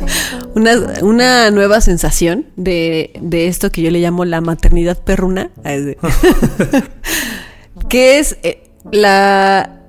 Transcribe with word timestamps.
una, 0.54 0.76
una 1.02 1.50
nueva 1.50 1.80
sensación 1.80 2.46
de, 2.56 3.12
de 3.20 3.48
esto 3.48 3.70
que 3.70 3.82
yo 3.82 3.90
le 3.90 4.00
llamo 4.00 4.24
la 4.24 4.40
maternidad 4.40 4.98
perruna. 4.98 5.50
que 7.88 8.18
es 8.18 8.38
eh, 8.42 8.62
la, 8.90 9.80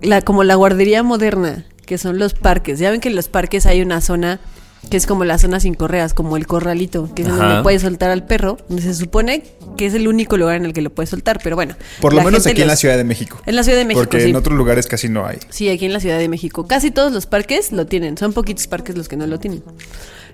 la 0.00 0.22
como 0.22 0.44
la 0.44 0.54
guardería 0.54 1.02
moderna, 1.02 1.66
que 1.86 1.98
son 1.98 2.18
los 2.18 2.34
parques. 2.34 2.78
Ya 2.78 2.90
ven 2.90 3.00
que 3.00 3.08
en 3.08 3.16
los 3.16 3.28
parques 3.28 3.66
hay 3.66 3.82
una 3.82 4.00
zona 4.00 4.40
que 4.90 4.96
es 4.96 5.06
como 5.06 5.24
la 5.24 5.38
zona 5.38 5.60
sin 5.60 5.74
correas, 5.74 6.14
como 6.14 6.36
el 6.36 6.46
corralito, 6.46 7.12
que 7.14 7.22
es 7.22 7.28
Ajá. 7.28 7.36
donde 7.36 7.62
puedes 7.62 7.82
soltar 7.82 8.10
al 8.10 8.24
perro, 8.24 8.56
donde 8.68 8.82
se 8.82 8.94
supone 8.94 9.42
que 9.76 9.86
es 9.86 9.94
el 9.94 10.08
único 10.08 10.36
lugar 10.36 10.56
en 10.56 10.64
el 10.64 10.72
que 10.72 10.80
lo 10.82 10.90
puedes 10.90 11.10
soltar, 11.10 11.40
pero 11.42 11.56
bueno. 11.56 11.74
Por 12.00 12.12
lo 12.12 12.18
la 12.20 12.24
menos 12.24 12.42
gente 12.42 12.52
aquí 12.52 12.62
en 12.62 12.68
la 12.68 12.76
Ciudad 12.76 12.96
de 12.96 13.04
México. 13.04 13.40
En 13.44 13.54
la 13.56 13.62
Ciudad 13.64 13.78
de 13.78 13.84
México, 13.84 14.00
Porque 14.04 14.20
sí. 14.22 14.30
en 14.30 14.36
otros 14.36 14.56
lugares 14.56 14.86
casi 14.86 15.08
no 15.08 15.26
hay. 15.26 15.38
Sí, 15.50 15.68
aquí 15.68 15.84
en 15.84 15.92
la 15.92 16.00
Ciudad 16.00 16.18
de 16.18 16.28
México. 16.28 16.66
Casi 16.66 16.90
todos 16.90 17.12
los 17.12 17.26
parques 17.26 17.70
lo 17.72 17.86
tienen. 17.86 18.16
Son 18.16 18.32
poquitos 18.32 18.66
parques 18.66 18.96
los 18.96 19.08
que 19.08 19.16
no 19.16 19.26
lo 19.26 19.38
tienen. 19.38 19.62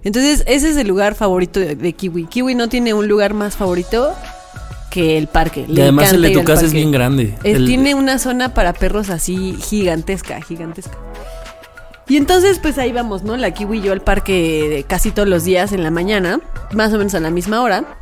Entonces, 0.05 0.45
ese 0.47 0.71
es 0.71 0.77
el 0.77 0.87
lugar 0.87 1.15
favorito 1.15 1.59
de, 1.61 1.75
de 1.77 1.93
Kiwi. 1.93 2.27
Kiwi 2.27 2.55
no 2.55 2.69
tiene 2.69 2.95
un 2.95 3.09
lugar 3.09 3.35
más 3.35 3.57
favorito 3.57 4.15
que 4.91 5.19
el 5.19 5.27
parque. 5.27 5.65
Y 5.69 5.81
además 5.81 6.13
el 6.13 6.23
de 6.23 6.31
tu 6.31 6.45
casa 6.45 6.65
es 6.67 6.73
bien 6.73 6.93
grande. 6.93 7.35
Es- 7.43 7.57
El- 7.57 7.67
Tiene 7.67 7.95
una 7.95 8.19
zona 8.19 8.55
para 8.55 8.73
perros 8.75 9.11
así 9.11 9.57
gigantesca, 9.61 10.41
gigantesca. 10.43 10.97
Y 12.07 12.17
entonces, 12.17 12.59
pues 12.59 12.77
ahí 12.79 12.93
vamos, 12.93 13.23
¿no? 13.23 13.37
La 13.37 13.53
Kiwi 13.53 13.79
y 13.79 13.83
yo 13.83 13.93
al 13.93 14.03
parque 14.03 14.85
casi 14.89 15.11
todos 15.11 15.29
los 15.29 15.45
días 15.45 15.73
en 15.73 15.83
la 15.83 15.91
mañana, 15.91 16.41
más 16.73 16.93
o 16.93 16.99
menos 16.99 17.15
a 17.15 17.21
la 17.21 17.31
misma 17.31 17.63
hora. 17.63 17.99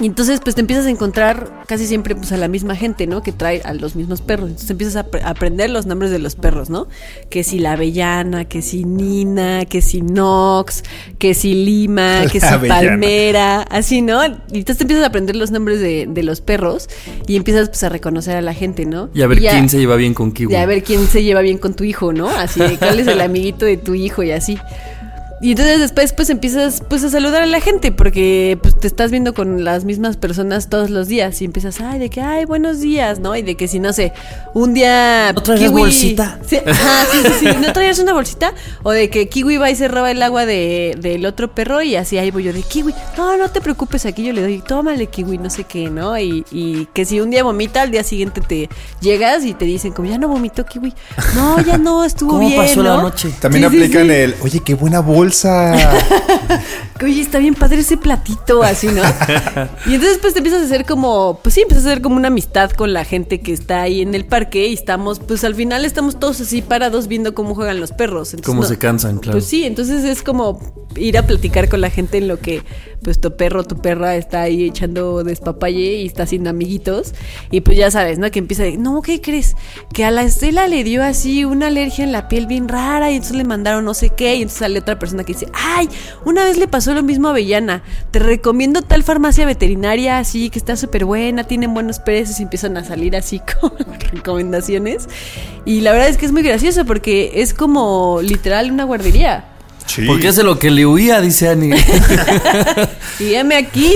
Y 0.00 0.06
entonces, 0.06 0.40
pues 0.42 0.56
te 0.56 0.60
empiezas 0.60 0.86
a 0.86 0.90
encontrar 0.90 1.62
casi 1.68 1.86
siempre 1.86 2.16
pues 2.16 2.32
a 2.32 2.36
la 2.36 2.48
misma 2.48 2.74
gente, 2.74 3.06
¿no? 3.06 3.22
Que 3.22 3.30
trae 3.30 3.62
a 3.64 3.72
los 3.74 3.94
mismos 3.94 4.22
perros. 4.22 4.48
Entonces 4.48 4.70
empiezas 4.70 4.96
a 4.96 5.08
apre- 5.08 5.22
a 5.22 5.28
aprender 5.30 5.70
los 5.70 5.86
nombres 5.86 6.10
de 6.10 6.18
los 6.18 6.34
perros, 6.34 6.68
¿no? 6.68 6.88
Que 7.30 7.44
si 7.44 7.60
la 7.60 7.72
avellana, 7.72 8.44
que 8.44 8.60
si 8.60 8.84
Nina, 8.84 9.66
que 9.66 9.80
si 9.82 10.00
Nox, 10.02 10.82
que 11.18 11.32
si 11.34 11.54
Lima, 11.54 12.20
La 12.24 12.30
que 12.30 12.40
si 12.40 12.46
avellana. 12.46 12.80
Palmera, 12.90 13.62
así, 13.62 14.02
¿no? 14.02 14.24
Y 14.26 14.30
entonces 14.58 14.78
te 14.78 14.82
empiezas 14.84 15.04
a 15.04 15.08
aprender 15.08 15.36
los 15.36 15.52
nombres 15.52 15.80
de, 15.80 16.06
de 16.08 16.22
los 16.24 16.40
perros 16.40 16.88
y 17.28 17.36
empiezas 17.36 17.68
pues 17.68 17.84
a 17.84 17.88
reconocer 17.88 18.34
a 18.36 18.42
la 18.42 18.52
gente, 18.52 18.86
¿no? 18.86 19.10
Y 19.14 19.22
a 19.22 19.28
ver 19.28 19.40
quién 19.52 19.68
se 19.68 19.78
lleva 19.78 19.94
bien 19.94 20.12
con 20.12 20.32
Kiwi. 20.32 20.52
y 20.52 20.56
a 20.56 20.66
ver 20.66 20.82
quién 20.82 21.06
se 21.06 21.22
lleva 21.22 21.40
bien 21.40 21.58
con 21.58 21.74
tu 21.74 21.84
hijo, 21.84 22.12
¿no? 22.12 22.28
Así 22.30 22.58
de 22.58 22.78
cuál 22.78 22.98
es 22.98 23.06
el 23.06 23.20
amiguito 23.20 23.64
de 23.64 23.76
tu 23.76 23.94
hijo 23.94 24.24
y 24.24 24.32
así. 24.32 24.58
Y 25.44 25.50
entonces 25.50 25.78
después 25.78 26.14
pues 26.14 26.30
empiezas 26.30 26.82
pues 26.88 27.04
a 27.04 27.10
saludar 27.10 27.42
a 27.42 27.46
la 27.46 27.60
gente 27.60 27.92
porque 27.92 28.58
pues 28.62 28.80
te 28.80 28.86
estás 28.86 29.10
viendo 29.10 29.34
con 29.34 29.62
las 29.62 29.84
mismas 29.84 30.16
personas 30.16 30.70
todos 30.70 30.88
los 30.88 31.06
días 31.06 31.42
y 31.42 31.44
empiezas, 31.44 31.82
ay, 31.82 31.98
de 31.98 32.08
que, 32.08 32.22
ay, 32.22 32.46
buenos 32.46 32.80
días, 32.80 33.20
¿no? 33.20 33.36
Y 33.36 33.42
de 33.42 33.54
que 33.54 33.68
si, 33.68 33.78
no 33.78 33.92
sé, 33.92 34.14
un 34.54 34.72
día... 34.72 35.34
¿No 35.34 35.42
traes 35.42 35.70
bolsita? 35.70 36.38
Sí, 36.46 36.56
sí, 36.56 37.18
sí, 37.24 37.32
sí, 37.40 37.46
¿no 37.60 37.74
traías 37.74 37.98
una 37.98 38.14
bolsita? 38.14 38.54
O 38.84 38.92
de 38.92 39.10
que 39.10 39.28
Kiwi 39.28 39.58
va 39.58 39.70
y 39.70 39.76
se 39.76 39.86
roba 39.86 40.10
el 40.10 40.22
agua 40.22 40.46
de, 40.46 40.96
del 40.98 41.26
otro 41.26 41.54
perro 41.54 41.82
y 41.82 41.94
así 41.96 42.16
ahí 42.16 42.30
voy 42.30 42.44
yo 42.44 42.54
de 42.54 42.62
Kiwi, 42.62 42.94
no, 43.18 43.36
no 43.36 43.50
te 43.50 43.60
preocupes, 43.60 44.06
aquí 44.06 44.24
yo 44.24 44.32
le 44.32 44.40
doy, 44.40 44.62
tómale 44.66 45.08
Kiwi, 45.08 45.36
no 45.36 45.50
sé 45.50 45.64
qué, 45.64 45.90
¿no? 45.90 46.18
Y, 46.18 46.46
y 46.52 46.86
que 46.94 47.04
si 47.04 47.20
un 47.20 47.28
día 47.28 47.44
vomita, 47.44 47.82
al 47.82 47.90
día 47.90 48.02
siguiente 48.02 48.40
te 48.40 48.70
llegas 49.02 49.44
y 49.44 49.52
te 49.52 49.66
dicen 49.66 49.92
como, 49.92 50.08
ya 50.08 50.16
no 50.16 50.28
vomitó 50.28 50.64
Kiwi. 50.64 50.94
No, 51.34 51.60
ya 51.60 51.76
no, 51.76 52.02
estuvo 52.02 52.30
¿Cómo 52.30 52.48
bien, 52.48 52.62
pasó 52.62 52.82
la 52.82 52.96
¿no? 52.96 53.02
noche? 53.02 53.28
También 53.42 53.64
Sí, 53.64 53.76
sí, 53.76 53.82
aplican 53.84 54.06
sí. 54.06 54.12
el, 54.14 54.34
oye, 54.42 54.60
qué 54.64 54.72
buena 54.72 55.00
bolsa. 55.00 55.33
Que, 55.42 57.04
oye, 57.04 57.20
está 57.20 57.38
bien 57.38 57.54
padre 57.54 57.80
ese 57.80 57.96
platito, 57.96 58.62
así, 58.62 58.88
¿no? 58.88 59.02
y 59.86 59.94
entonces 59.94 60.18
pues 60.20 60.32
te 60.34 60.38
empiezas 60.40 60.62
a 60.62 60.64
hacer 60.64 60.84
como, 60.84 61.40
pues 61.42 61.54
sí, 61.54 61.62
empiezas 61.62 61.86
a 61.86 61.88
hacer 61.90 62.02
como 62.02 62.16
una 62.16 62.28
amistad 62.28 62.70
con 62.70 62.92
la 62.92 63.04
gente 63.04 63.40
que 63.40 63.52
está 63.52 63.82
ahí 63.82 64.00
en 64.02 64.14
el 64.14 64.24
parque 64.24 64.66
y 64.68 64.74
estamos, 64.74 65.20
pues 65.20 65.44
al 65.44 65.54
final 65.54 65.84
estamos 65.84 66.18
todos 66.18 66.40
así 66.40 66.62
parados 66.62 67.08
viendo 67.08 67.34
cómo 67.34 67.54
juegan 67.54 67.80
los 67.80 67.92
perros. 67.92 68.32
Entonces, 68.34 68.46
Cómo 68.46 68.62
no- 68.62 68.68
se 68.68 68.78
cansan, 68.78 69.18
claro. 69.18 69.38
Pues 69.38 69.46
sí, 69.46 69.64
entonces 69.64 70.04
es 70.04 70.22
como 70.22 70.60
ir 70.96 71.18
a 71.18 71.26
platicar 71.26 71.68
con 71.68 71.80
la 71.80 71.90
gente 71.90 72.18
en 72.18 72.28
lo 72.28 72.38
que 72.38 72.62
pues 73.04 73.20
tu 73.20 73.36
perro, 73.36 73.62
tu 73.62 73.76
perra 73.76 74.16
está 74.16 74.42
ahí 74.42 74.64
echando 74.64 75.22
despapalle 75.22 75.98
y 75.98 76.06
está 76.06 76.24
haciendo 76.24 76.50
amiguitos 76.50 77.14
y 77.50 77.60
pues 77.60 77.76
ya 77.76 77.90
sabes, 77.90 78.18
¿no? 78.18 78.30
Que 78.30 78.38
empieza 78.38 78.64
de, 78.64 78.78
no, 78.78 79.02
¿qué 79.02 79.20
crees? 79.20 79.54
Que 79.92 80.04
a 80.04 80.10
la 80.10 80.22
Estela 80.22 80.66
le 80.66 80.82
dio 80.82 81.04
así 81.04 81.44
una 81.44 81.66
alergia 81.66 82.02
en 82.02 82.12
la 82.12 82.28
piel 82.28 82.46
bien 82.46 82.66
rara 82.66 83.10
y 83.10 83.16
entonces 83.16 83.36
le 83.36 83.44
mandaron 83.44 83.84
no 83.84 83.92
sé 83.94 84.10
qué 84.10 84.36
y 84.36 84.42
entonces 84.42 84.58
sale 84.58 84.78
otra 84.78 84.98
persona 84.98 85.22
que 85.22 85.34
dice, 85.34 85.46
ay, 85.52 85.88
una 86.24 86.44
vez 86.44 86.56
le 86.56 86.66
pasó 86.66 86.94
lo 86.94 87.02
mismo 87.02 87.28
a 87.28 87.32
Avellana, 87.32 87.82
te 88.10 88.18
recomiendo 88.18 88.80
tal 88.82 89.02
farmacia 89.02 89.44
veterinaria 89.44 90.18
así 90.18 90.48
que 90.48 90.58
está 90.58 90.76
súper 90.76 91.04
buena, 91.04 91.44
tienen 91.44 91.74
buenos 91.74 91.98
precios 91.98 92.40
y 92.40 92.44
empiezan 92.44 92.76
a 92.78 92.84
salir 92.84 93.14
así 93.16 93.40
con 93.60 93.72
recomendaciones 94.12 95.08
y 95.66 95.82
la 95.82 95.92
verdad 95.92 96.08
es 96.08 96.16
que 96.16 96.24
es 96.24 96.32
muy 96.32 96.42
gracioso 96.42 96.86
porque 96.86 97.32
es 97.42 97.52
como 97.52 98.20
literal 98.22 98.70
una 98.70 98.84
guardería. 98.84 99.53
Sí. 99.86 100.06
Porque 100.06 100.28
hace 100.28 100.42
lo 100.42 100.58
que 100.58 100.70
le 100.70 100.86
huía, 100.86 101.20
dice 101.20 101.48
Ani. 101.48 101.70
Y 103.20 103.34
heme 103.34 103.54
aquí. 103.56 103.92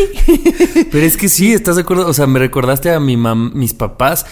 Pero 0.91 1.05
es 1.07 1.17
que 1.17 1.29
sí, 1.29 1.53
¿estás 1.53 1.77
de 1.77 1.83
acuerdo? 1.83 2.07
O 2.07 2.13
sea, 2.15 2.27
me 2.27 2.39
recordaste 2.39 2.91
a 2.93 3.01
mi 3.01 3.17
mam- 3.17 3.53
mis 3.53 3.75
papás 3.75 4.27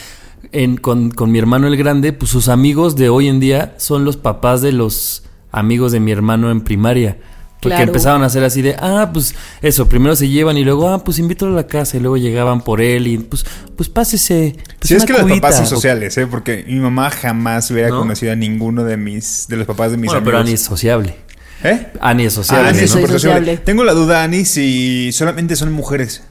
en, 0.52 0.76
con, 0.76 1.10
con 1.10 1.32
mi 1.32 1.38
hermano 1.38 1.66
el 1.66 1.76
grande, 1.76 2.12
pues 2.12 2.30
sus 2.30 2.48
amigos 2.48 2.94
de 2.96 3.08
hoy 3.08 3.28
en 3.28 3.40
día 3.40 3.74
son 3.78 4.04
los 4.04 4.16
papás 4.16 4.60
de 4.62 4.72
los 4.72 5.24
amigos 5.50 5.92
de 5.92 6.00
mi 6.00 6.12
hermano 6.12 6.50
en 6.50 6.60
primaria. 6.60 7.18
Porque 7.58 7.76
Claro. 7.76 7.88
empezaban 7.90 8.22
a 8.22 8.26
hacer 8.26 8.44
así 8.44 8.60
de, 8.62 8.76
ah, 8.78 9.10
pues 9.12 9.34
eso, 9.62 9.88
primero 9.88 10.14
se 10.14 10.28
llevan 10.28 10.56
y 10.58 10.62
luego, 10.64 10.88
ah, 10.90 11.02
pues 11.02 11.18
invítalo 11.18 11.52
a 11.52 11.54
la 11.56 11.66
casa 11.66 11.96
y 11.96 12.00
luego 12.00 12.16
llegaban 12.18 12.60
por 12.60 12.80
él 12.82 13.06
y 13.08 13.16
pues, 13.18 13.44
pues 13.74 13.88
pásese. 13.88 14.54
Pues 14.78 14.88
Sí, 14.88 14.94
es 14.94 15.04
que 15.06 15.14
los 15.14 15.22
papás 15.22 15.56
son 15.56 15.66
sociales, 15.66 16.16
¿eh? 16.18 16.26
Porque 16.26 16.64
mi 16.68 16.76
mamá 16.78 17.10
jamás 17.10 17.70
hubiera 17.70 17.88
¿No? 17.88 17.98
conocido 18.00 18.32
a 18.32 18.36
ninguno 18.36 18.84
de 18.84 18.98
mis, 18.98 19.46
de 19.48 19.56
los 19.56 19.66
papás 19.66 19.90
de 19.90 19.96
mis 19.96 20.08
Bueno, 20.10 20.22
pero 20.22 20.36
Ani 20.36 20.50
amigos. 20.50 20.60
es 20.60 20.66
sociable. 20.66 21.16
¿Eh? 21.64 21.92
Ani 22.00 22.24
es 22.26 22.34
Ah, 22.34 22.36
sociable, 22.42 22.68
Ani 22.68 22.78
es 22.78 22.82
¿no? 22.82 23.00
sociable. 23.00 23.12
sociable. 23.18 23.56
Tengo 23.58 23.84
la 23.84 23.92
duda, 23.94 24.22
Ani, 24.22 24.44
si 24.44 25.10
solamente 25.12 25.56
son 25.56 25.72
mujeres. 25.72 26.22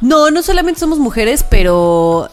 No, 0.00 0.30
no 0.30 0.42
solamente 0.42 0.80
somos 0.80 0.98
mujeres, 0.98 1.44
pero 1.48 2.28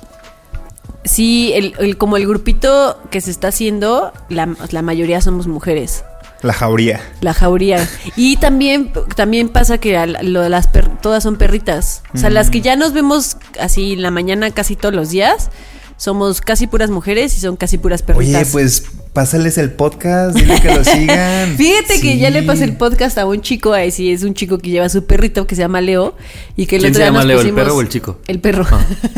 sí, 1.04 1.52
el, 1.54 1.74
el- 1.80 1.98
como 1.98 2.18
el 2.18 2.28
grupito 2.28 3.00
que 3.10 3.22
se 3.22 3.32
está 3.32 3.48
haciendo, 3.50 4.12
la, 4.30 4.54
la 4.72 4.82
mayoría 4.82 5.22
somos 5.22 5.48
mujeres. 5.48 6.04
La 6.42 6.54
jauría. 6.54 7.00
La 7.22 7.34
jauría. 7.36 7.88
Y 8.16 8.38
también, 8.38 8.92
también 9.16 9.50
pasa 9.50 9.78
que 9.78 9.96
a 9.96 10.08
lo 10.08 10.50
las 10.50 10.68
per- 10.68 10.90
todas 11.00 11.22
son 11.24 11.38
perritas. 11.38 12.02
O 12.16 12.18
sea, 12.18 12.32
las 12.32 12.50
que 12.50 12.62
ya 12.62 12.76
nos 12.76 12.94
vemos 12.94 13.38
así 13.60 13.94
en 13.94 14.02
la 14.02 14.10
mañana 14.10 14.50
casi 14.50 14.76
todos 14.76 14.94
los 14.96 15.12
días, 15.12 15.50
somos 15.98 16.42
casi 16.42 16.66
puras 16.66 16.90
mujeres 16.90 17.38
y 17.38 17.40
son 17.40 17.58
casi 17.58 17.78
puras 17.78 18.02
perritas. 18.02 18.42
Oye, 18.42 18.52
pues 18.52 18.86
pásales 19.14 19.58
el 19.58 19.72
podcast, 19.72 20.36
dile 20.38 20.62
que 20.62 20.74
lo 20.74 20.84
sigan. 20.86 21.56
Fíjate 21.58 22.00
que 22.00 22.18
ya 22.18 22.30
le 22.30 22.44
pasé 22.44 22.64
el 22.64 22.78
podcast 22.78 23.18
a 23.18 23.26
un 23.26 23.42
chico, 23.42 23.74
ahí 23.74 23.92
sí 23.92 24.12
es 24.12 24.24
un 24.24 24.34
chico 24.34 24.58
que 24.58 24.70
lleva 24.70 24.88
su 24.88 25.06
perrito 25.06 25.46
que 25.48 25.56
se 25.56 25.62
llama 25.62 25.82
Leo 25.82 26.16
y 26.56 26.66
que 26.66 26.78
el 26.78 26.82
¿Quién 26.84 26.94
otro 26.94 27.00
se 27.02 27.06
llama 27.08 27.24
Leo, 27.26 27.42
el 27.42 27.54
perro 27.54 27.76
o 27.76 27.82
el 27.82 27.90
chico? 27.90 28.20
El 28.28 28.40
perro. 28.40 28.66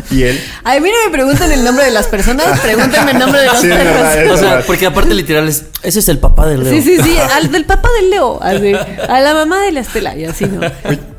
¿Y 0.10 0.24
él? 0.24 0.40
A 0.64 0.74
mí 0.80 0.90
no 0.90 0.96
me 1.06 1.12
preguntan 1.12 1.52
el 1.52 1.64
nombre 1.64 1.86
de 1.86 1.92
las 1.92 2.08
personas, 2.08 2.60
pregúntenme 2.62 3.12
el 3.12 3.20
nombre 3.20 3.42
de 3.42 3.46
los 3.48 3.60
Sí, 3.60 3.68
es 3.70 3.76
perros. 3.78 3.94
verdad, 3.94 4.24
es 4.26 4.32
O 4.32 4.38
sea, 4.38 4.50
verdad. 4.50 4.64
porque 4.66 4.86
aparte 4.88 5.14
literal 5.14 5.48
es, 5.48 5.66
ese 5.84 6.00
es 6.00 6.10
el 6.10 6.18
papá 6.18 6.48
de 6.48 6.58
Leo. 6.58 6.72
Sí, 6.74 6.82
sí, 6.82 6.98
sí, 7.02 7.16
al 7.36 7.52
del 7.52 7.66
papá 7.66 7.90
del 8.02 8.10
Leo, 8.10 8.42
así, 8.42 8.74
a 9.08 9.20
la 9.22 9.34
mamá 9.36 9.62
de 9.62 9.72
la 9.74 9.82
Estela 9.82 10.18
y 10.18 10.26
así, 10.26 10.46
¿no? 10.46 10.62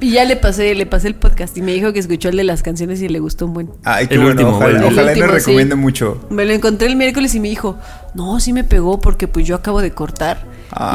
Y 0.00 0.10
ya 0.12 0.24
le 0.24 0.34
pasé, 0.36 0.74
le 0.74 0.86
pasé 0.86 1.06
el 1.08 1.14
podcast 1.14 1.56
y 1.56 1.62
me 1.62 1.72
dijo 1.72 1.92
que 1.92 2.00
escuchó 2.00 2.28
el 2.28 2.36
de 2.36 2.44
las 2.44 2.62
canciones 2.62 3.00
y 3.02 3.08
le 3.08 3.20
gustó 3.20 3.46
un 3.46 3.54
buen. 3.54 3.70
Ay, 3.84 4.08
qué 4.08 4.14
El 4.14 4.20
bueno. 4.20 4.32
último, 4.32 4.56
ojalá 4.56 4.72
bueno. 4.80 4.86
ojalá 4.88 5.12
El 5.12 5.18
y 5.18 5.20
me 5.20 5.26
sí. 5.28 5.32
recomiende 5.34 5.74
mucho. 5.76 6.20
Me 6.30 6.44
lo 6.44 6.52
encontré 6.52 6.88
el 6.88 6.96
miércoles 6.96 7.34
y 7.36 7.40
me 7.40 7.48
dijo, 7.48 7.78
No, 8.14 8.38
sí 8.40 8.52
me 8.52 8.62
pegó 8.64 9.00
porque 9.00 9.26
pues 9.28 9.46
yo 9.46 9.56
acabo 9.56 9.80
de 9.80 9.90
cortar. 9.92 10.46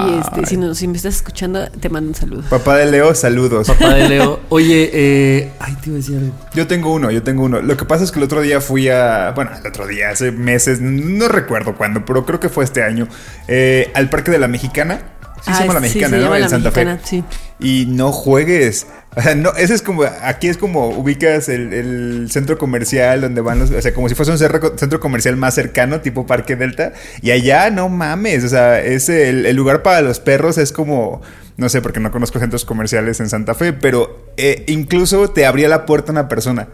Y 0.07 0.19
este, 0.19 0.39
Ay. 0.41 0.45
si, 0.45 0.57
no, 0.57 0.73
si 0.75 0.87
me 0.89 0.97
estás 0.97 1.15
escuchando, 1.15 1.67
te 1.69 1.89
mando 1.89 2.09
un 2.09 2.15
saludo. 2.15 2.43
Papá 2.49 2.75
de 2.77 2.85
Leo, 2.91 3.13
saludos. 3.15 3.67
Papá 3.67 3.93
de 3.93 4.09
Leo. 4.09 4.39
Oye, 4.49 4.89
eh, 4.93 5.51
ay, 5.59 5.75
te 5.81 5.89
iba 5.89 5.95
a 5.95 5.97
decir 5.97 6.17
algo. 6.17 6.33
Yo 6.53 6.67
tengo 6.67 6.93
uno, 6.93 7.11
yo 7.11 7.23
tengo 7.23 7.43
uno. 7.43 7.61
Lo 7.61 7.77
que 7.77 7.85
pasa 7.85 8.03
es 8.03 8.11
que 8.11 8.19
el 8.19 8.25
otro 8.25 8.41
día 8.41 8.59
fui 8.61 8.89
a. 8.89 9.31
Bueno, 9.35 9.51
el 9.57 9.65
otro 9.65 9.87
día, 9.87 10.09
hace 10.09 10.31
meses, 10.31 10.81
no 10.81 11.27
recuerdo 11.29 11.75
cuándo, 11.75 12.03
pero 12.03 12.25
creo 12.25 12.39
que 12.39 12.49
fue 12.49 12.63
este 12.65 12.83
año. 12.83 13.07
eh, 13.47 13.89
al 13.93 14.09
Parque 14.09 14.31
de 14.31 14.39
la 14.39 14.47
Mexicana. 14.47 14.99
Sí, 15.41 15.45
se 15.45 15.51
Ah, 15.51 15.59
llama 15.61 15.73
la 15.75 15.79
sí, 15.79 15.83
Mexicana, 15.85 16.09
se 16.09 16.17
¿no? 16.17 16.23
llama 16.23 16.35
En 16.35 16.41
La 16.41 16.49
Santa 16.49 16.69
Mexicana, 16.71 16.97
Fe. 16.97 17.05
sí. 17.07 17.23
Y 17.59 17.85
no 17.87 18.11
juegues. 18.11 18.87
O 19.15 19.21
sea, 19.21 19.33
no, 19.33 19.51
ese 19.53 19.73
es 19.73 19.81
como. 19.81 20.03
Aquí 20.03 20.47
es 20.47 20.57
como 20.57 20.89
ubicas 20.89 21.49
el, 21.49 21.73
el 21.73 22.27
centro 22.29 22.59
comercial 22.59 23.21
donde 23.21 23.41
van 23.41 23.57
los. 23.57 23.71
O 23.71 23.81
sea, 23.81 23.91
como 23.91 24.07
si 24.07 24.13
fuese 24.13 24.31
un 24.31 24.37
centro 24.37 24.99
comercial 24.99 25.35
más 25.35 25.55
cercano, 25.55 25.99
tipo 25.99 26.27
Parque 26.27 26.55
Delta. 26.55 26.93
Y 27.23 27.31
allá, 27.31 27.71
no 27.71 27.89
mames. 27.89 28.43
O 28.43 28.49
sea, 28.49 28.79
es 28.79 29.09
el, 29.09 29.47
el 29.47 29.55
lugar 29.55 29.81
para 29.81 30.01
los 30.01 30.19
perros 30.19 30.59
es 30.59 30.71
como. 30.71 31.21
No 31.57 31.69
sé, 31.69 31.81
porque 31.81 31.99
no 31.99 32.11
conozco 32.11 32.37
centros 32.37 32.65
comerciales 32.65 33.19
en 33.19 33.29
Santa 33.29 33.55
Fe, 33.55 33.73
pero 33.73 34.31
eh, 34.37 34.63
incluso 34.67 35.31
te 35.31 35.47
abría 35.47 35.67
la 35.67 35.87
puerta 35.87 36.11
una 36.11 36.29
persona. 36.29 36.67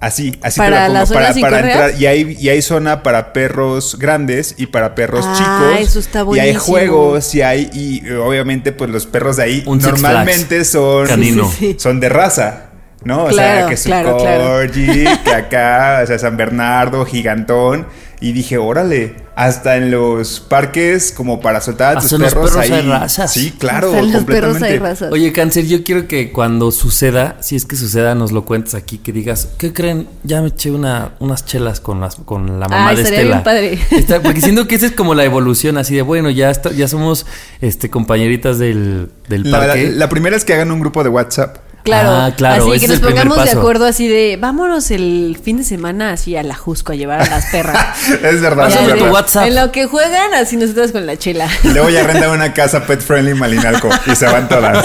Así, 0.00 0.38
así 0.42 0.58
¿Para 0.58 0.86
te 0.86 0.92
la 0.92 1.00
pongo, 1.04 1.14
para, 1.14 1.60
entrar. 1.60 1.94
Y 1.98 2.06
hay, 2.06 2.36
y 2.38 2.48
hay 2.48 2.62
zona 2.62 3.02
para 3.02 3.32
perros 3.32 3.98
grandes 3.98 4.54
y 4.56 4.66
para 4.66 4.94
perros 4.94 5.24
Ah, 5.26 5.34
chicos. 5.36 5.88
eso 5.88 5.98
está 5.98 6.24
Y 6.34 6.38
hay 6.38 6.54
juegos, 6.54 7.34
y 7.34 7.42
hay, 7.42 7.68
y 7.72 8.10
obviamente, 8.12 8.72
pues 8.72 8.90
los 8.90 9.06
perros 9.06 9.36
de 9.36 9.42
ahí 9.42 9.62
Un 9.66 9.78
normalmente 9.78 10.64
son, 10.64 11.06
Canino. 11.06 11.48
Sí, 11.50 11.56
sí, 11.58 11.66
sí. 11.72 11.76
son 11.78 12.00
de 12.00 12.08
raza. 12.08 12.64
¿No? 13.04 13.26
o 13.26 13.32
sea, 13.32 13.66
que 13.66 13.76
su 13.76 13.84
claro, 13.84 14.16
claro. 14.18 14.44
corgi, 14.44 15.04
que 15.24 15.32
acá, 15.32 16.00
o 16.02 16.06
sea, 16.06 16.18
San 16.18 16.36
Bernardo, 16.36 17.04
gigantón. 17.04 17.86
Y 18.20 18.32
dije, 18.32 18.58
órale, 18.58 19.14
hasta 19.36 19.76
en 19.76 19.92
los 19.92 20.40
parques, 20.40 21.12
como 21.16 21.40
para 21.40 21.60
soltar 21.60 21.96
a 21.96 22.00
tus 22.00 22.10
perros, 22.10 22.34
perros 22.34 22.56
ahí. 22.56 22.72
hay 22.72 22.82
razas. 22.82 23.32
Sí, 23.32 23.52
claro, 23.56 23.88
Hasta 23.90 23.98
en 24.00 24.12
los 24.12 24.24
perros 24.24 24.50
completamente. 24.50 24.66
hay 24.66 24.78
razas. 24.78 25.12
Oye, 25.12 25.32
Cáncer, 25.32 25.66
yo 25.66 25.84
quiero 25.84 26.08
que 26.08 26.32
cuando 26.32 26.72
suceda, 26.72 27.36
si 27.38 27.54
es 27.54 27.64
que 27.64 27.76
suceda, 27.76 28.16
nos 28.16 28.32
lo 28.32 28.44
cuentes 28.44 28.74
aquí, 28.74 28.98
que 28.98 29.12
digas, 29.12 29.50
¿qué 29.56 29.72
creen? 29.72 30.08
Ya 30.24 30.42
me 30.42 30.48
eché 30.48 30.72
una, 30.72 31.12
unas 31.20 31.44
chelas 31.46 31.78
con, 31.78 32.00
las, 32.00 32.16
con 32.16 32.58
la 32.58 32.66
mamá 32.66 32.88
Ay, 32.88 32.96
de 32.96 33.02
Estela. 33.02 33.22
bien 33.36 33.42
padre. 33.44 33.78
Está- 33.92 34.20
porque 34.20 34.40
siento 34.40 34.66
que 34.66 34.74
esa 34.74 34.86
es 34.86 34.92
como 34.92 35.14
la 35.14 35.22
evolución, 35.22 35.78
así 35.78 35.94
de, 35.94 36.02
bueno, 36.02 36.28
ya, 36.30 36.50
está, 36.50 36.72
ya 36.72 36.88
somos 36.88 37.24
este, 37.60 37.88
compañeritas 37.90 38.58
del, 38.58 39.10
del 39.28 39.44
La, 39.48 39.58
la- 39.60 39.66
parque. 39.68 39.92
la 39.92 40.08
primera 40.08 40.36
es 40.36 40.44
que 40.44 40.54
hagan 40.54 40.72
un 40.72 40.80
grupo 40.80 41.04
de 41.04 41.10
WhatsApp. 41.10 41.58
Claro, 41.88 42.08
Ah, 42.10 42.32
claro, 42.36 42.70
así 42.70 42.80
que 42.80 42.88
nos 42.88 43.00
pongamos 43.00 43.42
de 43.44 43.50
acuerdo 43.50 43.86
así 43.86 44.08
de 44.08 44.36
vámonos 44.40 44.90
el 44.90 45.38
fin 45.42 45.58
de 45.58 45.64
semana 45.64 46.12
así 46.12 46.36
a 46.36 46.42
la 46.42 46.54
Jusco 46.54 46.92
a 46.92 46.94
llevar 46.94 47.20
a 47.22 47.26
las 47.26 47.46
perras. 47.46 47.96
es 48.22 48.40
verdad, 48.40 48.64
Pásame 48.64 48.92
tu. 48.94 49.04
WhatsApp. 49.06 49.46
En 49.48 49.54
lo 49.56 49.72
que 49.72 49.86
juegan, 49.86 50.34
así 50.34 50.56
nosotros 50.56 50.92
con 50.92 51.06
la 51.06 51.16
chela. 51.16 51.48
Y 51.64 51.68
luego 51.68 51.88
ya 51.90 52.04
rentan 52.06 52.30
una 52.34 52.52
casa 52.54 52.86
pet 52.86 53.00
friendly 53.00 53.32
en 53.32 53.38
Malinalco 53.38 53.88
y 54.10 54.14
se 54.14 54.26
van 54.26 54.48
todas. 54.48 54.84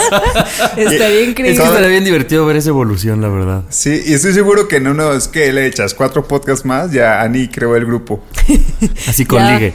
Estaría 0.77 1.21
Y- 1.21 1.29
increíble. 1.29 1.51
Es 1.53 1.59
que 1.59 1.65
estaría 1.67 1.87
bien 1.89 2.03
divertido 2.03 2.45
ver 2.45 2.57
esa 2.57 2.69
evolución, 2.69 3.21
la 3.21 3.29
verdad. 3.29 3.63
Sí, 3.69 4.01
y 4.05 4.13
estoy 4.13 4.33
seguro 4.33 4.67
que 4.67 4.77
en 4.77 4.87
unos 4.87 5.27
que 5.27 5.51
le 5.53 5.67
echas 5.67 5.93
cuatro 5.93 6.27
podcasts 6.27 6.65
más, 6.65 6.91
ya 6.91 7.21
Ani 7.21 7.47
creó 7.47 7.75
el 7.75 7.85
grupo. 7.85 8.23
Así 9.07 9.25
con 9.25 9.39
Ya. 9.39 9.53
ligue. 9.55 9.73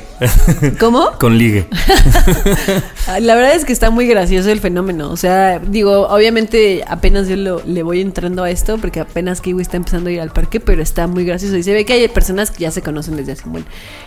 ¿Cómo? 0.78 1.12
con 1.18 1.36
ligue. 1.38 1.66
La 3.20 3.34
verdad 3.34 3.54
es 3.54 3.64
que 3.64 3.72
está 3.72 3.90
muy 3.90 4.06
gracioso 4.06 4.50
el 4.50 4.60
fenómeno. 4.60 5.10
O 5.10 5.16
sea, 5.16 5.58
digo, 5.58 6.08
obviamente 6.08 6.84
apenas 6.86 7.17
yo 7.26 7.36
le 7.36 7.82
voy 7.82 8.00
entrando 8.00 8.44
a 8.44 8.50
esto 8.50 8.78
porque 8.78 9.00
apenas 9.00 9.40
Kiwi 9.40 9.62
está 9.62 9.76
empezando 9.78 10.10
a 10.10 10.12
ir 10.12 10.20
al 10.20 10.30
parque, 10.30 10.60
pero 10.60 10.82
está 10.82 11.06
muy 11.06 11.24
gracioso. 11.24 11.56
Y 11.56 11.62
se 11.62 11.72
ve 11.72 11.84
que 11.84 11.94
hay 11.94 12.08
personas 12.08 12.50
que 12.50 12.60
ya 12.60 12.70
se 12.70 12.82
conocen 12.82 13.16
desde 13.16 13.32
hace 13.32 13.46
un 13.46 13.52
buen. 13.52 13.64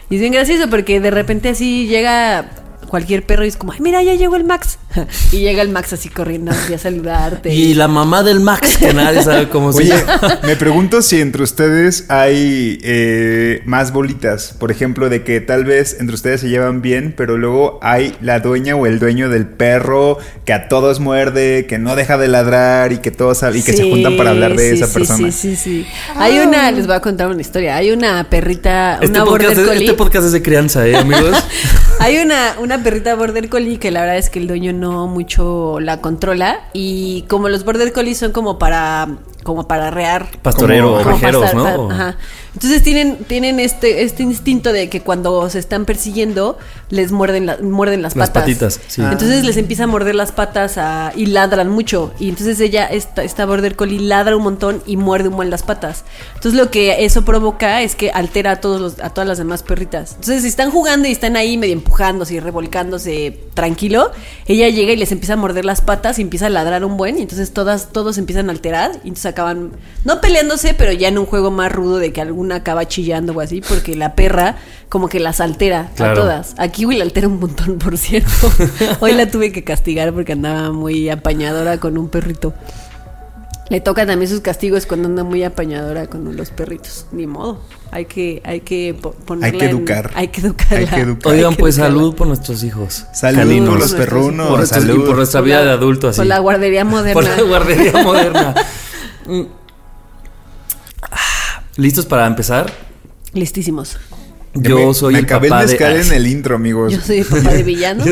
Y 0.10 0.16
es 0.16 0.22
bien 0.22 0.34
gracioso 0.34 0.69
porque 0.69 1.00
de 1.00 1.12
repente 1.12 1.50
así 1.50 1.88
llega 1.88 2.46
cualquier 2.92 3.26
perro 3.26 3.44
y 3.46 3.48
es 3.48 3.58
como, 3.58 3.72
ay, 3.72 3.80
mira, 3.82 4.04
ya 4.04 4.14
llegó 4.14 4.36
el 4.36 4.44
Max. 4.44 4.78
y 5.32 5.38
llega 5.38 5.62
el 5.62 5.70
Max 5.70 5.94
así 5.94 6.10
corriendo 6.10 6.52
así 6.52 6.74
a 6.74 6.78
saludarte. 6.78 7.54
Y 7.54 7.74
la 7.74 7.88
mamá 7.88 8.22
del 8.22 8.42
Max, 8.42 8.78
que 8.78 8.94
nadie 8.94 9.24
sabe 9.24 9.50
cómo 9.50 9.72
se 9.74 9.80
Oye, 9.80 9.90
llama. 9.90 10.40
me 10.44 10.56
pregunto 10.56 11.02
si 11.02 11.20
entre 11.22 11.42
ustedes 11.42 12.06
hay 12.10 12.80
eh, 12.84 13.62
más 13.66 13.94
bolitas. 13.94 14.54
Por 14.60 14.72
ejemplo, 14.72 15.10
de 15.10 15.24
que 15.24 15.42
tal 15.42 15.66
vez 15.66 15.98
entre 16.00 16.14
ustedes 16.16 16.42
se 16.42 16.50
llevan 16.50 16.82
bien, 16.82 17.14
pero 17.18 17.38
luego 17.38 17.80
hay 17.82 18.14
la 18.22 18.40
dueña 18.42 18.76
o 18.76 18.86
el 18.86 19.00
dueño 19.00 19.30
del 19.30 19.48
perro 19.48 20.20
que 20.46 20.54
a 20.54 20.68
todos 20.68 21.00
muerde, 21.00 21.66
que 21.68 21.80
no 21.80 21.96
deja 21.96 22.18
de 22.18 22.28
ladrar 22.28 22.92
y 22.92 22.98
que 22.98 23.10
todos 23.12 23.42
y 23.56 23.64
que 23.64 23.74
se 23.74 23.90
juntan 23.90 24.18
para 24.18 24.32
hablar 24.32 24.56
de 24.56 24.70
sí, 24.70 24.76
esa 24.76 24.88
sí, 24.88 24.94
persona. 24.94 25.32
Sí, 25.32 25.56
sí, 25.56 25.56
sí. 25.56 25.88
Hay 26.16 26.40
una, 26.40 26.70
les 26.72 26.86
voy 26.86 26.96
a 26.96 27.00
contar 27.00 27.30
una 27.30 27.40
historia. 27.40 27.78
Hay 27.78 27.92
una 27.92 28.30
perrita, 28.30 28.96
Este 28.96 29.08
una 29.08 29.24
border 29.24 29.48
podcast, 29.48 29.62
es, 29.62 29.68
collie. 29.68 29.86
este 29.86 29.98
podcast 29.98 30.26
es 30.26 30.32
de 30.34 30.42
crianza, 30.42 30.86
¿eh, 30.86 30.98
amigos? 30.98 31.38
Hay 32.00 32.18
una, 32.18 32.56
una 32.60 32.81
perrita 32.83 33.16
border 33.16 33.50
collie 33.50 33.78
que 33.80 33.92
la 33.92 34.01
verdad 34.01 34.18
es 34.18 34.30
que 34.30 34.39
el 34.39 34.48
dueño 34.48 34.74
no 34.74 35.07
mucho 35.07 35.80
la 35.80 36.01
controla 36.01 36.60
y 36.74 37.24
como 37.28 37.50
los 37.50 37.63
border 37.66 37.92
collie 37.94 38.16
son 38.16 38.31
como 38.31 38.57
para 38.60 39.07
como 39.44 39.68
para 39.68 39.88
arrear 39.88 40.28
Pastorero 40.44 40.88
Como- 40.89 41.00
o 41.00 41.04
como 41.04 41.18
pastar- 41.19 41.56
¿no? 41.56 41.88
pa- 41.88 41.94
ajá. 41.95 42.18
Entonces 42.53 42.83
tienen, 42.83 43.18
tienen 43.27 43.59
este, 43.62 44.03
este 44.03 44.24
instinto 44.24 44.74
de 44.74 44.89
que 44.89 45.01
cuando 45.01 45.50
se 45.50 45.57
están 45.59 45.86
persiguiendo, 45.86 46.57
les 46.89 47.12
muerden, 47.13 47.45
la- 47.45 47.57
muerden 47.62 48.01
las 48.01 48.15
Las 48.15 48.30
patas. 48.30 48.44
patitas, 48.44 48.80
sí. 48.88 49.01
Entonces 49.01 49.45
les 49.45 49.56
empieza 49.56 49.86
a 49.86 49.88
morder 49.88 50.15
las 50.15 50.33
patas 50.33 50.77
a- 50.77 51.13
y 51.15 51.27
ladran 51.27 51.69
mucho. 51.69 52.13
Y 52.19 52.27
entonces 52.30 52.59
ella, 52.59 52.86
esta, 52.88 53.24
esta 53.24 53.45
border 53.45 53.75
collie, 53.77 54.00
ladra 54.01 54.36
un 54.36 54.44
montón 54.44 54.83
y 54.86 54.98
muerde 54.98 55.30
un 55.30 55.38
buen 55.38 55.50
las 55.50 55.63
patas. 55.63 56.03
Entonces 56.36 56.53
lo 56.59 56.69
que 56.71 57.06
eso 57.06 57.24
provoca 57.24 57.81
es 57.83 57.95
que 57.95 58.12
altera 58.12 58.51
a, 58.51 58.56
todos 58.57 58.81
los, 58.81 59.00
a 59.00 59.12
todas 59.12 59.27
las 59.27 59.38
demás 59.38 59.63
perritas. 59.63 60.12
Entonces 60.15 60.42
si 60.42 60.50
están 60.50 60.71
jugando 60.71 61.07
y 61.07 61.12
están 61.13 61.38
ahí 61.38 61.57
medio 61.57 61.74
empujándose 61.74 62.33
y 62.33 62.39
revolcándose 62.42 63.39
tranquilo, 63.53 64.12
ella 64.48 64.68
llega 64.69 64.92
y 64.92 64.98
les 64.98 65.12
empieza 65.13 65.33
a 65.33 65.38
morder 65.38 65.63
las 65.63 65.80
patas 65.81 66.19
y 66.19 66.21
empieza 66.21 66.48
a 66.48 66.50
ladrar 66.50 66.83
un 66.83 66.98
buen. 66.98 67.18
Y 67.18 67.21
entonces 67.21 67.51
todas, 67.53 67.94
todos 67.94 68.18
empiezan 68.18 68.50
a 68.50 68.51
alterar 68.51 68.92
y 69.03 69.07
entonces 69.09 69.27
acaban, 69.27 69.71
no 70.03 70.19
peleándose, 70.19 70.74
pero 70.74 70.92
ya 70.92 71.07
en 71.07 71.18
un 71.18 71.25
juego 71.25 71.50
más 71.51 71.71
rudo 71.71 71.98
de 71.98 72.12
que 72.12 72.19
alguna 72.42 72.56
acaba 72.56 72.88
chillando 72.88 73.34
o 73.34 73.40
así, 73.42 73.62
porque 73.62 73.96
la 73.96 74.16
perra 74.16 74.56
como 74.90 75.08
que 75.10 75.20
las 75.20 75.40
altera 75.40 75.92
Claro. 75.96 76.14
a 76.14 76.16
todas. 76.24 76.56
A 76.58 76.70
Kiwi 76.70 76.98
la 76.98 77.04
altera 77.04 77.28
un 77.28 77.40
montón, 77.40 77.78
por 77.78 77.98
cierto. 78.00 78.32
Hoy 79.00 79.14
la 79.14 79.30
tuve 79.30 79.52
que 79.52 79.64
castigar 79.64 80.12
porque 80.12 80.32
andaba 80.34 80.72
muy 80.72 81.08
apañadora 81.10 81.78
con 81.78 81.98
un 82.00 82.10
perrito. 82.10 82.54
Le 83.70 83.80
toca 83.80 84.06
también 84.06 84.30
sus 84.30 84.42
castigos 84.42 84.86
cuando 84.86 85.08
anda 85.08 85.24
muy 85.24 85.44
apañadora 85.44 86.08
con 86.08 86.36
los 86.36 86.50
perritos. 86.50 87.06
Ni 87.14 87.26
modo. 87.28 87.62
Hay 87.92 88.06
que, 88.06 88.42
hay 88.44 88.62
que 88.62 88.96
po- 89.00 89.12
ponerla 89.12 89.54
Hay 89.54 89.58
que 89.60 89.66
en- 89.66 89.78
educar. 89.78 90.12
hay 90.16 90.28
que 90.30 90.42
educarla. 90.42 90.78
Hay 90.80 90.86
que 90.88 91.00
educar. 91.02 91.32
Oigan, 91.32 91.50
Hay 91.52 91.56
que 91.56 91.60
pues 91.62 91.76
educarla. 91.78 91.96
salud 91.98 92.16
por 92.16 92.28
nuestros 92.28 92.64
hijos. 92.64 93.06
Salud 93.14 93.38
caninos. 93.40 93.70
por 93.70 93.80
los 93.80 93.94
perrunos. 93.94 94.48
por, 94.48 94.58
nuestros- 94.58 94.84
y 94.84 94.88
salud. 94.88 95.06
por 95.06 95.16
nuestra 95.16 95.40
Por 95.40 95.46
vida 95.46 95.60
la- 95.60 95.66
de 95.66 95.72
adulto 95.72 96.08
así. 96.10 96.18
Por 96.18 96.26
la 96.26 96.40
guardería 96.40 96.84
moderna. 96.86 97.14
Por 97.14 97.24
la 97.24 97.42
guardería 97.44 97.94
moderna. 98.04 98.56
¿Listos 101.82 102.06
para 102.06 102.28
empezar? 102.28 102.72
Listísimos. 103.34 103.98
Yo 104.54 104.76
me- 104.90 104.94
soy 104.94 105.14
me 105.14 105.20
el 105.20 105.26
acabé 105.26 105.50
papá 105.50 105.62
el 105.64 105.68
de... 105.68 105.74
mezcal 105.74 105.98
en 106.00 106.14
el 106.14 106.28
intro, 106.28 106.56
amigos. 106.58 106.94
Yo 106.94 107.02
soy 107.02 107.20
el 107.20 107.26
papá 107.26 107.54
de 107.54 107.64
villano. 107.64 108.04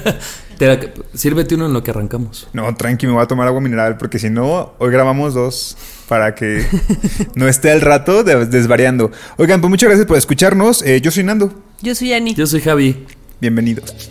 Te- 0.58 0.92
Sírvete 1.14 1.54
uno 1.54 1.66
en 1.66 1.72
lo 1.72 1.84
que 1.84 1.92
arrancamos. 1.92 2.48
No, 2.52 2.74
tranqui, 2.74 3.06
me 3.06 3.12
voy 3.12 3.22
a 3.22 3.26
tomar 3.26 3.46
agua 3.46 3.60
mineral 3.60 3.96
porque 3.96 4.18
si 4.18 4.28
no, 4.28 4.72
hoy 4.78 4.90
grabamos 4.90 5.34
dos 5.34 5.76
para 6.08 6.34
que 6.34 6.66
no 7.36 7.46
esté 7.46 7.70
al 7.70 7.80
rato 7.80 8.24
de- 8.24 8.46
desvariando. 8.46 9.12
Oigan, 9.36 9.60
pues 9.60 9.70
muchas 9.70 9.88
gracias 9.88 10.08
por 10.08 10.16
escucharnos. 10.18 10.82
Eh, 10.82 11.00
yo 11.00 11.12
soy 11.12 11.22
Nando. 11.22 11.52
Yo 11.80 11.94
soy 11.94 12.12
Ani. 12.14 12.34
Yo 12.34 12.46
soy 12.48 12.60
Javi. 12.60 13.06
Bienvenidos. 13.40 14.10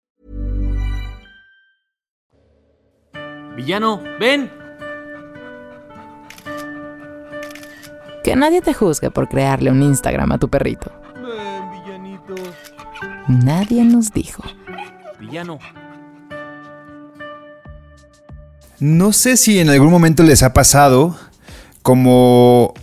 Villano, 3.55 4.01
ven. 4.19 4.51
Que 8.23 8.35
nadie 8.35 8.61
te 8.61 8.73
juzgue 8.73 9.11
por 9.11 9.27
crearle 9.27 9.71
un 9.71 9.81
Instagram 9.81 10.31
a 10.31 10.37
tu 10.37 10.49
perrito. 10.49 10.91
Ven, 11.15 11.71
villanito. 11.71 12.35
Nadie 13.27 13.83
nos 13.83 14.11
dijo. 14.11 14.43
Villano. 15.19 15.59
No 18.79 19.13
sé 19.13 19.37
si 19.37 19.59
en 19.59 19.69
algún 19.69 19.91
momento 19.91 20.23
les 20.23 20.41
ha 20.43 20.53
pasado 20.53 21.15
como 21.83 22.73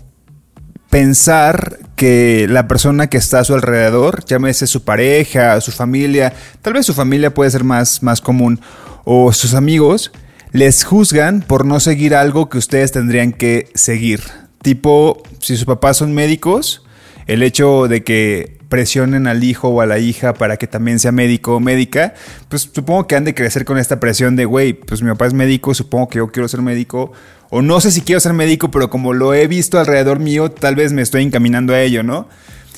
pensar 0.90 1.78
que 1.96 2.46
la 2.48 2.68
persona 2.68 3.08
que 3.08 3.16
está 3.16 3.40
a 3.40 3.44
su 3.44 3.54
alrededor, 3.54 4.24
llámese 4.24 4.66
su 4.66 4.84
pareja, 4.84 5.60
su 5.60 5.72
familia, 5.72 6.32
tal 6.62 6.74
vez 6.74 6.86
su 6.86 6.94
familia 6.94 7.34
puede 7.34 7.50
ser 7.50 7.64
más, 7.64 8.02
más 8.02 8.20
común, 8.20 8.60
o 9.04 9.32
sus 9.32 9.54
amigos, 9.54 10.12
les 10.52 10.84
juzgan 10.84 11.42
por 11.42 11.64
no 11.66 11.80
seguir 11.80 12.14
algo 12.14 12.48
que 12.48 12.58
ustedes 12.58 12.92
tendrían 12.92 13.32
que 13.32 13.68
seguir. 13.74 14.20
Tipo, 14.62 15.22
si 15.40 15.56
sus 15.56 15.66
papás 15.66 15.98
son 15.98 16.12
médicos, 16.14 16.84
el 17.26 17.42
hecho 17.42 17.88
de 17.88 18.02
que 18.02 18.58
presionen 18.68 19.26
al 19.26 19.44
hijo 19.44 19.68
o 19.68 19.80
a 19.80 19.86
la 19.86 19.98
hija 19.98 20.34
para 20.34 20.56
que 20.56 20.66
también 20.66 20.98
sea 20.98 21.12
médico 21.12 21.56
o 21.56 21.60
médica, 21.60 22.14
pues 22.48 22.70
supongo 22.72 23.06
que 23.06 23.16
han 23.16 23.24
de 23.24 23.34
crecer 23.34 23.64
con 23.64 23.78
esta 23.78 23.98
presión 24.00 24.36
de, 24.36 24.44
güey, 24.44 24.74
pues 24.74 25.02
mi 25.02 25.08
papá 25.10 25.26
es 25.26 25.34
médico, 25.34 25.74
supongo 25.74 26.08
que 26.08 26.18
yo 26.18 26.28
quiero 26.28 26.48
ser 26.48 26.60
médico, 26.60 27.12
o 27.50 27.62
no 27.62 27.80
sé 27.80 27.90
si 27.90 28.02
quiero 28.02 28.20
ser 28.20 28.34
médico, 28.34 28.70
pero 28.70 28.90
como 28.90 29.14
lo 29.14 29.32
he 29.32 29.46
visto 29.46 29.78
alrededor 29.78 30.18
mío, 30.18 30.50
tal 30.50 30.74
vez 30.74 30.92
me 30.92 31.02
estoy 31.02 31.22
encaminando 31.22 31.72
a 31.72 31.80
ello, 31.80 32.02
¿no? 32.02 32.28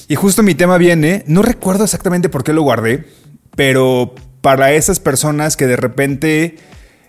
Y 0.07 0.15
justo 0.15 0.43
mi 0.43 0.55
tema 0.55 0.79
viene, 0.79 1.25
no 1.27 1.43
recuerdo 1.43 1.85
exactamente 1.85 2.29
por 2.29 2.45
qué 2.45 2.53
lo 2.53 2.63
guardé, 2.63 3.07
pero 3.57 4.15
para 4.41 4.73
esas 4.73 5.01
personas 5.01 5.57
que 5.57 5.67
de 5.67 5.77
repente 5.77 6.57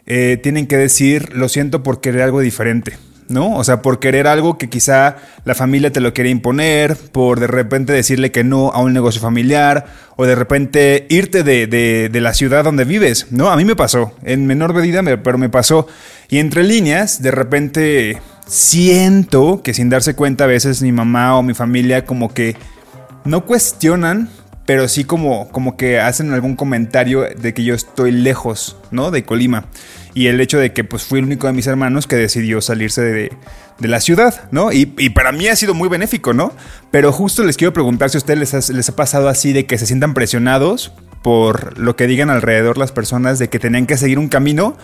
eh, 0.05 0.39
tienen 0.41 0.67
que 0.67 0.77
decir, 0.77 1.35
lo 1.35 1.49
siento 1.49 1.83
por 1.83 2.01
querer 2.01 2.21
algo 2.21 2.39
diferente. 2.39 2.97
¿no? 3.31 3.55
O 3.55 3.63
sea, 3.63 3.81
por 3.81 3.99
querer 3.99 4.27
algo 4.27 4.57
que 4.57 4.69
quizá 4.69 5.15
la 5.45 5.55
familia 5.55 5.91
te 5.91 6.01
lo 6.01 6.13
quiere 6.13 6.29
imponer, 6.29 6.95
por 6.95 7.39
de 7.39 7.47
repente 7.47 7.93
decirle 7.93 8.31
que 8.31 8.43
no 8.43 8.69
a 8.71 8.81
un 8.81 8.93
negocio 8.93 9.21
familiar, 9.21 9.85
o 10.17 10.25
de 10.25 10.35
repente 10.35 11.07
irte 11.09 11.43
de, 11.43 11.67
de, 11.67 12.21
la 12.21 12.33
ciudad 12.33 12.63
donde 12.63 12.83
vives, 12.83 13.27
¿no? 13.31 13.49
A 13.49 13.55
mí 13.55 13.65
me 13.65 13.75
pasó, 13.75 14.13
en 14.23 14.45
menor 14.45 14.73
medida, 14.73 15.01
pero 15.23 15.37
me 15.37 15.49
pasó. 15.49 15.87
Y 16.29 16.37
entre 16.37 16.63
líneas, 16.63 17.21
de 17.21 17.31
repente 17.31 18.21
siento 18.45 19.61
que 19.63 19.73
sin 19.73 19.89
darse 19.89 20.13
cuenta 20.13 20.43
a 20.43 20.47
veces 20.47 20.81
mi 20.81 20.91
mamá 20.91 21.37
o 21.37 21.43
mi 21.43 21.53
familia 21.53 22.05
como 22.05 22.33
que 22.33 22.55
no 23.23 23.45
cuestionan, 23.45 24.29
pero 24.65 24.87
sí 24.87 25.03
como, 25.03 25.49
como 25.49 25.77
que 25.77 25.99
hacen 25.99 26.31
algún 26.33 26.55
comentario 26.55 27.21
de 27.21 27.53
que 27.53 27.63
yo 27.63 27.73
estoy 27.73 28.11
lejos, 28.11 28.77
¿no? 28.91 29.11
De 29.11 29.23
Colima 29.23 29.65
y 30.13 30.27
el 30.27 30.41
hecho 30.41 30.59
de 30.59 30.73
que 30.73 30.83
pues 30.83 31.03
fui 31.03 31.19
el 31.19 31.25
único 31.25 31.47
de 31.47 31.53
mis 31.53 31.67
hermanos 31.67 32.07
que 32.07 32.15
decidió 32.15 32.61
salirse 32.61 33.01
de, 33.01 33.31
la 33.79 33.99
ciudad, 33.99 34.47
¿no? 34.51 34.71
Y, 34.71 34.85
para 34.85 35.31
mí 35.31 35.47
ha 35.47 35.55
sido 35.55 35.73
muy 35.73 35.89
benéfico, 35.89 36.33
¿no? 36.33 36.53
Pero 36.91 37.11
justo 37.11 37.43
les 37.43 37.57
quiero 37.57 37.73
preguntar 37.73 38.11
si 38.11 38.17
a 38.17 38.19
ustedes 38.19 38.39
les 38.39 38.53
ha, 38.53 38.73
les 38.73 38.89
ha 38.89 38.95
pasado 38.95 39.27
así 39.27 39.53
de 39.53 39.65
que 39.65 39.79
se 39.79 39.87
sientan 39.87 40.13
presionados 40.13 40.91
por 41.23 41.79
lo 41.79 41.95
que 41.95 42.05
digan 42.05 42.29
alrededor 42.29 42.77
las 42.77 42.91
personas 42.91 43.39
de 43.39 43.49
que 43.49 43.57
tenían 43.57 43.87
que 43.87 43.97
seguir 43.97 44.19
un 44.19 44.27
camino 44.27 44.77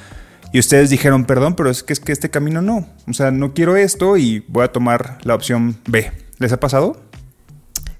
y 0.51 0.59
ustedes 0.59 0.89
dijeron, 0.89 1.25
perdón, 1.25 1.55
pero 1.55 1.69
es 1.69 1.83
que, 1.83 1.93
es 1.93 1.99
que 1.99 2.11
este 2.11 2.31
camino 2.31 2.63
no. 2.63 2.87
O 3.07 3.13
sea, 3.13 3.29
no 3.29 3.53
quiero 3.53 3.75
esto 3.75 4.17
y 4.17 4.43
voy 4.47 4.63
a 4.63 4.71
tomar 4.71 5.19
la 5.23 5.35
opción 5.35 5.77
B. 5.87 6.11
¿Les 6.39 6.51
ha 6.51 6.59
pasado? 6.59 6.99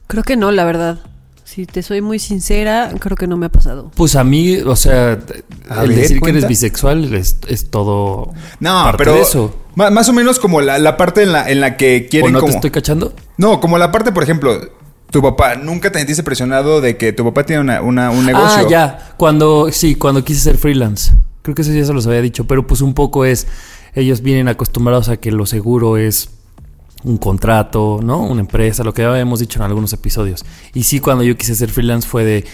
Creo 0.08 0.24
que 0.24 0.36
no, 0.36 0.52
la 0.52 0.66
verdad. 0.66 1.00
Si 1.58 1.66
te 1.66 1.82
soy 1.82 2.02
muy 2.02 2.20
sincera, 2.20 2.94
creo 3.00 3.18
que 3.18 3.26
no 3.26 3.36
me 3.36 3.48
ha 3.48 3.50
pasado. 3.50 3.90
Pues 3.96 4.16
a 4.16 4.24
mí, 4.24 4.58
o 4.58 4.76
sea, 4.76 5.18
al 5.68 5.96
decir 5.96 6.22
que 6.22 6.30
eres 6.30 6.48
bisexual 6.48 7.12
es, 7.16 7.40
todo. 7.72 8.32
No, 8.60 8.94
pero. 8.96 9.16
eso. 9.16 9.56
Más 9.74 10.08
o 10.08 10.14
menos 10.14 10.38
como 10.38 10.62
la, 10.62 10.98
parte 10.98 11.24
en 11.24 11.32
la, 11.32 11.50
en 11.50 11.60
la 11.60 11.76
que 11.76 12.06
quieren. 12.12 12.36
¿O 12.36 12.42
no 12.42 12.46
te 12.46 12.52
estoy 12.52 12.70
cachando? 12.70 13.12
No, 13.38 13.60
como 13.60 13.80
la 13.80 13.92
parte, 13.92 14.12
por 14.12 14.22
ejemplo, 14.22 14.70
tu 15.10 15.24
papá, 15.24 15.56
nunca 15.56 15.92
te 15.92 15.98
sentiste 15.98 16.22
presionado 16.22 16.80
de 16.80 16.96
que 16.96 17.12
tu 17.12 17.24
papá 17.24 17.44
tiene 17.44 17.64
una, 17.64 17.82
una, 17.82 18.12
un 18.12 18.28
negocio. 18.28 18.68
Ah, 18.68 18.70
ya. 18.70 19.14
Cuando, 19.18 19.72
sí, 19.72 19.96
cuando 19.96 20.24
quise 20.24 20.42
ser 20.42 20.60
freelance. 20.60 21.12
Creo 21.42 21.56
que 21.56 21.64
eso 21.64 21.72
ya 21.72 21.86
se 21.86 21.94
los 21.94 22.06
había 22.06 22.22
dicho, 22.22 22.46
pero 22.46 22.68
pues 22.68 22.82
un 22.82 22.94
poco 22.94 23.26
es. 23.26 23.48
Ellos 23.96 24.22
vienen 24.22 24.48
acostumbrados 24.48 25.10
a 25.10 25.18
que 25.18 25.32
lo 25.32 25.48
seguro 25.48 25.98
es 25.98 26.30
un 27.04 27.18
contrato, 27.18 28.00
¿no? 28.04 28.24
Una 28.24 28.42
empresa, 28.42 28.84
lo 28.84 28.94
que 28.94 29.04
ya 29.04 29.12
habíamos 29.12 29.40
dicho 29.40 29.60
en 29.60 29.66
algunos 29.66 29.94
episodios. 29.94 30.46
Y 30.74 30.84
sí, 30.84 31.00
cuando 31.00 31.24
yo 31.24 31.38
quise 31.38 31.56
ser 31.56 31.70
freelance 31.70 32.08
fue 32.08 32.26
de 32.26 32.46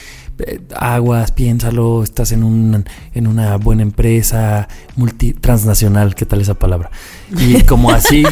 aguas, 0.75 1.31
piénsalo, 1.31 2.03
estás 2.03 2.31
en, 2.31 2.43
un, 2.43 2.85
en 3.13 3.27
una 3.27 3.57
buena 3.57 3.83
empresa 3.83 4.67
multi 4.95 5.33
transnacional, 5.33 6.15
¿qué 6.15 6.25
tal 6.25 6.41
esa 6.41 6.53
palabra? 6.55 6.91
Y 7.37 7.61
como 7.65 7.91
así, 7.91 8.23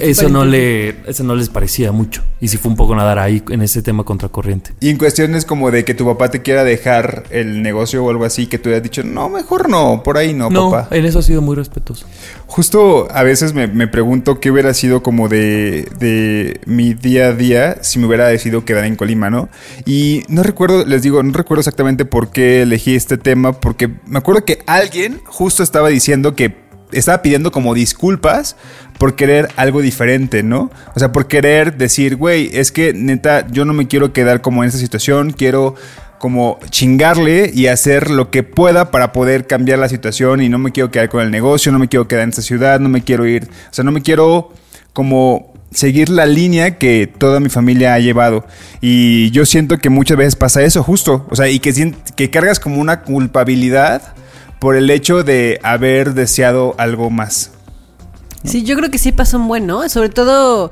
eso 0.00 0.28
no 0.28 0.44
le 0.44 0.90
eso 1.06 1.24
no 1.24 1.34
les 1.34 1.48
parecía 1.48 1.92
mucho. 1.92 2.22
Y 2.40 2.48
sí 2.48 2.56
fue 2.56 2.70
un 2.70 2.76
poco 2.76 2.94
nadar 2.94 3.18
ahí 3.18 3.42
en 3.50 3.62
ese 3.62 3.82
tema 3.82 4.04
contracorriente. 4.04 4.72
Y 4.80 4.88
en 4.88 4.96
cuestiones 4.96 5.44
como 5.44 5.70
de 5.70 5.84
que 5.84 5.94
tu 5.94 6.06
papá 6.06 6.30
te 6.30 6.42
quiera 6.42 6.64
dejar 6.64 7.24
el 7.30 7.62
negocio 7.62 8.04
o 8.04 8.10
algo 8.10 8.24
así, 8.24 8.46
que 8.46 8.58
tú 8.58 8.70
hayas 8.70 8.82
dicho, 8.82 9.02
no, 9.02 9.28
mejor 9.28 9.68
no, 9.68 10.02
por 10.02 10.16
ahí 10.16 10.32
no, 10.32 10.48
no 10.48 10.70
papá. 10.70 10.94
En 10.94 11.04
eso 11.04 11.18
ha 11.18 11.22
sido 11.22 11.42
muy 11.42 11.56
respetuoso. 11.56 12.06
Justo 12.46 13.08
a 13.12 13.22
veces 13.22 13.52
me, 13.52 13.66
me 13.66 13.88
pregunto 13.88 14.40
qué 14.40 14.50
hubiera 14.50 14.74
sido 14.74 15.02
como 15.02 15.28
de, 15.28 15.88
de 15.98 16.60
mi 16.66 16.94
día 16.94 17.28
a 17.28 17.32
día 17.32 17.78
si 17.82 17.98
me 17.98 18.06
hubiera 18.06 18.26
decidido 18.28 18.64
quedar 18.64 18.84
en 18.84 18.96
Colima, 18.96 19.30
¿no? 19.30 19.48
Y 19.84 20.22
no 20.28 20.42
recuerdo, 20.42 20.84
les 20.84 21.02
digo, 21.02 21.09
no 21.10 21.32
recuerdo 21.32 21.60
exactamente 21.60 22.04
por 22.04 22.30
qué 22.30 22.62
elegí 22.62 22.94
este 22.94 23.18
tema, 23.18 23.52
porque 23.52 23.90
me 24.06 24.18
acuerdo 24.18 24.44
que 24.44 24.62
alguien 24.66 25.20
justo 25.26 25.62
estaba 25.62 25.88
diciendo 25.88 26.34
que 26.34 26.54
estaba 26.92 27.22
pidiendo 27.22 27.52
como 27.52 27.74
disculpas 27.74 28.56
por 28.98 29.14
querer 29.14 29.48
algo 29.56 29.80
diferente, 29.80 30.42
¿no? 30.42 30.70
O 30.94 30.98
sea, 30.98 31.12
por 31.12 31.26
querer 31.26 31.76
decir, 31.76 32.16
güey, 32.16 32.50
es 32.52 32.72
que 32.72 32.92
neta, 32.92 33.46
yo 33.48 33.64
no 33.64 33.72
me 33.72 33.88
quiero 33.88 34.12
quedar 34.12 34.40
como 34.40 34.62
en 34.62 34.68
esta 34.68 34.78
situación, 34.78 35.32
quiero 35.32 35.74
como 36.18 36.58
chingarle 36.68 37.50
y 37.52 37.68
hacer 37.68 38.10
lo 38.10 38.30
que 38.30 38.42
pueda 38.42 38.90
para 38.90 39.12
poder 39.12 39.46
cambiar 39.46 39.78
la 39.78 39.88
situación 39.88 40.42
y 40.42 40.50
no 40.50 40.58
me 40.58 40.70
quiero 40.70 40.90
quedar 40.90 41.08
con 41.08 41.22
el 41.22 41.30
negocio, 41.30 41.72
no 41.72 41.78
me 41.78 41.88
quiero 41.88 42.08
quedar 42.08 42.24
en 42.24 42.28
esta 42.28 42.42
ciudad, 42.42 42.78
no 42.78 42.90
me 42.90 43.02
quiero 43.02 43.26
ir, 43.26 43.44
o 43.44 43.72
sea, 43.74 43.84
no 43.84 43.90
me 43.90 44.02
quiero 44.02 44.52
como 44.92 45.49
seguir 45.70 46.08
la 46.08 46.26
línea 46.26 46.78
que 46.78 47.06
toda 47.06 47.40
mi 47.40 47.48
familia 47.48 47.94
ha 47.94 47.98
llevado. 47.98 48.44
Y 48.80 49.30
yo 49.30 49.46
siento 49.46 49.78
que 49.78 49.90
muchas 49.90 50.16
veces 50.16 50.36
pasa 50.36 50.62
eso, 50.62 50.82
justo. 50.82 51.26
O 51.30 51.36
sea, 51.36 51.48
y 51.48 51.60
que, 51.60 51.94
que 52.16 52.30
cargas 52.30 52.60
como 52.60 52.80
una 52.80 53.02
culpabilidad 53.02 54.14
por 54.58 54.76
el 54.76 54.90
hecho 54.90 55.22
de 55.22 55.58
haber 55.62 56.14
deseado 56.14 56.74
algo 56.78 57.10
más. 57.10 57.52
Sí, 58.44 58.62
yo 58.62 58.76
creo 58.76 58.90
que 58.90 58.98
sí 58.98 59.12
pasó 59.12 59.38
un 59.38 59.48
buen, 59.48 59.66
¿no? 59.66 59.88
Sobre 59.88 60.08
todo, 60.08 60.70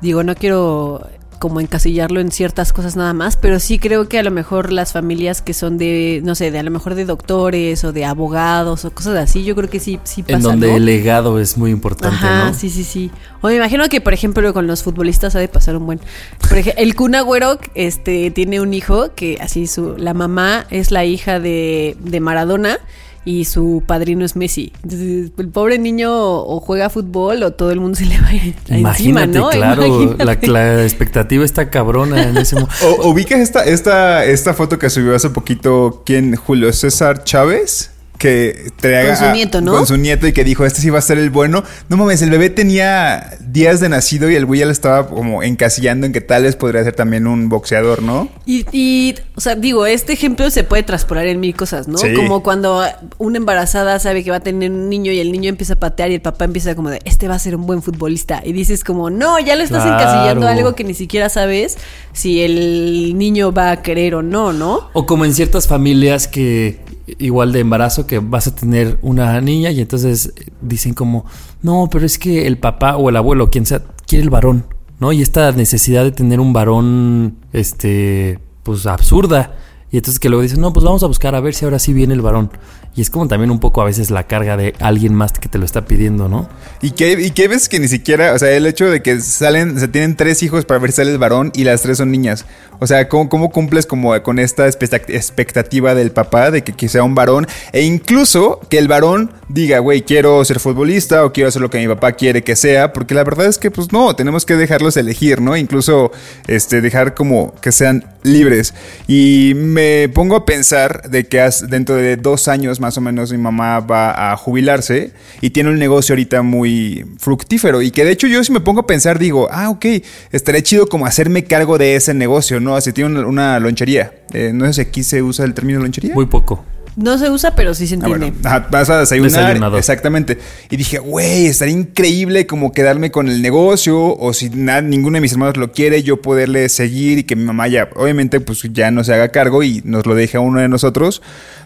digo, 0.00 0.22
no 0.22 0.34
quiero 0.34 1.08
como 1.42 1.60
encasillarlo 1.60 2.20
en 2.20 2.30
ciertas 2.30 2.72
cosas 2.72 2.94
nada 2.94 3.14
más, 3.14 3.36
pero 3.36 3.58
sí 3.58 3.80
creo 3.80 4.08
que 4.08 4.16
a 4.16 4.22
lo 4.22 4.30
mejor 4.30 4.70
las 4.70 4.92
familias 4.92 5.42
que 5.42 5.54
son 5.54 5.76
de, 5.76 6.20
no 6.22 6.36
sé, 6.36 6.52
de 6.52 6.60
a 6.60 6.62
lo 6.62 6.70
mejor 6.70 6.94
de 6.94 7.04
doctores 7.04 7.82
o 7.82 7.92
de 7.92 8.04
abogados 8.04 8.84
o 8.84 8.92
cosas 8.92 9.16
así, 9.16 9.42
yo 9.42 9.56
creo 9.56 9.68
que 9.68 9.80
sí, 9.80 9.98
sí 10.04 10.22
pasa. 10.22 10.36
En 10.36 10.42
donde 10.42 10.76
el 10.76 10.84
legado 10.84 11.40
es 11.40 11.58
muy 11.58 11.72
importante, 11.72 12.14
Ajá, 12.14 12.54
sí, 12.54 12.70
sí, 12.70 12.84
sí. 12.84 13.10
O 13.40 13.48
me 13.48 13.56
imagino 13.56 13.88
que, 13.88 14.00
por 14.00 14.14
ejemplo, 14.14 14.52
con 14.52 14.68
los 14.68 14.84
futbolistas 14.84 15.34
ha 15.34 15.40
de 15.40 15.48
pasar 15.48 15.76
un 15.76 15.84
buen. 15.84 16.00
Por 16.48 16.58
ejemplo, 16.58 16.80
el 16.80 16.94
Kun 16.94 17.16
Agüero 17.16 17.58
este, 17.74 18.30
tiene 18.30 18.60
un 18.60 18.72
hijo 18.72 19.12
que 19.16 19.36
así 19.40 19.66
su, 19.66 19.96
la 19.98 20.14
mamá 20.14 20.66
es 20.70 20.92
la 20.92 21.04
hija 21.04 21.40
de, 21.40 21.96
de 21.98 22.20
Maradona 22.20 22.78
y 23.24 23.44
su 23.44 23.82
padrino 23.86 24.24
es 24.24 24.36
Messi. 24.36 24.72
Entonces, 24.82 25.30
el 25.36 25.48
pobre 25.48 25.78
niño 25.78 26.10
o 26.12 26.60
juega 26.60 26.90
fútbol 26.90 27.42
o 27.42 27.52
todo 27.52 27.70
el 27.70 27.80
mundo 27.80 27.96
se 27.96 28.06
le 28.06 28.20
va 28.20 28.28
a 28.28 28.34
ir 28.34 28.54
Imagínate, 28.68 28.88
encima, 28.98 29.26
¿no? 29.26 29.50
claro, 29.50 30.16
La, 30.18 30.82
expectativa 30.82 31.44
está 31.44 31.70
cabrona 31.70 32.22
en 32.22 32.36
ese 32.36 32.56
momento. 32.56 32.74
¿Ubicas 33.04 33.40
esta, 33.40 33.64
esta, 33.64 34.24
esta 34.24 34.54
foto 34.54 34.78
que 34.78 34.90
subió 34.90 35.14
hace 35.14 35.30
poquito 35.30 36.02
quién? 36.04 36.34
Julio 36.34 36.72
César 36.72 37.22
Chávez? 37.24 37.91
Que 38.22 38.70
con 38.80 39.16
su 39.16 39.32
nieto, 39.32 39.60
¿no? 39.60 39.72
Con 39.72 39.84
su 39.84 39.96
nieto 39.96 40.28
y 40.28 40.32
que 40.32 40.44
dijo, 40.44 40.64
este 40.64 40.80
sí 40.80 40.90
va 40.90 41.00
a 41.00 41.02
ser 41.02 41.18
el 41.18 41.30
bueno. 41.30 41.64
No 41.88 41.96
mames, 41.96 42.22
el 42.22 42.30
bebé 42.30 42.50
tenía 42.50 43.36
días 43.40 43.80
de 43.80 43.88
nacido 43.88 44.30
y 44.30 44.36
el 44.36 44.46
güey 44.46 44.60
ya 44.60 44.66
le 44.66 44.72
estaba 44.72 45.08
como 45.08 45.42
encasillando 45.42 46.06
en 46.06 46.12
que 46.12 46.20
tal 46.20 46.44
vez 46.44 46.54
podría 46.54 46.84
ser 46.84 46.94
también 46.94 47.26
un 47.26 47.48
boxeador, 47.48 48.00
¿no? 48.00 48.28
Y, 48.46 48.64
y 48.70 49.16
o 49.34 49.40
sea, 49.40 49.56
digo, 49.56 49.86
este 49.86 50.12
ejemplo 50.12 50.48
se 50.50 50.62
puede 50.62 50.84
traspolar 50.84 51.26
en 51.26 51.40
mil 51.40 51.56
cosas, 51.56 51.88
¿no? 51.88 51.98
Como 52.14 52.44
cuando 52.44 52.84
una 53.18 53.38
embarazada 53.38 53.98
sabe 53.98 54.22
que 54.22 54.30
va 54.30 54.36
a 54.36 54.40
tener 54.40 54.70
un 54.70 54.88
niño 54.88 55.10
y 55.10 55.18
el 55.18 55.32
niño 55.32 55.48
empieza 55.48 55.72
a 55.72 55.80
patear 55.80 56.12
y 56.12 56.14
el 56.14 56.22
papá 56.22 56.44
empieza 56.44 56.76
como 56.76 56.90
de, 56.90 57.00
este 57.04 57.26
va 57.26 57.34
a 57.34 57.40
ser 57.40 57.56
un 57.56 57.66
buen 57.66 57.82
futbolista. 57.82 58.40
Y 58.44 58.52
dices 58.52 58.84
como, 58.84 59.10
no, 59.10 59.40
ya 59.40 59.56
le 59.56 59.64
estás 59.64 59.84
encasillando 59.84 60.46
algo 60.46 60.76
que 60.76 60.84
ni 60.84 60.94
siquiera 60.94 61.28
sabes 61.28 61.76
si 62.12 62.42
el 62.42 63.18
niño 63.18 63.50
va 63.50 63.72
a 63.72 63.82
querer 63.82 64.14
o 64.14 64.22
no, 64.22 64.52
¿no? 64.52 64.90
O 64.92 65.06
como 65.06 65.24
en 65.24 65.34
ciertas 65.34 65.66
familias 65.66 66.28
que 66.28 66.78
igual 67.18 67.52
de 67.52 67.60
embarazo 67.60 68.06
que 68.06 68.11
vas 68.18 68.46
a 68.46 68.54
tener 68.54 68.98
una 69.02 69.40
niña 69.40 69.70
y 69.70 69.80
entonces 69.80 70.32
dicen 70.60 70.94
como, 70.94 71.24
no, 71.62 71.88
pero 71.90 72.06
es 72.06 72.18
que 72.18 72.46
el 72.46 72.58
papá 72.58 72.96
o 72.96 73.08
el 73.08 73.16
abuelo, 73.16 73.50
quien 73.50 73.66
sea, 73.66 73.82
quiere 74.06 74.24
el 74.24 74.30
varón, 74.30 74.64
¿no? 74.98 75.12
Y 75.12 75.22
esta 75.22 75.52
necesidad 75.52 76.04
de 76.04 76.12
tener 76.12 76.40
un 76.40 76.52
varón, 76.52 77.38
este, 77.52 78.38
pues 78.62 78.86
absurda. 78.86 79.56
Y 79.90 79.98
entonces 79.98 80.18
que 80.18 80.28
luego 80.28 80.42
dicen, 80.42 80.60
no, 80.60 80.72
pues 80.72 80.84
vamos 80.84 81.02
a 81.02 81.06
buscar 81.06 81.34
a 81.34 81.40
ver 81.40 81.54
si 81.54 81.64
ahora 81.64 81.78
sí 81.78 81.92
viene 81.92 82.14
el 82.14 82.22
varón. 82.22 82.50
Y 82.94 83.00
es 83.00 83.08
como 83.08 83.26
también 83.26 83.50
un 83.50 83.58
poco 83.58 83.80
a 83.80 83.86
veces 83.86 84.10
la 84.10 84.26
carga 84.26 84.56
de 84.58 84.74
alguien 84.78 85.14
más 85.14 85.32
que 85.32 85.48
te 85.48 85.56
lo 85.56 85.64
está 85.64 85.86
pidiendo, 85.86 86.28
¿no? 86.28 86.48
Y 86.82 86.90
que, 86.90 87.12
y 87.12 87.30
que 87.30 87.48
ves 87.48 87.70
que 87.70 87.80
ni 87.80 87.88
siquiera, 87.88 88.34
o 88.34 88.38
sea, 88.38 88.50
el 88.50 88.66
hecho 88.66 88.90
de 88.90 89.00
que 89.02 89.18
salen, 89.20 89.80
se 89.80 89.88
tienen 89.88 90.14
tres 90.14 90.42
hijos 90.42 90.66
para 90.66 90.78
ver 90.78 90.92
si 90.92 90.96
sale 90.96 91.10
el 91.12 91.18
varón 91.18 91.52
y 91.54 91.64
las 91.64 91.80
tres 91.80 91.98
son 91.98 92.10
niñas. 92.10 92.44
O 92.80 92.86
sea, 92.86 93.08
¿cómo, 93.08 93.30
cómo 93.30 93.50
cumples 93.50 93.86
como 93.86 94.20
con 94.22 94.38
esta 94.38 94.68
expectativa 94.68 95.94
del 95.94 96.10
papá 96.10 96.50
de 96.50 96.64
que, 96.64 96.74
que 96.74 96.88
sea 96.88 97.02
un 97.02 97.14
varón? 97.14 97.46
E 97.72 97.82
incluso 97.82 98.60
que 98.68 98.76
el 98.76 98.88
varón 98.88 99.30
diga, 99.48 99.78
güey, 99.78 100.02
quiero 100.02 100.44
ser 100.44 100.60
futbolista 100.60 101.24
o 101.24 101.32
quiero 101.32 101.48
hacer 101.48 101.62
lo 101.62 101.70
que 101.70 101.78
mi 101.78 101.86
papá 101.86 102.12
quiere 102.12 102.42
que 102.42 102.56
sea, 102.56 102.92
porque 102.92 103.14
la 103.14 103.24
verdad 103.24 103.46
es 103.46 103.58
que 103.58 103.70
pues 103.70 103.92
no, 103.92 104.14
tenemos 104.16 104.44
que 104.44 104.56
dejarlos 104.56 104.96
elegir, 104.96 105.40
¿no? 105.40 105.56
Incluso 105.56 106.10
este 106.46 106.80
dejar 106.80 107.14
como 107.14 107.54
que 107.60 107.72
sean 107.72 108.04
libres. 108.22 108.74
Y 109.06 109.52
me 109.54 110.08
pongo 110.08 110.36
a 110.36 110.44
pensar 110.44 111.08
de 111.08 111.24
que 111.26 111.48
dentro 111.68 111.96
de 111.96 112.16
dos 112.16 112.48
años 112.48 112.80
más 112.82 112.98
o 112.98 113.00
menos 113.00 113.32
mi 113.32 113.38
mamá 113.38 113.80
va 113.80 114.32
a 114.32 114.36
jubilarse 114.36 115.12
y 115.40 115.50
tiene 115.50 115.70
un 115.70 115.78
negocio 115.78 116.12
ahorita 116.12 116.42
muy 116.42 117.06
fructífero 117.18 117.80
y 117.80 117.92
que 117.92 118.04
de 118.04 118.10
hecho 118.10 118.26
yo 118.26 118.42
si 118.42 118.52
me 118.52 118.60
pongo 118.60 118.80
a 118.80 118.86
pensar 118.86 119.18
digo, 119.18 119.48
ah, 119.50 119.70
ok, 119.70 119.86
estaría 120.32 120.62
chido 120.62 120.88
como 120.88 121.06
hacerme 121.06 121.44
cargo 121.44 121.78
de 121.78 121.94
ese 121.94 122.12
negocio, 122.12 122.58
¿no? 122.58 122.74
Así 122.74 122.92
tiene 122.92 123.10
una, 123.10 123.26
una 123.26 123.60
lonchería. 123.60 124.12
Eh, 124.32 124.50
no 124.52 124.66
sé 124.66 124.72
si 124.72 124.80
aquí 124.80 125.04
se 125.04 125.22
usa 125.22 125.44
el 125.44 125.54
término 125.54 125.80
lonchería. 125.80 126.12
Muy 126.12 126.26
poco. 126.26 126.64
No 126.94 127.16
se 127.16 127.30
usa, 127.30 127.54
pero 127.54 127.72
sí 127.74 127.86
se 127.86 127.94
Ah, 127.94 127.98
entiende. 127.98 128.30
bueno, 128.32 128.36
ajá, 128.48 128.66
vas 128.70 128.90
a 128.90 129.00
desayunar. 129.00 129.74
Exactamente. 129.78 130.38
Y 130.70 130.76
dije, 130.76 130.98
güey, 130.98 131.46
estaría 131.46 131.74
increíble 131.74 132.46
como 132.46 132.72
quedarme 132.72 133.10
con 133.10 133.28
el 133.28 133.40
negocio 133.40 133.98
o 134.16 134.32
si 134.34 134.50
na- 134.50 134.82
ninguno 134.82 135.16
de 135.16 135.22
mis 135.22 135.32
hermanos 135.32 135.56
lo 135.56 135.72
quiere, 135.72 136.02
yo 136.02 136.20
poderle 136.20 136.68
seguir 136.68 137.18
y 137.18 137.24
que 137.24 137.34
mi 137.36 137.44
mamá 137.44 137.68
ya, 137.68 137.88
obviamente, 137.96 138.40
pues 138.40 138.62
ya 138.72 138.90
no 138.90 139.04
se 139.04 139.14
haga 139.14 139.28
cargo 139.28 139.62
y 139.62 139.80
nos 139.84 140.04
lo 140.06 140.14
deje 140.14 140.36
a 140.36 140.40
uno 140.40 140.60
de 140.60 140.68
nosotros. 140.68 141.22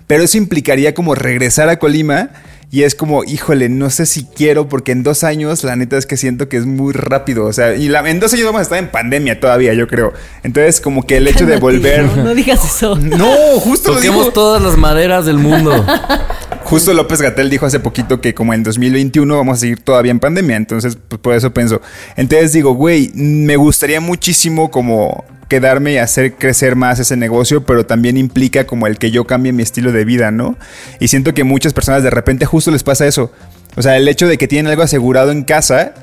Pero 0.07 0.23
eso 0.23 0.39
implicaría 0.39 0.95
como 0.95 1.17
regresar 1.17 1.69
a 1.69 1.79
Colima 1.81 2.31
y 2.71 2.83
es 2.83 2.95
como, 2.95 3.23
híjole, 3.25 3.69
no 3.69 3.91
sé 3.91 4.07
si 4.07 4.25
quiero 4.25 4.69
porque 4.69 4.93
en 4.93 5.03
dos 5.03 5.25
años 5.25 5.63
la 5.65 5.77
neta 5.77 5.97
es 5.97 6.05
que 6.07 6.17
siento 6.17 6.49
que 6.49 6.57
es 6.57 6.67
muy 6.67 6.93
rápido. 6.93 7.45
O 7.45 7.53
sea, 7.53 7.75
y 7.77 7.89
la- 7.89 8.09
en 8.09 8.19
dos 8.21 8.33
años 8.35 8.45
vamos 8.47 8.59
a 8.61 8.63
estar 8.63 8.79
en 8.79 8.91
pandemia 8.91 9.39
todavía, 9.41 9.73
yo 9.75 9.87
creo. 9.87 10.13
Entonces, 10.43 10.81
como 10.81 11.05
que 11.07 11.17
el 11.19 11.29
hecho 11.29 11.47
de 11.47 11.59
volver... 11.59 12.05
No, 12.05 12.25
no 12.25 12.35
digas 12.35 12.65
eso. 12.77 12.97
No, 12.97 13.31
justo 13.61 13.95
lo 13.95 14.31
todas 14.33 14.63
las 14.63 14.77
maderas 14.77 15.27
del 15.27 15.39
mundo. 15.39 15.85
Justo 16.65 16.93
López 16.93 17.23
Gatel 17.23 17.49
dijo 17.49 17.65
hace 17.65 17.79
poquito 17.79 18.21
que 18.21 18.35
como 18.35 18.53
en 18.53 18.65
2021 18.65 19.37
vamos 19.37 19.59
a 19.59 19.61
seguir 19.61 19.79
todavía 19.81 20.11
en 20.11 20.19
pandemia, 20.19 20.57
entonces 20.57 20.99
pues 21.09 21.21
por 21.21 21.33
eso 21.35 21.55
pienso. 21.55 21.81
Entonces 22.17 22.53
digo, 22.53 22.73
güey, 22.73 23.13
me 23.15 23.55
gustaría 23.55 24.01
muchísimo 24.01 24.69
como 24.69 25.25
quedarme 25.49 25.95
y 25.95 25.99
hacer 25.99 26.35
crecer 26.35 26.77
más 26.77 26.99
ese 26.99 27.17
negocio, 27.17 27.65
pero 27.65 27.87
también 27.87 28.17
implica 28.17 28.67
como 28.67 28.87
el 28.87 28.99
que 28.99 29.11
yo 29.11 29.27
cambie 29.27 29.53
mi 29.53 29.63
estilo 29.63 29.93
de 29.93 30.05
vida, 30.05 30.31
¿no? 30.31 30.57
Y 31.01 31.09
siento 31.09 31.35
que 31.35 31.45
muchas 31.45 31.73
personas 31.73 32.03
de 32.03 32.11
repente 32.11 32.47
justo 32.47 32.71
les 32.71 32.83
pasa 32.83 33.07
eso. 33.07 33.33
O 33.77 33.83
sea, 33.83 33.97
el 33.97 34.09
hecho 34.09 34.27
de 34.27 34.39
que 34.39 34.49
tienen 34.49 34.71
algo 34.71 34.83
asegurado 34.83 35.31
en 35.33 35.45
casa 35.45 35.95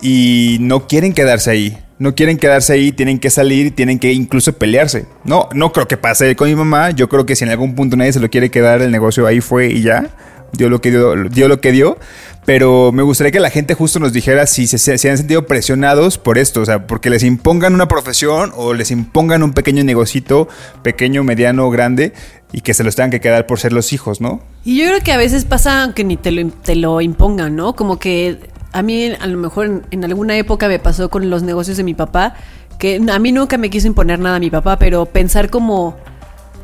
y 0.00 0.58
no 0.60 0.86
quieren 0.86 1.14
quedarse 1.14 1.50
ahí. 1.50 1.78
No 1.98 2.16
quieren 2.16 2.36
quedarse 2.36 2.72
ahí, 2.72 2.90
tienen 2.90 3.20
que 3.20 3.30
salir, 3.30 3.76
tienen 3.76 4.00
que 4.00 4.12
incluso 4.12 4.52
pelearse. 4.54 5.06
No, 5.24 5.48
no 5.54 5.72
creo 5.72 5.86
que 5.86 5.96
pase 5.96 6.34
con 6.34 6.48
mi 6.48 6.56
mamá. 6.56 6.90
Yo 6.90 7.08
creo 7.08 7.24
que 7.26 7.36
si 7.36 7.44
en 7.44 7.50
algún 7.50 7.76
punto 7.76 7.96
nadie 7.96 8.12
se 8.12 8.18
lo 8.18 8.28
quiere 8.28 8.50
quedar, 8.50 8.82
el 8.82 8.90
negocio 8.90 9.26
ahí 9.26 9.40
fue 9.40 9.68
y 9.68 9.82
ya. 9.82 10.10
Dio 10.52 10.68
lo 10.68 10.80
que 10.80 10.90
dio, 10.90 11.14
dio 11.28 11.48
lo 11.48 11.60
que 11.60 11.72
dio. 11.72 11.98
Pero 12.44 12.90
me 12.92 13.02
gustaría 13.02 13.30
que 13.30 13.40
la 13.40 13.50
gente 13.50 13.74
justo 13.74 14.00
nos 14.00 14.12
dijera 14.12 14.46
si 14.46 14.66
se, 14.66 14.78
se 14.78 15.10
han 15.10 15.16
sentido 15.16 15.46
presionados 15.46 16.18
por 16.18 16.38
esto. 16.38 16.60
O 16.60 16.66
sea, 16.66 16.86
porque 16.86 17.08
les 17.10 17.22
impongan 17.22 17.74
una 17.74 17.88
profesión 17.88 18.52
o 18.56 18.74
les 18.74 18.90
impongan 18.90 19.42
un 19.42 19.52
pequeño 19.52 19.84
negocito, 19.84 20.48
pequeño, 20.82 21.22
mediano, 21.22 21.70
grande, 21.70 22.12
y 22.52 22.60
que 22.60 22.74
se 22.74 22.84
los 22.84 22.96
tengan 22.96 23.10
que 23.10 23.20
quedar 23.20 23.46
por 23.46 23.60
ser 23.60 23.72
los 23.72 23.92
hijos, 23.92 24.20
¿no? 24.20 24.40
Y 24.64 24.78
yo 24.78 24.86
creo 24.86 25.00
que 25.00 25.12
a 25.12 25.16
veces 25.16 25.44
pasa 25.44 25.84
aunque 25.84 26.04
ni 26.04 26.16
te 26.16 26.32
lo, 26.32 26.50
te 26.50 26.74
lo 26.74 27.00
impongan, 27.00 27.54
¿no? 27.56 27.74
Como 27.74 27.98
que 27.98 28.38
a 28.72 28.82
mí 28.82 29.12
a 29.18 29.26
lo 29.26 29.38
mejor 29.38 29.66
en, 29.66 29.82
en 29.90 30.04
alguna 30.04 30.36
época 30.36 30.68
me 30.68 30.78
pasó 30.78 31.10
con 31.10 31.30
los 31.30 31.42
negocios 31.42 31.76
de 31.76 31.84
mi 31.84 31.94
papá, 31.94 32.34
que 32.78 33.00
a 33.10 33.18
mí 33.18 33.32
nunca 33.32 33.58
me 33.58 33.70
quiso 33.70 33.86
imponer 33.86 34.18
nada 34.18 34.36
a 34.36 34.40
mi 34.40 34.50
papá, 34.50 34.78
pero 34.78 35.06
pensar 35.06 35.50
como, 35.50 35.96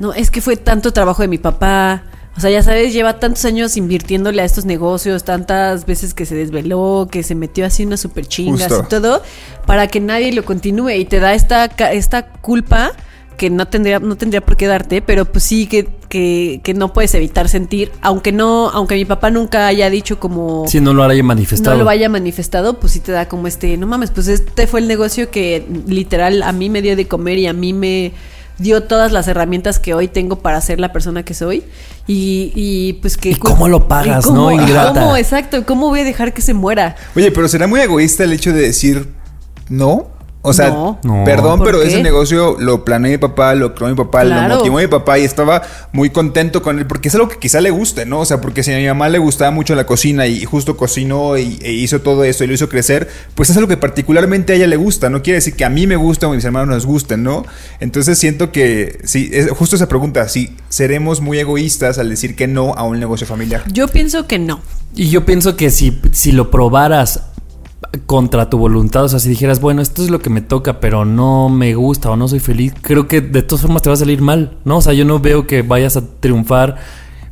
no, 0.01 0.13
es 0.13 0.31
que 0.31 0.41
fue 0.41 0.57
tanto 0.57 0.93
trabajo 0.93 1.23
de 1.23 1.29
mi 1.29 1.39
papá. 1.39 2.03
O 2.39 2.41
sea, 2.41 2.51
ya 2.51 2.63
sabes, 2.63 2.93
lleva 2.93 3.19
tantos 3.19 3.45
años 3.47 3.77
invirtiéndole 3.77 4.41
a 4.43 4.45
estos 4.45 4.65
negocios, 4.65 5.25
tantas 5.25 5.87
veces 5.87 6.15
que 6.15 6.25
se 6.25 6.37
desveló, 6.37 7.09
que 7.11 7.25
se 7.25 7.35
metió 7.35 7.67
así 7.67 7.85
unas 7.85 7.99
super 7.99 8.27
chingas 8.29 8.69
Justo. 8.73 8.85
y 8.85 8.89
todo, 8.89 9.23
para 9.67 9.89
que 9.89 9.99
nadie 9.99 10.33
lo 10.33 10.45
continúe. 10.45 10.91
Y 10.91 11.05
te 11.05 11.19
da 11.19 11.35
esta, 11.35 11.65
esta 11.65 12.29
culpa 12.29 12.93
que 13.37 13.51
no 13.51 13.67
tendría, 13.67 13.99
no 13.99 14.17
tendría 14.17 14.41
por 14.41 14.57
qué 14.57 14.69
darte, 14.69 15.03
pero 15.03 15.25
pues 15.25 15.43
sí 15.43 15.67
que, 15.67 15.89
que, 16.09 16.61
que 16.63 16.75
no 16.75 16.93
puedes 16.93 17.13
evitar 17.17 17.49
sentir, 17.49 17.91
aunque 18.03 18.31
no, 18.31 18.69
aunque 18.71 18.95
mi 18.95 19.05
papá 19.05 19.31
nunca 19.31 19.67
haya 19.67 19.91
dicho 19.91 20.21
como 20.21 20.65
Si 20.69 20.81
no 20.81 20.95
lo 20.95 21.03
haya 21.03 21.25
manifestado. 21.25 21.77
no 21.77 21.83
lo 21.83 21.91
haya 21.91 22.09
manifestado, 22.09 22.79
pues 22.79 22.93
sí 22.93 23.01
te 23.01 23.11
da 23.11 23.27
como 23.27 23.49
este, 23.49 23.77
no 23.77 23.89
mames, 23.89 24.13
pues 24.13 24.29
este 24.29 24.69
fue 24.69 24.79
el 24.79 24.87
negocio 24.87 25.29
que 25.33 25.67
literal 25.89 26.45
a 26.45 26.53
mí 26.53 26.71
me 26.71 26.83
dio 26.83 26.95
de 26.95 27.09
comer 27.09 27.39
y 27.39 27.49
a 27.49 27.53
mí 27.53 27.73
me 27.73 28.13
dio 28.59 28.83
todas 28.83 29.13
las 29.13 29.29
herramientas 29.29 29.79
que 29.79 29.95
hoy 29.95 30.09
tengo 30.09 30.41
para 30.41 30.61
ser 30.61 30.81
la 30.81 30.93
persona 30.93 31.23
que 31.25 31.35
soy 31.35 31.65
y, 32.07 32.53
y 32.55 32.95
pues 32.95 33.17
que 33.17 33.31
¿Y 33.31 33.35
cómo 33.37 33.69
lo 33.69 33.89
pagas, 33.89 34.27
y 34.27 34.31
no, 34.31 34.51
ingrata? 34.51 35.01
¿Cómo, 35.01 35.17
exacto, 35.17 35.65
cómo 35.65 35.89
voy 35.89 36.01
a 36.01 36.05
dejar 36.05 36.35
que 36.35 36.43
se 36.43 36.55
muera? 36.55 36.97
Oye, 37.15 37.31
pero 37.31 37.49
será 37.49 37.67
muy 37.67 37.81
egoísta 37.81 38.25
el 38.25 38.33
hecho 38.33 38.53
de 38.53 38.63
decir 38.63 39.09
no. 39.69 40.18
O 40.41 40.53
sea, 40.53 40.69
No. 40.71 40.99
No. 41.03 41.25
perdón, 41.25 41.59
¿Por 41.59 41.67
pero 41.67 41.81
qué? 41.81 41.89
ese 41.89 42.03
negocio 42.03 42.57
lo 42.61 42.85
planeó 42.85 43.11
mi 43.11 43.19
papá, 43.19 43.55
lo 43.55 43.75
creó 43.75 43.89
mi 43.91 43.97
papá, 43.97 44.23
Claro. 44.23 44.49
lo 44.49 44.57
motivó 44.59 44.79
mi 44.79 44.87
papá 44.87 45.19
y 45.19 45.25
estaba 45.25 45.63
muy 45.93 46.11
contento 46.11 46.63
con 46.63 46.79
él 46.79 46.87
porque 46.87 47.09
es 47.09 47.15
algo 47.17 47.29
que 47.29 47.39
quizá 47.39 47.61
le 47.61 47.71
guste, 47.71 48.07
¿no? 48.07 48.21
O 48.21 48.25
sea, 48.25 48.41
porque 48.41 48.63
si 48.63 48.73
a 48.73 48.77
mi 48.77 48.87
mamá 48.87 49.09
le 49.09 49.19
gustaba 49.19 49.51
mucho 49.51 49.75
la 49.75 49.85
cocina 49.85 50.27
y 50.29 50.45
justo 50.45 50.77
cocinó 50.77 51.37
y, 51.37 51.59
e 51.61 51.73
hizo 51.73 52.01
todo 52.03 52.23
esto 52.25 52.45
y 52.45 52.47
lo 52.47 52.55
hizo 52.55 52.69
crecer, 52.69 53.09
pues 53.35 53.51
es 53.51 53.57
algo 53.57 53.69
que 53.69 53.77
particularmente 53.77 54.53
a 54.53 54.57
ella 54.57 54.69
le 54.69 54.77
gusta. 54.77 55.11
No 55.11 55.23
quiere 55.23 55.39
decir 55.39 55.55
que 55.57 55.65
a 55.65 55.71
mí 55.71 55.87
me 55.89 55.97
gusta 55.97 56.29
o 56.29 56.33
a 56.33 56.35
mis 56.37 56.45
hermanos 56.45 56.69
nos 56.69 56.87
gusten, 56.87 57.25
¿no? 57.25 57.45
Entonces 57.81 58.17
siento 58.19 58.53
que, 58.53 59.01
sí, 59.05 59.31
es 59.33 59.51
justo 59.51 59.75
esa 59.77 59.89
pregunta, 59.89 60.29
si 60.29 60.57
seremos 60.69 61.21
muy 61.21 61.39
egoístas 61.41 61.99
al 61.99 62.09
decir 62.11 62.37
que 62.37 62.47
no 62.47 62.75
a 62.75 62.85
un 62.85 63.01
negocio 63.01 63.27
familiar. 63.27 63.65
Yo 63.73 63.89
pienso 63.89 64.27
que 64.29 64.39
no. 64.39 64.61
Y 64.95 65.11
yo 65.11 65.25
pienso 65.27 65.57
que 65.57 65.71
si, 65.71 66.01
si 66.13 66.33
lo 66.33 66.51
probaras 66.51 67.23
contra 68.07 68.51
tu 68.51 68.59
voluntad, 68.59 69.05
o 69.05 69.09
sea, 69.09 69.19
si 69.19 69.29
dijeras, 69.29 69.61
bueno, 69.61 69.83
esto 69.83 70.03
es 70.03 70.11
lo 70.11 70.21
que 70.21 70.31
me 70.31 70.41
toca, 70.41 70.81
pero 70.81 71.05
no 71.05 71.49
me 71.49 71.75
gusta 71.75 72.11
o 72.11 72.17
no 72.17 72.29
soy 72.29 72.41
feliz, 72.41 72.75
creo 72.81 73.09
que 73.09 73.21
de 73.21 73.43
todas 73.43 73.63
formas 73.63 73.83
te 73.83 73.91
va 73.91 73.95
a 73.95 73.99
salir 73.99 74.21
mal, 74.21 74.59
¿no? 74.65 74.79
O 74.79 74.81
sea, 74.83 74.93
yo 74.93 75.05
no 75.05 75.21
veo 75.21 75.47
que 75.47 75.63
vayas 75.63 75.97
a 75.97 76.03
triunfar 76.21 76.77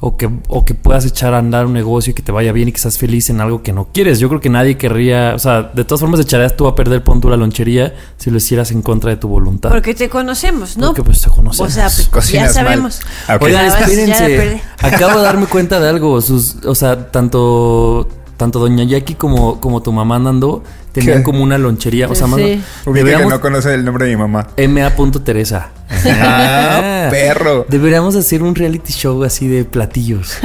o 0.01 0.17
que, 0.17 0.29
o 0.49 0.65
que 0.65 0.75
puedas 0.75 1.05
echar 1.05 1.35
a 1.35 1.39
andar 1.39 1.67
un 1.67 1.73
negocio 1.73 2.11
y 2.11 2.15
que 2.15 2.23
te 2.23 2.33
vaya 2.33 2.53
bien 2.53 2.69
y 2.69 2.73
que 2.73 2.79
seas 2.79 2.99
feliz 2.99 3.31
en 3.31 3.41
algo 3.41 3.63
que 3.63 3.73
no 3.73 3.89
quieres. 3.93 4.19
Yo 4.19 4.29
creo 4.29 4.41
que 4.41 4.51
nadie 4.51 4.77
querría, 4.77 5.33
o 5.35 5.39
sea, 5.39 5.63
de 5.63 5.85
todas 5.85 6.01
formas 6.01 6.21
echarías 6.21 6.57
tú 6.57 6.67
a 6.67 6.75
perder 6.75 7.03
pon 7.03 7.21
tú 7.21 7.29
la 7.29 7.37
lonchería 7.37 7.95
si 8.17 8.31
lo 8.31 8.37
hicieras 8.37 8.71
en 8.73 8.83
contra 8.83 9.11
de 9.11 9.17
tu 9.17 9.29
voluntad. 9.29 9.71
Porque 9.71 9.95
te 9.95 10.09
conocemos, 10.09 10.77
¿no? 10.77 10.89
Porque, 10.89 11.03
pues, 11.03 11.23
te 11.23 11.31
conocemos. 11.31 11.71
O 11.71 11.75
sea, 11.75 11.89
pues, 12.11 12.31
ya 12.31 12.49
sabemos. 12.49 13.01
Ah. 13.27 13.39
Oigan, 13.41 13.67
espérense. 13.67 14.63
Acabo 14.79 15.19
de 15.19 15.25
darme 15.25 15.47
cuenta 15.47 15.81
de 15.81 15.89
algo. 15.89 16.21
Sus, 16.21 16.57
o 16.65 16.75
sea, 16.75 17.11
tanto, 17.11 18.09
tanto 18.37 18.59
Doña 18.59 18.85
Jackie 18.85 19.15
como, 19.15 19.61
como 19.61 19.83
tu 19.83 19.93
mamá 19.93 20.19
Nando 20.19 20.63
tenían 20.93 21.19
¿Qué? 21.19 21.23
como 21.25 21.43
una 21.43 21.59
lonchería. 21.59 22.09
O 22.09 22.15
sea, 22.15 22.27
Sí. 22.27 22.31
mano, 22.33 22.45
Ubica 22.45 22.63
que 22.85 22.93
deberíamos 22.93 23.31
no 23.33 23.41
conoce 23.41 23.75
el 23.75 23.85
nombre 23.85 24.07
de 24.07 24.11
mi 24.13 24.17
mamá. 24.17 24.47
MA. 24.57 24.93
Teresa. 25.25 25.71
Ah, 26.07 27.09
perro. 27.11 27.67
Deberíamos 27.69 28.17
hacer 28.17 28.43
un 28.43 28.55
reality 28.55 28.93
show 28.93 29.23
así 29.25 29.47
de 29.49 29.65
platillos. 29.65 30.39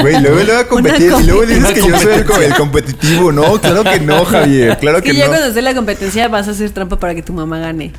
Güey, 0.00 0.20
luego 0.20 0.38
le 0.42 0.52
va 0.52 0.60
a 0.60 0.66
competir 0.66 1.12
y 1.20 1.24
luego 1.24 1.42
dices 1.46 1.72
que 1.72 1.80
yo 1.80 1.98
soy 1.98 2.14
el, 2.14 2.42
el 2.44 2.54
competitivo. 2.54 3.32
No, 3.32 3.60
claro 3.60 3.84
que 3.84 4.00
no, 4.00 4.24
Javier. 4.24 4.78
Claro 4.78 5.02
Que 5.02 5.10
que 5.10 5.16
ya 5.16 5.24
no. 5.24 5.30
cuando 5.32 5.46
esté 5.48 5.62
la 5.62 5.74
competencia 5.74 6.28
vas 6.28 6.48
a 6.48 6.52
hacer 6.52 6.70
trampa 6.70 6.98
para 6.98 7.14
que 7.14 7.22
tu 7.22 7.32
mamá 7.32 7.58
gane. 7.58 7.92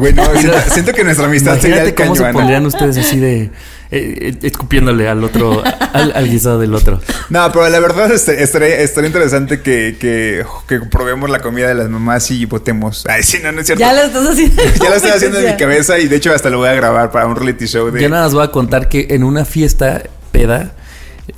Güey, 0.00 0.14
no, 0.14 0.24
siento, 0.36 0.58
siento 0.72 0.92
que 0.92 1.04
nuestra 1.04 1.26
amistad 1.26 1.58
sería 1.60 1.76
Imagínate 1.76 1.88
el 1.90 1.94
cómo 2.08 2.16
se 2.16 2.22
cañón. 2.22 2.34
pondrían 2.34 2.66
ustedes 2.66 2.96
así 2.96 3.18
de 3.20 3.42
eh, 3.42 3.50
eh, 3.90 4.34
escupiéndole 4.42 5.08
al 5.08 5.22
otro, 5.22 5.62
al, 5.92 6.12
al 6.14 6.28
guisado 6.28 6.58
del 6.58 6.74
otro. 6.74 7.00
No, 7.28 7.50
pero 7.52 7.68
la 7.68 7.80
verdad 7.80 8.10
este- 8.12 8.42
estaría, 8.42 8.78
estaría 8.80 9.08
interesante 9.08 9.60
que, 9.60 9.96
que, 10.00 10.44
que 10.66 10.80
probemos 10.86 11.28
la 11.28 11.40
comida 11.40 11.68
de 11.68 11.74
las 11.74 11.88
mamás 11.88 12.30
y 12.30 12.46
votemos. 12.46 13.04
Ay, 13.08 13.22
sí, 13.22 13.38
no, 13.42 13.52
no 13.52 13.60
es 13.60 13.66
cierto. 13.66 13.80
Ya 13.80 13.92
lo 13.92 14.00
estás 14.02 14.26
haciendo. 14.28 14.62
Ya 14.82 14.88
lo 14.90 14.96
estoy 14.96 15.10
haciendo 15.10 15.38
en 15.38 15.46
mi 15.46 15.56
cabeza 15.56 15.98
y 15.98 16.08
de 16.08 16.16
hecho 16.16 16.32
hasta 16.32 16.50
lo 16.50 16.58
voy 16.58 16.68
a 16.68 16.72
grabar 16.74 17.10
para 17.10 17.26
un 17.26 17.36
reality 17.36 17.66
show 17.66 17.90
de... 17.90 18.00
Yo 18.00 18.08
nada 18.08 18.24
más 18.24 18.32
voy 18.34 18.44
a 18.44 18.48
contar 18.50 18.88
que 18.88 19.08
en 19.10 19.22
una 19.24 19.44
fiesta 19.44 20.02
peda, 20.32 20.72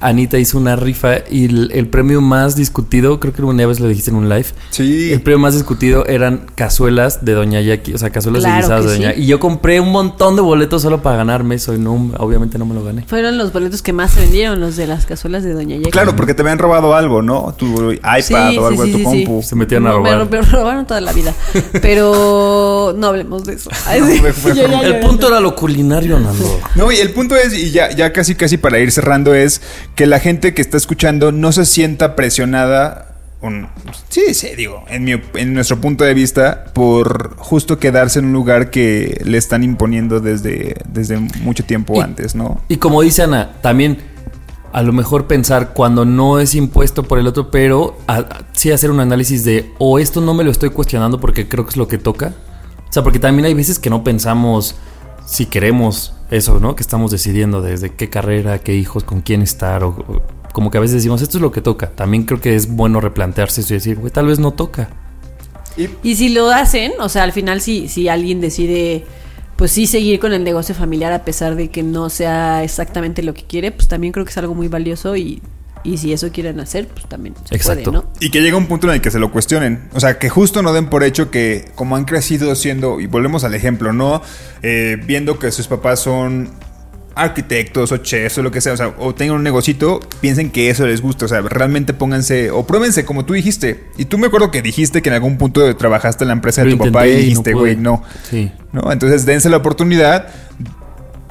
Anita 0.01 0.39
hizo 0.39 0.59
una 0.59 0.77
rifa 0.77 1.19
y 1.31 1.47
el, 1.47 1.71
el 1.73 1.89
premio 1.89 2.21
más 2.21 2.57
discutido, 2.57 3.21
creo 3.21 3.33
que 3.33 3.43
una 3.43 3.67
vez 3.67 3.81
lo 3.81 3.89
dijiste 3.89 4.11
en 4.11 4.17
un 4.17 4.29
live. 4.29 4.47
Sí. 4.71 5.13
El 5.13 5.23
premio 5.23 5.41
más 5.41 5.55
discutido 5.55 6.07
eran 6.07 6.47
cazuelas 6.55 7.25
de 7.25 7.33
Doña 7.33 7.61
Jackie, 7.61 7.95
o 7.95 7.99
sea, 7.99 8.11
cazuelas 8.11 8.43
Claro 8.43 8.69
que 8.69 8.75
de 8.75 8.93
Doña 8.97 9.13
sí. 9.15 9.23
Y 9.23 9.27
yo 9.27 9.41
compré 9.41 9.81
un 9.81 9.91
montón 9.91 10.37
de 10.37 10.43
boletos 10.43 10.83
solo 10.83 11.03
para 11.03 11.17
ganarme 11.17 11.57
eso 11.57 11.75
y 11.75 11.79
no, 11.79 12.13
obviamente 12.19 12.59
no 12.59 12.67
me 12.67 12.75
lo 12.75 12.85
gané. 12.85 13.05
Fueron 13.07 13.39
los 13.39 13.53
boletos 13.53 13.83
que 13.83 13.93
más 13.93 14.13
se 14.13 14.21
vendieron, 14.21 14.61
los 14.61 14.77
de 14.77 14.87
las 14.87 15.07
cazuelas 15.07 15.43
de 15.43 15.53
Doña 15.53 15.77
Jackie. 15.77 15.91
Claro, 15.91 16.17
porque 16.17 16.35
te 16.35 16.43
habían 16.43 16.59
robado 16.59 16.95
algo, 16.95 17.23
¿no? 17.23 17.55
Tu 17.57 17.93
iPad 17.93 18.21
Sí, 18.23 18.59
o 18.59 18.67
algo 18.67 18.85
sí, 18.85 18.91
de 18.91 18.93
tu 18.93 18.99
sí, 18.99 19.05
sí, 19.05 19.25
compu. 19.25 19.43
Se 19.43 19.57
metieron 19.57 19.87
a 19.87 19.93
robar. 19.93 20.31
Me, 20.31 20.43
robaron 20.43 20.87
toda 20.87 21.01
la 21.01 21.13
vida. 21.13 21.35
Pero 21.83 22.95
no 22.97 23.09
hablemos 23.09 23.45
de 23.45 23.55
eso. 23.55 23.71
Ay, 23.87 24.01
ya, 24.47 24.53
ya, 24.55 24.81
El 24.81 24.93
ya. 24.95 25.01
punto 25.01 25.29
era 25.29 25.41
lo 25.41 25.55
culinario, 25.55 26.19
Nando. 26.19 26.61
No, 26.75 26.91
y 26.93 26.97
el 26.97 27.11
punto 27.11 27.37
es, 27.37 27.53
y 27.53 27.71
ya, 27.71 27.91
ya 27.91 28.13
casi 28.13 28.35
casi 28.35 28.57
para 28.57 28.79
ir 28.79 28.93
cerrando, 28.93 29.35
es 29.35 29.61
que 29.95 30.07
la 30.07 30.19
gente 30.21 30.55
que 30.55 30.63
está 30.63 30.77
escuchando 30.77 31.33
no 31.33 31.53
se 31.53 31.65
sienta 31.65 32.17
presionada. 32.17 33.09
un- 33.41 33.67
sí, 34.09 34.35
sí, 34.35 34.51
digo, 34.57 34.85
en, 34.89 35.03
mi, 35.05 35.15
en 35.35 35.53
nuestro 35.53 35.81
punto 35.81 36.05
de 36.05 36.15
vista, 36.15 36.67
por 36.75 37.35
justo 37.39 37.79
quedarse 37.81 38.21
en 38.21 38.27
un 38.27 38.33
lugar 38.33 38.71
que 38.71 39.21
le 39.25 39.37
están 39.37 39.65
imponiendo 39.65 40.21
desde, 40.21 40.77
desde 40.89 41.19
mucho 41.19 41.65
tiempo 41.65 41.95
Y- 41.97 42.01
antes, 42.01 42.37
¿no? 42.37 42.61
Y 42.69 42.77
como 42.77 43.03
dice 43.03 43.23
Ana, 43.23 43.55
también 43.61 43.99
a 44.73 44.81
lo 44.83 44.93
mejor 44.93 45.27
pensar 45.27 45.73
cuando 45.75 46.05
no 46.05 46.39
es 46.39 46.55
impuesto 46.55 47.03
por 47.03 47.19
el 47.19 47.27
otro, 47.27 47.51
pero 47.51 47.99
a- 48.07 48.19
a- 48.19 48.43
sí 48.53 48.71
hacer 48.71 48.93
un 48.93 49.01
análisis 49.01 49.43
de, 49.45 49.71
o 49.79 49.99
esto 49.99 50.21
no 50.21 50.35
me 50.35 50.45
lo 50.45 50.53
estoy 50.53 50.71
cuestionando 50.71 51.19
porque 51.21 51.49
creo 51.49 51.65
que 51.65 51.71
es 51.71 51.77
lo 51.77 51.89
que 51.89 51.99
toca. 51.99 52.33
O 52.89 52.93
sea, 52.93 53.03
porque 53.03 53.19
también 53.19 53.47
hay 53.47 53.55
veces 53.55 53.79
que 53.81 53.91
no 53.91 54.05
pensamos 54.05 54.77
si 55.33 55.47
queremos 55.47 56.13
eso, 56.31 56.61
¿no? 56.61 56.77
Que 56.77 56.83
estamos 56.83 57.11
decidiendo 57.11 57.63
desde 57.63 57.95
qué 57.95 58.11
carrera, 58.11 58.59
qué 58.59 58.75
hijos, 58.75 59.03
con 59.03 59.23
quién 59.23 59.41
estar, 59.41 59.83
o, 59.83 59.89
o 59.89 60.23
como 60.53 60.71
que 60.71 60.77
a 60.77 60.81
veces 60.83 60.97
decimos, 60.97 61.23
esto 61.23 61.39
es 61.39 61.43
lo 61.43 61.51
que 61.53 61.63
toca. 61.63 61.89
También 61.89 62.25
creo 62.25 62.39
que 62.39 62.55
es 62.55 62.69
bueno 62.69 63.01
replantearse 63.01 63.63
eso 63.63 63.73
y 63.73 63.79
decir, 63.79 63.97
güey, 63.99 64.13
tal 64.13 64.27
vez 64.27 64.39
no 64.39 64.51
toca. 64.51 64.91
Y 66.03 66.17
si 66.17 66.29
lo 66.29 66.51
hacen, 66.51 66.93
o 67.01 67.09
sea, 67.09 67.23
al 67.23 67.33
final 67.33 67.63
si, 67.63 67.89
si 67.89 68.09
alguien 68.09 68.43
decide, 68.43 69.07
pues 69.57 69.71
sí, 69.71 69.87
seguir 69.87 70.21
con 70.21 70.35
el 70.35 70.45
negocio 70.45 70.75
familiar 70.75 71.15
a 71.15 71.25
pesar 71.25 71.57
de 71.57 71.71
que 71.71 71.83
no 71.83 72.11
sea 72.11 72.63
exactamente 72.63 73.23
lo 73.23 73.33
que 73.33 73.45
quiere, 73.45 73.73
pues 73.73 73.89
también 73.89 74.13
creo 74.13 74.27
que 74.27 74.33
es 74.33 74.37
algo 74.37 74.55
muy 74.55 74.69
valioso 74.69 75.17
y, 75.17 75.41
y 75.85 75.99
si 75.99 76.13
eso 76.13 76.31
quieren 76.31 76.61
hacer, 76.61 76.87
pues 76.89 77.07
también 77.07 77.35
se 77.49 77.55
Exacto. 77.55 77.91
puede, 77.91 78.05
¿no? 78.05 78.13
Y 78.21 78.31
que 78.31 78.41
llega 78.41 78.57
un 78.57 78.67
punto 78.67 78.87
en 78.89 78.95
el 78.95 79.01
que 79.01 79.11
se 79.11 79.19
lo 79.19 79.33
cuestionen. 79.33 79.89
O 79.93 80.01
sea, 80.01 80.19
que 80.19 80.29
justo 80.29 80.63
no 80.63 80.73
den 80.73 80.87
por 80.87 81.03
hecho 81.03 81.31
que 81.31 81.71
como 81.75 81.97
han 81.97 82.05
crecido 82.05 82.55
siendo, 82.55 83.01
y 83.01 83.07
volvemos 83.07 83.45
al 83.45 83.55
ejemplo, 83.55 83.93
¿no? 83.93 84.23
Eh, 84.63 84.97
viendo 85.05 85.39
que 85.39 85.51
sus 85.51 85.67
papás 85.67 86.01
son 86.01 86.51
arquitectos 87.15 87.93
o 87.93 87.99
chefs 87.99 88.39
o 88.39 88.43
lo 88.43 88.51
que 88.51 88.61
sea, 88.61 88.73
o 88.73 88.77
sea, 88.77 88.95
o 88.99 89.15
tengan 89.15 89.37
un 89.37 89.43
negocito, 89.43 90.01
piensen 90.21 90.51
que 90.51 90.71
eso 90.71 90.87
les 90.87 91.03
gusta, 91.03 91.27
o 91.27 91.29
sea, 91.29 91.41
realmente 91.43 91.93
pónganse 91.93 92.51
o 92.51 92.67
pruébense 92.67 93.05
como 93.05 93.25
tú 93.25 93.35
dijiste. 93.35 93.85
Y 93.99 94.07
tú 94.07 94.19
me 94.19 94.29
acuerdo 94.29 94.51
que 94.51 94.63
dijiste 94.63 95.03
que 95.03 95.09
en 95.09 95.17
algún 95.17 95.37
punto 95.37 95.75
trabajaste 95.77 96.25
en 96.25 96.29
la 96.29 96.35
empresa 96.35 96.63
de 96.63 96.71
Lo 96.71 96.79
tu 96.79 96.85
papá 96.85 97.07
y 97.07 97.13
no 97.13 97.19
dijiste, 97.19 97.53
güey, 97.55 97.77
no. 97.77 98.03
Sí. 98.31 98.51
¿No? 98.73 98.91
Entonces 98.93 99.27
dense 99.27 99.51
la 99.51 99.59
oportunidad, 99.59 100.29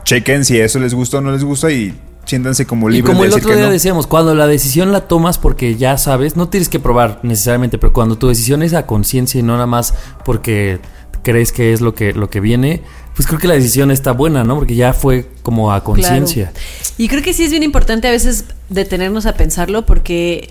chequen 0.04 0.46
si 0.46 0.60
eso 0.60 0.80
les 0.80 0.94
gusta 0.94 1.18
o 1.18 1.22
no 1.22 1.32
les 1.32 1.44
gusta 1.44 1.72
y 1.72 1.96
siéntanse 2.26 2.66
como 2.66 2.90
Y 2.90 2.94
libres 2.94 3.12
como 3.12 3.24
de 3.24 3.30
el 3.30 3.34
decir 3.34 3.46
otro 3.46 3.58
día 3.58 3.68
no. 3.68 3.72
decíamos, 3.72 4.08
cuando 4.08 4.36
la 4.36 4.48
decisión 4.48 4.92
la 4.92 5.02
tomas 5.02 5.38
porque 5.38 5.76
ya 5.76 5.98
sabes, 5.98 6.36
no 6.36 6.50
tienes 6.50 6.70
que 6.70 6.80
probar 6.80 7.20
necesariamente, 7.24 7.78
pero 7.78 7.94
cuando 7.94 8.18
tu 8.18 8.28
decisión 8.28 8.64
es 8.64 8.74
a 8.74 8.86
conciencia 8.86 9.40
y 9.40 9.44
no 9.44 9.54
nada 9.54 9.68
más 9.68 9.94
porque 10.26 10.80
crees 11.24 11.52
que 11.52 11.74
es 11.74 11.82
lo 11.82 11.94
que, 11.94 12.14
lo 12.14 12.30
que 12.30 12.40
viene, 12.40 12.82
pues 13.16 13.28
creo 13.28 13.40
que 13.40 13.48
la 13.48 13.54
decisión 13.54 13.92
está 13.92 14.12
buena, 14.12 14.44
¿no? 14.44 14.56
Porque 14.56 14.76
ya 14.76 14.94
fue 14.94 15.28
como 15.44 15.72
a 15.72 15.84
conciencia. 15.84 16.52
Y 16.98 17.08
creo 17.08 17.22
que 17.22 17.34
sí 17.34 17.44
es 17.44 17.52
bien 17.52 17.64
importante 17.64 18.08
a 18.08 18.12
veces 18.12 18.46
detenernos 18.70 19.26
a 19.26 19.34
pensarlo 19.34 19.86
porque 19.86 20.50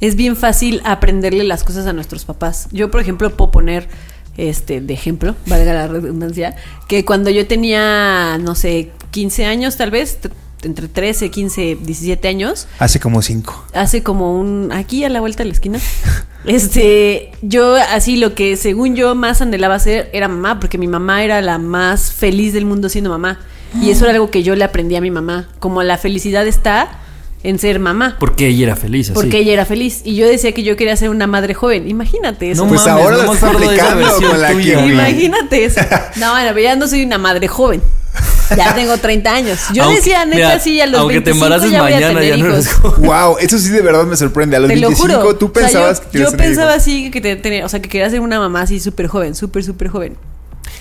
es 0.00 0.16
bien 0.16 0.36
fácil 0.36 0.82
aprenderle 0.84 1.44
las 1.44 1.64
cosas 1.64 1.86
a 1.86 1.92
nuestros 1.92 2.24
papás. 2.24 2.68
Yo, 2.72 2.90
por 2.90 3.00
ejemplo, 3.00 3.30
puedo 3.30 3.50
poner 3.50 3.88
este 4.36 4.80
de 4.80 4.92
ejemplo, 4.94 5.36
valga 5.46 5.72
la 5.72 5.86
redundancia, 5.86 6.56
que 6.88 7.04
cuando 7.04 7.30
yo 7.30 7.46
tenía, 7.46 8.36
no 8.38 8.54
sé, 8.54 8.90
15 9.12 9.46
años 9.46 9.76
tal 9.76 9.90
vez, 9.92 10.18
entre 10.64 10.88
13, 10.88 11.30
15, 11.30 11.78
17 11.80 12.28
años, 12.28 12.66
Hace 12.78 13.00
como 13.00 13.22
cinco. 13.22 13.64
hace 13.72 14.02
como 14.02 14.38
un 14.38 14.70
aquí 14.72 15.04
a 15.04 15.08
la 15.08 15.20
vuelta 15.20 15.42
de 15.42 15.48
la 15.48 15.54
esquina. 15.54 15.78
Este, 16.46 17.32
yo 17.40 17.74
así 17.76 18.16
lo 18.18 18.34
que 18.34 18.58
según 18.58 18.96
yo 18.96 19.14
más 19.14 19.40
anhelaba 19.40 19.78
ser 19.78 20.10
era 20.12 20.28
mamá, 20.28 20.60
porque 20.60 20.76
mi 20.76 20.86
mamá 20.86 21.24
era 21.24 21.40
la 21.40 21.56
más 21.56 22.12
feliz 22.12 22.52
del 22.52 22.66
mundo 22.66 22.90
siendo 22.90 23.08
mamá. 23.08 23.40
Y 23.80 23.88
eso 23.88 24.04
era 24.04 24.12
algo 24.12 24.30
que 24.30 24.42
yo 24.42 24.54
le 24.54 24.62
aprendí 24.62 24.94
a 24.94 25.00
mi 25.00 25.10
mamá, 25.10 25.48
como 25.58 25.82
la 25.82 25.96
felicidad 25.96 26.46
está 26.46 27.00
en 27.44 27.58
ser 27.58 27.78
mamá. 27.78 28.16
Porque 28.18 28.48
ella 28.48 28.64
era 28.64 28.76
feliz, 28.76 29.10
así. 29.10 29.14
Porque 29.14 29.38
ella 29.38 29.52
era 29.52 29.64
feliz. 29.66 30.00
Y 30.04 30.16
yo 30.16 30.26
decía 30.26 30.52
que 30.52 30.62
yo 30.64 30.76
quería 30.76 30.96
ser 30.96 31.10
una 31.10 31.26
madre 31.26 31.54
joven. 31.54 31.88
Imagínate 31.88 32.50
eso. 32.50 32.64
No 32.64 32.68
Pues 32.70 32.84
mames, 32.86 33.04
ahora 33.04 33.16
no 33.18 33.22
lo 33.34 33.38
con 34.28 34.40
la 34.40 34.52
güey. 34.52 34.92
Imagínate 34.92 35.64
eso. 35.64 35.80
No, 36.16 36.30
bueno, 36.32 36.48
pero 36.54 36.60
ya 36.60 36.74
no 36.76 36.88
soy 36.88 37.04
una 37.04 37.18
madre 37.18 37.46
joven. 37.46 37.80
Ya 38.56 38.74
tengo 38.74 38.96
30 38.96 39.34
años. 39.34 39.58
Yo 39.72 39.82
Aunque- 39.84 39.96
decía, 40.00 40.24
neta, 40.24 40.36
mira, 40.36 40.58
sí, 40.60 40.80
a 40.80 40.86
los 40.86 41.00
aunque 41.00 41.20
te 41.20 41.32
25 41.32 41.44
embaraces 41.44 41.70
ya 41.70 41.82
voy 41.82 41.92
a 41.92 41.94
mañana, 41.96 42.20
tener 42.20 42.38
ya 42.38 42.44
no 42.44 42.58
hijos. 42.58 42.98
Wow, 42.98 43.36
eso 43.40 43.58
sí 43.58 43.70
de 43.70 43.80
verdad 43.82 44.04
me 44.04 44.16
sorprende. 44.16 44.56
A 44.56 44.60
los 44.60 44.68
Te 44.68 44.76
lo 44.76 44.88
25 44.88 45.18
juro. 45.22 45.36
tú 45.36 45.46
O 45.46 45.52
sea, 45.54 45.62
pensabas 45.64 46.00
yo, 46.02 46.10
que 46.10 46.18
yo 46.18 46.30
tener 46.30 46.46
pensaba 46.46 46.74
así 46.74 47.10
que 47.10 47.20
te- 47.20 47.36
tener, 47.36 47.64
o 47.64 47.68
sea, 47.68 47.80
que 47.82 47.88
quería 47.88 48.08
ser 48.10 48.20
una 48.20 48.38
mamá 48.38 48.62
así 48.62 48.80
súper 48.80 49.06
joven, 49.08 49.34
súper, 49.34 49.64
súper 49.64 49.88
joven. 49.88 50.16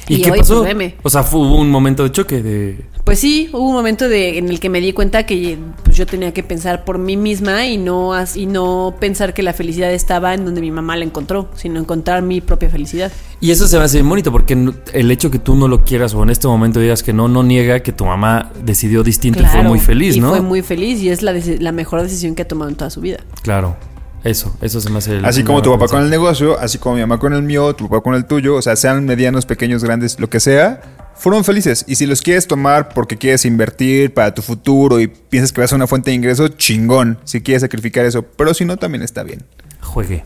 ¿Y, 0.07 0.21
qué 0.21 0.31
hoy, 0.31 0.39
pasó? 0.39 0.63
pues, 0.63 0.93
o 1.01 1.09
sea, 1.09 1.23
fue, 1.23 1.39
hubo 1.39 1.55
un 1.55 1.69
momento 1.69 2.03
de 2.03 2.11
choque 2.11 2.41
de... 2.43 2.81
Pues 3.03 3.19
sí, 3.19 3.49
hubo 3.51 3.67
un 3.67 3.73
momento 3.73 4.07
de, 4.07 4.37
en 4.37 4.47
el 4.47 4.61
que 4.61 4.69
me 4.69 4.79
di 4.79 4.93
cuenta 4.93 5.25
que 5.25 5.57
pues, 5.83 5.97
yo 5.97 6.05
tenía 6.05 6.33
que 6.33 6.41
pensar 6.41 6.85
por 6.85 6.99
mí 6.99 7.17
misma 7.17 7.65
y 7.67 7.75
no, 7.77 8.11
y 8.33 8.45
no 8.45 8.95
pensar 8.97 9.33
que 9.33 9.43
la 9.43 9.51
felicidad 9.51 9.91
estaba 9.91 10.33
en 10.33 10.45
donde 10.45 10.61
mi 10.61 10.71
mamá 10.71 10.95
la 10.95 11.03
encontró, 11.03 11.49
sino 11.55 11.81
encontrar 11.81 12.21
mi 12.21 12.39
propia 12.39 12.69
felicidad. 12.69 13.11
Y 13.41 13.51
eso 13.51 13.67
se 13.67 13.77
me 13.77 13.83
hace 13.83 13.97
bien 13.97 14.07
bonito 14.07 14.31
porque 14.31 14.53
el 14.93 15.11
hecho 15.11 15.29
que 15.29 15.37
tú 15.37 15.55
no 15.57 15.67
lo 15.67 15.83
quieras 15.83 16.13
o 16.13 16.23
en 16.23 16.29
este 16.29 16.47
momento 16.47 16.79
digas 16.79 17.03
que 17.03 17.11
no, 17.11 17.27
no 17.27 17.43
niega 17.43 17.81
que 17.81 17.91
tu 17.91 18.05
mamá 18.05 18.51
decidió 18.63 19.03
distinto 19.03 19.41
y 19.41 19.45
fue 19.47 19.63
muy 19.63 19.79
feliz, 19.79 20.15
y 20.15 20.21
¿no? 20.21 20.29
fue 20.29 20.39
muy 20.41 20.61
feliz 20.61 21.01
y 21.01 21.09
es 21.09 21.21
la, 21.23 21.33
la 21.59 21.71
mejor 21.73 22.01
decisión 22.03 22.35
que 22.35 22.43
ha 22.43 22.47
tomado 22.47 22.69
en 22.71 22.77
toda 22.77 22.89
su 22.89 23.01
vida. 23.01 23.17
Claro, 23.41 23.75
eso, 24.23 24.55
eso 24.61 24.79
se 24.79 24.89
me 24.89 24.99
hace... 24.99 25.17
el- 25.17 25.25
Así 25.25 25.43
como 25.43 25.61
tu 25.61 25.71
papá 25.71 25.87
con 25.89 26.01
el 26.03 26.09
negocio, 26.09 26.57
así 26.57 26.77
como 26.77 26.95
mi 26.95 27.01
mamá 27.01 27.19
con 27.19 27.33
el 27.33 27.43
mío, 27.43 27.75
tu 27.75 27.89
papá 27.89 28.01
con 28.01 28.15
el 28.15 28.23
tuyo, 28.23 28.55
o 28.55 28.61
sea, 28.61 28.77
sean 28.77 29.03
medianos, 29.03 29.45
pequeños, 29.45 29.83
grandes, 29.83 30.17
lo 30.21 30.29
que 30.29 30.39
sea, 30.39 30.79
fueron 31.15 31.43
felices. 31.43 31.85
Y 31.87 31.95
si 31.95 32.05
los 32.05 32.21
quieres 32.21 32.47
tomar 32.47 32.89
porque 32.89 33.17
quieres 33.17 33.45
invertir 33.45 34.13
para 34.13 34.33
tu 34.33 34.41
futuro 34.41 34.99
y 34.99 35.07
piensas 35.07 35.51
que 35.51 35.61
vas 35.61 35.71
a 35.73 35.75
una 35.75 35.87
fuente 35.87 36.11
de 36.11 36.15
ingreso, 36.15 36.47
chingón, 36.49 37.19
si 37.23 37.41
quieres 37.41 37.61
sacrificar 37.61 38.05
eso. 38.05 38.23
Pero 38.23 38.53
si 38.53 38.65
no, 38.65 38.77
también 38.77 39.03
está 39.03 39.23
bien. 39.23 39.43
Juegue, 39.81 40.23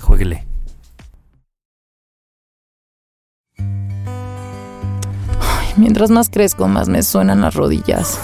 jueguele. 0.00 0.44
Mientras 5.76 6.10
más 6.10 6.28
crezco, 6.28 6.66
más 6.66 6.88
me 6.88 7.02
suenan 7.02 7.40
las 7.40 7.54
rodillas. 7.54 8.18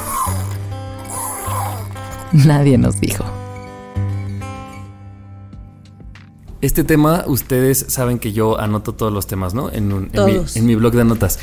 Nadie 2.32 2.78
nos 2.78 3.00
dijo. 3.00 3.24
Este 6.60 6.82
tema, 6.82 7.24
ustedes 7.26 7.84
saben 7.88 8.18
que 8.18 8.32
yo 8.32 8.58
anoto 8.58 8.94
todos 8.94 9.12
los 9.12 9.26
temas, 9.26 9.54
¿no? 9.54 9.70
En, 9.70 9.92
un- 9.92 10.10
en, 10.12 10.24
mi, 10.24 10.44
en 10.54 10.66
mi 10.66 10.74
blog 10.74 10.94
de 10.94 11.04
notas. 11.04 11.38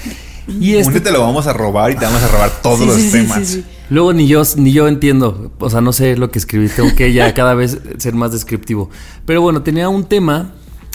Y 0.48 0.76
este, 0.76 0.88
Un 0.88 0.94
día 0.94 1.04
te 1.04 1.12
lo 1.12 1.22
vamos 1.22 1.48
a 1.48 1.54
robar 1.54 1.92
y 1.92 1.96
te 1.96 2.06
vamos 2.06 2.22
a 2.24 2.28
robar 2.28 2.52
todos 2.62 2.80
Sí, 2.80 2.86
los 2.86 2.96
sí, 2.96 3.12
temas. 3.12 3.38
sí, 3.40 3.46
sí. 3.46 3.66
luego 3.90 4.14
ni 4.14 4.28
yo, 4.28 4.42
ni 4.58 4.72
yo 4.72 4.88
entiendo, 4.88 5.52
o 5.60 5.70
sea, 5.70 5.82
no 5.82 5.94
sé 5.94 6.18
lo 6.18 6.32
que 6.32 6.40
escribí, 6.40 6.68
tengo 6.70 6.94
que 6.96 7.14
ya 7.14 7.34
cada 7.36 7.54
vez 7.54 7.80
ser 7.98 8.14
más 8.16 8.32
descriptivo. 8.32 8.90
Pero 9.26 9.42
bueno, 9.42 9.62
tenía 9.62 9.88
un 9.90 10.06
tema 10.06 10.54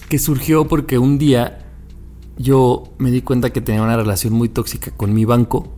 que 0.09 0.18
surgió 0.18 0.66
porque 0.68 0.98
un 0.98 1.18
día 1.18 1.59
yo 2.38 2.92
me 2.98 3.11
di 3.11 3.22
cuenta 3.22 3.50
que 3.50 3.61
tenía 3.61 3.82
una 3.82 3.96
relación 3.96 4.32
muy 4.32 4.48
tóxica 4.48 4.90
con 4.90 5.14
mi 5.14 5.24
banco 5.24 5.72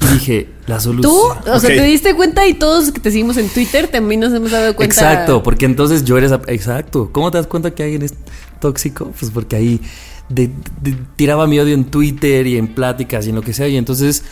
y 0.00 0.06
dije, 0.14 0.48
la 0.66 0.78
solución... 0.78 1.12
Tú, 1.12 1.50
o 1.50 1.58
sea, 1.58 1.70
te 1.70 1.82
diste 1.82 2.14
cuenta 2.14 2.46
y 2.46 2.54
todos 2.54 2.92
que 2.92 3.00
te 3.00 3.10
seguimos 3.10 3.36
en 3.38 3.48
Twitter 3.48 3.88
también 3.88 4.20
nos 4.20 4.32
hemos 4.32 4.50
dado 4.50 4.76
cuenta. 4.76 4.94
Exacto, 4.94 5.42
porque 5.42 5.64
entonces 5.64 6.04
yo 6.04 6.16
eres... 6.18 6.32
Exacto. 6.48 7.10
¿Cómo 7.12 7.30
te 7.30 7.38
das 7.38 7.46
cuenta 7.46 7.74
que 7.74 7.82
alguien 7.82 8.02
es 8.02 8.14
tóxico? 8.60 9.10
Pues 9.18 9.30
porque 9.32 9.56
ahí 9.56 9.80
de- 10.28 10.50
de- 10.82 10.96
tiraba 11.16 11.46
mi 11.46 11.58
odio 11.58 11.74
en 11.74 11.84
Twitter 11.84 12.46
y 12.46 12.56
en 12.56 12.68
pláticas 12.68 13.26
y 13.26 13.30
en 13.30 13.36
lo 13.36 13.42
que 13.42 13.52
sea. 13.52 13.68
Y 13.68 13.76
entonces 13.76 14.24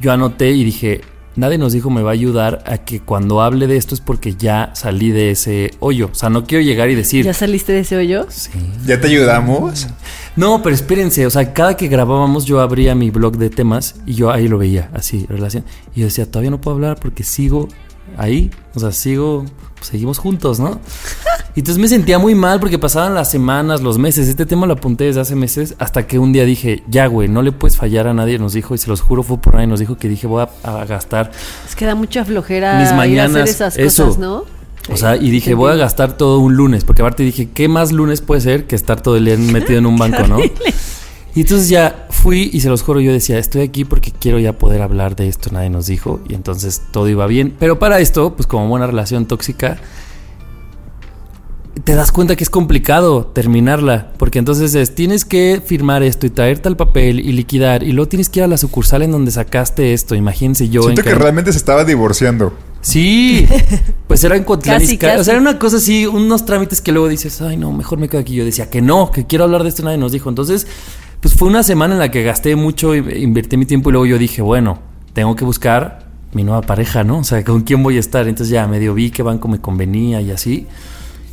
yo 0.00 0.12
anoté 0.12 0.50
y 0.52 0.64
dije, 0.64 1.00
nadie 1.36 1.58
nos 1.58 1.72
dijo 1.74 1.90
me 1.90 2.02
va 2.02 2.10
a 2.10 2.14
ayudar 2.14 2.62
a 2.66 2.78
que 2.78 3.00
cuando 3.00 3.42
hable 3.42 3.66
de 3.66 3.76
esto 3.76 3.94
es 3.94 4.00
porque 4.00 4.34
ya 4.34 4.70
salí 4.74 5.10
de 5.10 5.30
ese 5.32 5.72
hoyo. 5.80 6.08
O 6.12 6.14
sea, 6.14 6.30
no 6.30 6.44
quiero 6.44 6.64
llegar 6.64 6.88
y 6.90 6.94
decir... 6.94 7.24
¿Ya 7.24 7.34
saliste 7.34 7.72
de 7.72 7.80
ese 7.80 7.96
hoyo? 7.96 8.26
Sí. 8.30 8.50
¿Ya 8.86 9.00
te 9.00 9.08
ayudamos? 9.08 9.86
No, 10.36 10.62
pero 10.62 10.74
espérense, 10.74 11.26
o 11.26 11.30
sea, 11.30 11.52
cada 11.54 11.76
que 11.76 11.88
grabábamos 11.88 12.44
yo 12.46 12.60
abría 12.60 12.94
mi 12.94 13.10
blog 13.10 13.36
de 13.38 13.50
temas 13.50 13.96
y 14.06 14.14
yo 14.14 14.30
ahí 14.30 14.48
lo 14.48 14.58
veía, 14.58 14.90
así, 14.94 15.26
relación. 15.28 15.64
Y 15.94 16.00
yo 16.00 16.06
decía, 16.06 16.26
todavía 16.30 16.50
no 16.50 16.60
puedo 16.60 16.74
hablar 16.76 16.98
porque 17.00 17.22
sigo 17.24 17.68
ahí, 18.16 18.50
o 18.74 18.80
sea, 18.80 18.92
sigo, 18.92 19.44
pues, 19.74 19.88
seguimos 19.88 20.18
juntos, 20.18 20.58
¿no? 20.60 20.80
Y 21.54 21.60
entonces 21.60 21.80
me 21.80 21.88
sentía 21.88 22.18
muy 22.18 22.34
mal 22.34 22.60
porque 22.60 22.78
pasaban 22.78 23.14
las 23.14 23.30
semanas, 23.30 23.80
los 23.80 23.96
meses, 23.96 24.28
este 24.28 24.44
tema 24.44 24.66
lo 24.66 24.74
apunté 24.74 25.04
desde 25.04 25.20
hace 25.22 25.34
meses, 25.34 25.74
hasta 25.78 26.06
que 26.06 26.18
un 26.18 26.32
día 26.32 26.44
dije, 26.44 26.82
ya, 26.88 27.06
güey, 27.06 27.28
no 27.28 27.40
le 27.40 27.50
puedes 27.52 27.76
fallar 27.78 28.06
a 28.08 28.12
nadie, 28.14 28.38
nos 28.38 28.52
dijo, 28.52 28.74
y 28.74 28.78
se 28.78 28.88
los 28.88 29.00
juro, 29.00 29.22
fue 29.22 29.38
por 29.38 29.56
ahí, 29.56 29.66
nos 29.66 29.80
dijo 29.80 29.96
que 29.96 30.08
dije, 30.08 30.26
voy 30.26 30.44
a, 30.62 30.80
a 30.80 30.84
gastar 30.84 31.30
Es 31.66 31.74
que 31.74 31.86
da 31.86 31.94
mucha 31.94 32.24
flojera 32.26 32.78
mis 32.78 32.88
ir 32.88 32.92
a 32.92 32.96
mañanas, 32.96 33.42
hacer 33.42 33.48
esas 33.48 33.78
eso. 33.78 34.04
cosas, 34.06 34.18
¿no? 34.18 34.44
O 34.92 34.96
sea, 34.96 35.16
y 35.16 35.30
dije, 35.30 35.54
voy 35.54 35.72
a 35.72 35.76
gastar 35.76 36.16
todo 36.16 36.38
un 36.38 36.54
lunes, 36.56 36.84
porque 36.84 37.02
aparte 37.02 37.22
dije, 37.22 37.48
¿qué 37.52 37.68
más 37.68 37.90
lunes 37.90 38.20
puede 38.20 38.40
ser 38.40 38.66
que 38.66 38.76
estar 38.76 39.00
todo 39.00 39.16
el 39.16 39.24
día 39.24 39.36
metido 39.36 39.78
en 39.78 39.86
un 39.86 39.96
banco, 39.96 40.26
no? 40.28 40.38
Y 41.36 41.42
entonces 41.42 41.68
ya 41.68 42.06
fui 42.08 42.48
y 42.50 42.60
se 42.60 42.70
los 42.70 42.80
juro, 42.80 42.98
yo 42.98 43.12
decía, 43.12 43.38
estoy 43.38 43.60
aquí 43.60 43.84
porque 43.84 44.10
quiero 44.10 44.38
ya 44.38 44.54
poder 44.54 44.80
hablar 44.80 45.16
de 45.16 45.28
esto, 45.28 45.50
nadie 45.52 45.68
nos 45.68 45.86
dijo, 45.86 46.18
y 46.26 46.34
entonces 46.34 46.80
todo 46.92 47.10
iba 47.10 47.26
bien. 47.26 47.54
Pero 47.58 47.78
para 47.78 48.00
esto, 48.00 48.34
pues 48.34 48.46
como 48.46 48.66
buena 48.68 48.86
relación 48.86 49.26
tóxica, 49.26 49.76
te 51.84 51.94
das 51.94 52.10
cuenta 52.10 52.36
que 52.36 52.42
es 52.42 52.48
complicado 52.48 53.26
terminarla, 53.26 54.12
porque 54.16 54.38
entonces 54.38 54.74
es, 54.74 54.94
tienes 54.94 55.26
que 55.26 55.62
firmar 55.62 56.02
esto 56.02 56.24
y 56.24 56.30
traer 56.30 56.58
tal 56.60 56.74
papel 56.74 57.20
y 57.20 57.32
liquidar, 57.32 57.82
y 57.82 57.92
luego 57.92 58.08
tienes 58.08 58.30
que 58.30 58.40
ir 58.40 58.44
a 58.44 58.48
la 58.48 58.56
sucursal 58.56 59.02
en 59.02 59.12
donde 59.12 59.30
sacaste 59.30 59.92
esto, 59.92 60.14
imagínense 60.14 60.70
yo. 60.70 60.84
Siento 60.84 61.02
en 61.02 61.06
que 61.06 61.14
realmente 61.14 61.52
se 61.52 61.58
estaba 61.58 61.84
divorciando. 61.84 62.54
Sí, 62.80 63.46
pues 64.06 64.24
era 64.24 64.36
en 64.36 64.44
Cotlán 64.44 64.80
Casi, 64.80 64.94
Izcalli. 64.94 65.20
O 65.20 65.24
sea, 65.24 65.34
era 65.34 65.40
una 65.42 65.58
cosa 65.58 65.76
así, 65.76 66.06
unos 66.06 66.46
trámites 66.46 66.80
que 66.80 66.92
luego 66.92 67.08
dices, 67.08 67.42
ay, 67.42 67.58
no, 67.58 67.72
mejor 67.72 67.98
me 67.98 68.08
quedo 68.08 68.22
aquí. 68.22 68.34
Yo 68.34 68.44
decía 68.46 68.70
que 68.70 68.80
no, 68.80 69.10
que 69.10 69.26
quiero 69.26 69.44
hablar 69.44 69.64
de 69.64 69.68
esto, 69.68 69.82
nadie 69.82 69.98
nos 69.98 70.12
dijo. 70.12 70.30
Entonces, 70.30 70.66
pues 71.20 71.34
fue 71.34 71.48
una 71.48 71.62
semana 71.62 71.94
en 71.94 71.98
la 72.00 72.10
que 72.10 72.22
gasté 72.22 72.56
mucho, 72.56 72.94
invertí 72.94 73.56
mi 73.56 73.66
tiempo 73.66 73.90
y 73.90 73.92
luego 73.92 74.06
yo 74.06 74.18
dije, 74.18 74.42
bueno, 74.42 74.78
tengo 75.12 75.34
que 75.36 75.44
buscar 75.44 76.06
mi 76.32 76.44
nueva 76.44 76.62
pareja, 76.62 77.02
¿no? 77.04 77.18
O 77.18 77.24
sea, 77.24 77.42
¿con 77.44 77.62
quién 77.62 77.82
voy 77.82 77.96
a 77.96 78.00
estar? 78.00 78.28
Entonces 78.28 78.50
ya 78.52 78.66
medio 78.66 78.94
vi 78.94 79.10
qué 79.10 79.22
banco 79.22 79.48
me 79.48 79.60
convenía 79.60 80.20
y 80.20 80.30
así. 80.30 80.66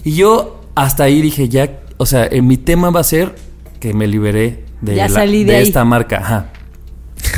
Y 0.03 0.13
yo 0.15 0.61
hasta 0.75 1.03
ahí 1.03 1.21
dije, 1.21 1.49
ya, 1.49 1.69
o 1.97 2.05
sea, 2.05 2.25
eh, 2.25 2.41
mi 2.41 2.57
tema 2.57 2.89
va 2.89 3.01
a 3.01 3.03
ser 3.03 3.35
que 3.79 3.93
me 3.93 4.07
liberé 4.07 4.63
de, 4.81 4.95
Ya 4.95 5.07
la- 5.07 5.13
salí 5.13 5.43
de 5.43 5.61
esta 5.61 5.83
marca. 5.85 6.17
Ajá. 6.17 6.45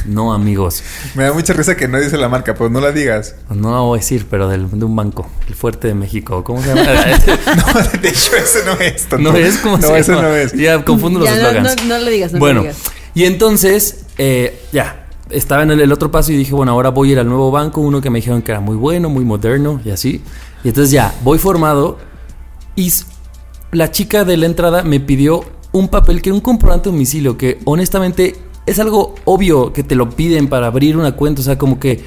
No, 0.06 0.34
amigos. 0.34 0.84
Me 1.16 1.24
da 1.24 1.34
mucha 1.34 1.54
risa 1.54 1.76
que 1.76 1.88
no 1.88 2.00
dice 2.00 2.18
la 2.18 2.30
marca, 2.30 2.54
pues 2.56 2.70
no 2.72 2.80
la 2.82 2.92
digas. 2.92 3.36
No 3.50 3.72
la 3.72 3.80
voy 3.80 3.98
a 3.98 4.02
decir, 4.02 4.26
pero 4.30 4.48
del- 4.50 4.70
de 4.70 4.86
un 4.86 4.96
banco, 4.96 5.28
el 5.48 5.56
Fuerte 5.56 5.88
de 5.88 5.96
México. 5.96 6.44
¿Cómo 6.44 6.62
se 6.62 6.70
llama? 6.74 6.82
No, 7.56 8.00
de 8.02 8.10
hecho, 8.10 8.36
ese 8.36 8.66
no 8.66 8.74
es. 8.80 9.06
tonto. 9.08 9.32
no 9.32 9.38
es 9.38 9.58
como 9.58 9.78
No, 9.78 9.88
se 9.88 9.98
ese 10.00 10.12
llama? 10.14 10.28
no 10.30 10.36
es. 10.36 10.54
Ya 10.54 10.84
confundo 10.86 11.20
los 11.20 11.30
Ya, 11.30 11.36
no, 11.36 11.48
eslogans. 11.50 11.84
no, 11.86 11.98
no 11.98 12.04
lo 12.04 12.10
digas, 12.12 12.34
no 12.34 12.40
bueno, 12.40 12.56
lo 12.62 12.62
digas. 12.64 12.78
y 13.14 13.24
entonces, 13.26 14.06
eh, 14.18 14.60
ya, 14.72 15.08
estaba 15.30 15.64
en 15.64 15.72
el, 15.72 15.82
el 15.82 15.92
otro 15.92 16.12
paso 16.12 16.32
y 16.32 16.38
dije, 16.38 16.54
bueno, 16.54 16.72
ahora 16.72 16.90
voy 16.90 17.10
a 17.10 17.12
ir 17.14 17.20
al 17.20 17.28
nuevo 17.28 17.50
banco, 17.52 17.82
uno 17.82 18.02
que 18.02 18.10
me 18.10 18.20
dijeron 18.20 18.42
que 18.42 18.52
era 18.52 18.60
muy 18.62 18.76
bueno, 18.76 19.10
muy 19.10 19.26
moderno 19.26 19.82
y 19.84 19.90
así. 19.92 20.22
Y 20.64 20.70
entonces 20.70 20.92
ya, 20.92 21.14
voy 21.24 21.40
formado 21.40 21.98
y 22.76 22.92
la 23.72 23.92
chica 23.92 24.24
de 24.26 24.38
la 24.38 24.46
entrada 24.46 24.84
me 24.84 25.00
pidió 25.00 25.44
un 25.72 25.88
papel 25.90 26.22
que 26.22 26.30
era 26.30 26.36
un 26.36 26.42
comprobante 26.42 26.90
de 26.90 26.94
domicilio, 26.94 27.38
que 27.38 27.60
honestamente 27.66 28.36
es 28.66 28.80
algo 28.80 29.16
obvio 29.26 29.74
que 29.74 29.84
te 29.84 29.96
lo 29.96 30.10
piden 30.10 30.48
para 30.48 30.68
abrir 30.68 30.98
una 30.98 31.16
cuenta, 31.16 31.42
o 31.42 31.44
sea, 31.44 31.58
como 31.58 31.80
que 31.80 32.04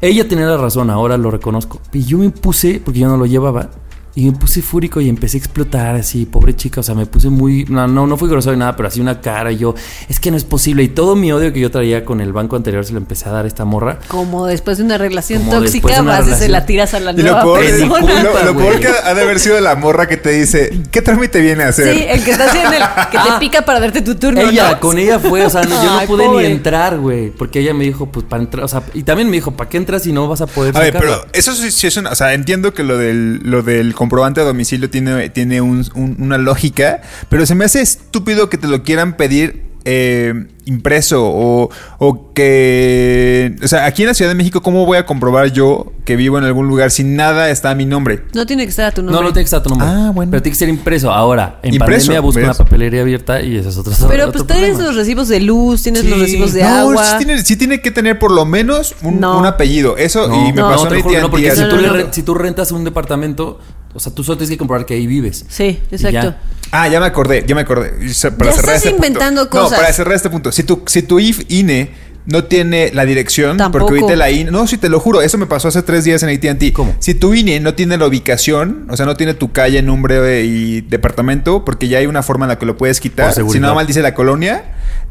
ella 0.00 0.26
tenía 0.26 0.46
la 0.46 0.56
razón, 0.56 0.90
ahora 0.90 1.16
lo 1.16 1.30
reconozco. 1.30 1.80
Y 1.92 2.04
yo 2.04 2.18
me 2.18 2.30
puse, 2.30 2.80
porque 2.82 3.00
yo 3.00 3.08
no 3.08 3.16
lo 3.16 3.26
llevaba, 3.26 3.70
y 4.14 4.26
me 4.30 4.32
puse 4.32 4.60
fúrico 4.62 5.00
y 5.00 5.08
empecé 5.08 5.36
a 5.36 5.40
explotar 5.40 5.94
así, 5.94 6.26
pobre 6.26 6.54
chica, 6.56 6.80
o 6.80 6.82
sea, 6.82 6.94
me 6.96 7.06
puse 7.06 7.28
muy, 7.30 7.64
no, 7.68 7.86
no, 7.86 8.06
no 8.06 8.16
fui 8.16 8.28
grosero 8.28 8.54
ni 8.54 8.58
nada, 8.58 8.74
pero 8.76 8.88
así 8.88 9.00
una 9.00 9.20
cara 9.20 9.52
y 9.52 9.58
yo, 9.58 9.74
es 10.08 10.18
que 10.18 10.30
no 10.30 10.36
es 10.36 10.44
posible. 10.44 10.82
Y 10.82 10.88
todo 10.88 11.14
mi 11.16 11.30
odio 11.32 11.52
que 11.52 11.60
yo 11.60 11.70
traía 11.70 12.04
con 12.04 12.20
el 12.20 12.32
banco 12.32 12.56
anterior 12.56 12.84
se 12.84 12.92
lo 12.92 12.98
empecé 12.98 13.28
a 13.28 13.32
dar 13.32 13.44
a 13.44 13.48
esta 13.48 13.64
morra. 13.64 13.98
Como 14.08 14.46
después 14.46 14.78
de 14.78 14.84
una 14.84 14.98
relación 14.98 15.44
Como 15.44 15.60
tóxica, 15.60 15.94
de 15.94 16.00
una 16.00 16.18
vas 16.20 16.28
y 16.28 16.34
se 16.34 16.48
la 16.48 16.66
tiras 16.66 16.92
a 16.94 17.00
la 17.00 17.12
Y 17.12 17.16
lo 17.18 17.22
nueva 17.22 17.42
peor, 17.42 17.60
lo, 17.62 17.64
persona. 17.70 17.98
culpa, 18.00 18.44
lo 18.44 18.56
peor 18.56 18.80
que 18.80 18.88
ha 18.88 19.14
de 19.14 19.22
haber 19.22 19.38
sido 19.40 19.60
la 19.60 19.76
morra 19.76 20.08
que 20.08 20.16
te 20.16 20.30
dice, 20.30 20.82
¿qué 20.90 21.02
trámite 21.02 21.40
viene 21.40 21.62
a 21.64 21.68
hacer? 21.68 21.94
Sí, 21.94 22.04
el 22.08 22.24
que 22.24 22.32
está 22.32 22.46
haciendo 22.46 22.72
el 22.72 22.82
que 23.10 23.18
te 23.18 23.30
Ah. 23.30 23.38
pica 23.38 23.62
para 23.62 23.78
darte 23.80 24.02
tu 24.02 24.16
turno. 24.16 24.40
Ella, 24.40 24.72
¿no? 24.72 24.80
con 24.80 24.98
ella 24.98 25.18
fue, 25.20 25.46
o 25.46 25.50
sea, 25.50 25.62
no- 25.62 25.68
yo 25.84 25.90
no 25.90 25.98
Ay, 26.00 26.06
pude 26.08 26.24
pobre. 26.26 26.48
ni 26.48 26.54
entrar, 26.54 26.98
güey, 26.98 27.30
porque 27.30 27.60
ella 27.60 27.74
me 27.74 27.84
dijo, 27.84 28.06
pues 28.06 28.26
para 28.26 28.42
entrar, 28.42 28.64
o 28.64 28.68
sea, 28.68 28.82
y 28.92 29.04
también 29.04 29.28
me 29.30 29.36
dijo, 29.36 29.52
¿para 29.52 29.70
qué 29.70 29.76
entras 29.76 30.02
si 30.02 30.12
no 30.12 30.26
vas 30.28 30.40
a 30.40 30.46
poder 30.48 30.76
A 30.76 30.80
ver, 30.80 30.92
sacarlo?" 30.94 31.20
pero 31.22 31.32
eso 31.32 31.54
sí, 31.54 31.70
sí 31.70 31.86
es 31.86 31.96
una... 31.96 32.10
O 32.10 32.14
sea, 32.16 32.34
entiendo 32.34 32.74
que 32.74 32.82
lo 32.82 32.98
del, 32.98 33.40
lo 33.44 33.62
del 33.62 33.94
comprobante 34.00 34.40
a 34.40 34.44
domicilio 34.44 34.88
tiene, 34.88 35.28
tiene 35.28 35.60
un- 35.60 35.84
un- 35.94 36.16
una 36.18 36.38
lógica, 36.38 37.02
pero 37.28 37.44
se 37.44 37.54
me 37.54 37.66
hace 37.66 37.82
estúpido 37.82 38.48
que 38.48 38.56
te 38.56 38.66
lo 38.66 38.82
quieran 38.82 39.18
pedir 39.18 39.68
eh, 39.86 40.46
impreso 40.66 41.24
o, 41.24 41.70
o 41.98 42.32
que... 42.34 43.56
O 43.64 43.66
sea, 43.66 43.86
aquí 43.86 44.02
en 44.02 44.08
la 44.08 44.14
Ciudad 44.14 44.30
de 44.30 44.34
México, 44.34 44.60
¿cómo 44.60 44.84
voy 44.84 44.98
a 44.98 45.06
comprobar 45.06 45.52
yo 45.52 45.92
que 46.04 46.16
vivo 46.16 46.36
en 46.36 46.44
algún 46.44 46.68
lugar 46.68 46.90
si 46.90 47.02
nada 47.02 47.48
está 47.48 47.70
a 47.70 47.74
mi 47.74 47.86
nombre? 47.86 48.24
No 48.34 48.44
tiene 48.44 48.64
que 48.64 48.70
estar 48.70 48.84
a 48.84 48.92
tu 48.92 49.00
nombre. 49.02 49.16
No, 49.16 49.22
no 49.22 49.32
tiene 49.32 49.40
que 49.42 49.46
estar 49.46 49.62
tu 49.62 49.70
nombre. 49.70 49.88
Ah, 49.88 50.12
bueno. 50.14 50.30
Pero 50.32 50.42
tiene 50.42 50.52
que 50.52 50.58
ser 50.58 50.68
impreso. 50.68 51.10
Ahora, 51.10 51.60
en 51.62 51.72
Impreso, 51.74 52.08
pandemia 52.08 52.20
busco 52.20 52.40
¿ves? 52.40 52.48
una 52.48 52.54
papelería 52.54 53.00
abierta 53.00 53.40
y 53.40 53.56
ese 53.56 53.70
es 53.70 53.76
otro 53.78 53.92
Pero 54.06 54.26
otro 54.28 54.44
pues 54.44 54.46
tienes 54.58 54.72
problema. 54.76 54.86
los 54.88 54.96
recibos 54.96 55.28
de 55.28 55.40
luz, 55.40 55.82
tienes 55.82 56.02
Sí. 56.02 56.08
los 56.08 56.20
recibos 56.20 56.52
de 56.52 56.62
no, 56.62 56.68
agua. 56.68 57.04
Sí 57.06 57.16
tiene, 57.24 57.42
sí 57.42 57.56
tiene 57.56 57.80
que 57.80 57.90
tener 57.90 58.18
por 58.18 58.32
lo 58.32 58.44
menos 58.44 58.94
un, 59.02 59.18
No. 59.18 59.38
un 59.38 59.46
apellido. 59.46 59.96
Eso, 59.96 60.28
No, 60.28 60.46
y 60.46 60.52
me 60.52 60.60
no, 60.60 60.68
pasó 60.68 60.88
te 60.88 61.00
juro 61.00 61.20
no, 61.22 61.30
porque 61.30 61.50
AT&T 61.50 61.62
si, 61.64 61.70
tú 61.70 61.76
no, 61.86 61.96
le 61.96 62.12
si 62.12 62.22
tú 62.22 62.34
rentas 62.34 62.70
un 62.70 62.84
departamento, 62.84 63.58
o 63.94 64.00
sea, 64.00 64.12
tú 64.14 64.22
solo 64.24 64.38
tienes 64.38 64.50
que 64.50 64.58
comprobar 64.58 64.86
que 64.86 64.94
ahí 64.94 65.06
vives. 65.06 65.44
Sí, 65.48 65.80
exacto. 65.90 66.10
ya. 66.10 66.40
Ah, 66.72 66.88
ya 66.88 67.00
me 67.00 67.06
acordé, 67.06 67.44
ya 67.46 67.54
me 67.54 67.62
acordé. 67.62 67.90
Para 67.90 68.06
Ya 68.06 68.14
cerrar 68.14 68.48
estás 68.50 68.76
este 68.76 68.90
inventando 68.90 69.42
punto. 69.42 69.56
cosas. 69.64 69.70
No, 69.72 69.76
para 69.78 69.92
cerrar 69.92 70.14
este 70.14 70.30
punto. 70.30 70.52
Si 70.52 70.62
tu, 70.62 70.82
si 70.86 71.02
tu 71.02 71.18
IF 71.18 71.42
INE 71.48 71.90
no 72.26 72.44
tiene 72.44 72.90
la 72.94 73.04
dirección, 73.06 73.56
Tampoco. 73.56 73.86
porque 73.86 74.00
ahorita 74.02 74.16
la 74.16 74.30
INE. 74.30 74.50
No, 74.52 74.66
si 74.68 74.78
te 74.78 74.88
lo 74.88 75.00
juro, 75.00 75.20
eso 75.22 75.36
me 75.38 75.46
pasó 75.46 75.66
hace 75.68 75.82
tres 75.82 76.04
días 76.04 76.22
en 76.22 76.28
ATT. 76.28 76.72
¿Cómo? 76.72 76.94
Si 77.00 77.14
tu 77.14 77.34
INE 77.34 77.58
no 77.58 77.74
tiene 77.74 77.96
la 77.96 78.06
ubicación, 78.06 78.86
o 78.90 78.96
sea, 78.96 79.06
no 79.06 79.16
tiene 79.16 79.34
tu 79.34 79.50
calle, 79.50 79.82
nombre 79.82 80.44
y 80.44 80.82
departamento, 80.82 81.64
porque 81.64 81.88
ya 81.88 81.98
hay 81.98 82.06
una 82.06 82.22
forma 82.22 82.44
en 82.44 82.50
la 82.50 82.58
que 82.58 82.66
lo 82.66 82.76
puedes 82.76 83.00
quitar. 83.00 83.32
Si 83.34 83.58
nada 83.58 83.74
mal 83.74 83.86
dice 83.88 84.02
la 84.02 84.14
colonia, 84.14 84.64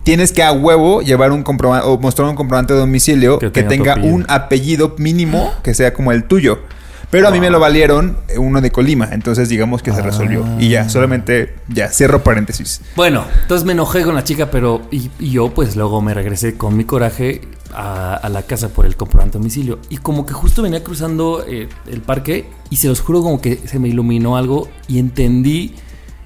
tienes 0.04 0.32
que 0.32 0.44
a 0.44 0.54
huevo 0.54 1.02
llevar 1.02 1.34
un 1.34 1.44
comprobante 1.44 1.86
o 1.88 1.98
mostrar 1.98 2.30
un 2.30 2.36
comprobante 2.36 2.74
de 2.74 2.80
domicilio 2.80 3.39
Que 3.39 3.52
que, 3.52 3.63
tenga 3.63 3.68
tu 3.68 3.70
tenga 3.76 3.92
apellido. 3.94 4.15
un 4.15 4.26
apellido 4.30 4.96
mínimo 4.98 5.54
que 5.63 5.74
sea 5.74 5.94
como 5.94 6.13
el 6.13 6.24
tuyo. 6.24 6.60
Pero 7.12 7.28
a 7.28 7.32
mí 7.32 7.39
me 7.39 7.50
lo 7.50 7.60
valieron 7.60 8.17
eh, 8.28 8.38
uno 8.38 8.62
de 8.62 8.72
Colima, 8.72 9.10
entonces 9.12 9.50
digamos 9.50 9.82
que 9.82 9.91
se 9.91 10.02
resolvió. 10.02 10.45
Y 10.60 10.69
ya, 10.69 10.89
solamente, 10.89 11.56
ya, 11.67 11.89
cierro 11.89 12.24
paréntesis. 12.24 12.82
Bueno, 12.95 13.26
entonces 13.41 13.65
me 13.65 13.74
enojé 13.74 14.04
con 14.04 14.15
la 14.15 14.24
chica, 14.24 14.52
pero. 14.52 14.82
Y, 14.91 15.10
y 15.19 15.32
yo, 15.32 15.50
pues 15.54 15.76
luego 15.76 16.02
me 16.02 16.13
regresé 16.13 16.56
con 16.56 16.78
mi 16.78 16.84
coraje 16.84 17.41
a, 17.74 18.13
a 18.15 18.30
la 18.30 18.43
casa 18.43 18.69
por 18.69 18.86
el 18.86 18.95
comprobante 18.95 19.38
de 19.38 19.39
domicilio. 19.39 19.80
Y 19.89 19.98
como 19.98 20.26
que 20.26 20.34
justo 20.34 20.62
venía 20.62 20.84
cruzando 20.84 21.43
eh, 21.48 21.67
el 21.91 22.02
parque 22.02 22.48
y 22.69 22.78
se 22.78 22.88
los 22.88 23.02
juro, 23.02 23.22
como 23.22 23.41
que 23.41 23.58
se 23.58 23.80
me 23.80 23.88
iluminó 23.88 24.38
algo 24.38 24.67
y 24.88 25.00
entendí 25.00 25.76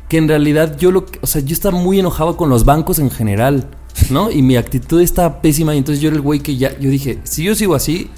que 0.09 0.17
en 0.17 0.27
realidad 0.27 0.77
yo 0.77 0.91
lo 0.91 1.05
que. 1.05 1.19
O 1.21 1.27
sea, 1.27 1.41
yo 1.41 1.53
estaba 1.53 1.77
muy 1.77 1.99
enojado 1.99 2.35
con 2.35 2.49
los 2.49 2.65
bancos 2.65 2.99
en 2.99 3.09
general, 3.09 3.69
¿no? 4.09 4.31
Y 4.31 4.41
mi 4.41 4.57
actitud 4.57 5.01
estaba 5.01 5.41
pésima. 5.41 5.73
Y 5.75 5.77
entonces 5.77 6.01
yo 6.01 6.09
era 6.09 6.17
el 6.17 6.21
güey 6.21 6.41
que 6.41 6.57
ya. 6.57 6.77
Yo 6.77 6.89
dije, 6.89 7.19
si 7.23 7.43
yo 7.43 7.55
sigo 7.55 7.73
así, 7.73 8.09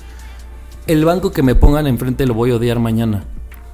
el 0.88 1.06
banco 1.06 1.32
que 1.32 1.42
me 1.44 1.56
pongan 1.56 1.88
enfrente 1.88 2.26
lo 2.26 2.34
voy 2.34 2.52
a 2.52 2.56
odiar 2.56 2.80
mañana. 2.80 3.26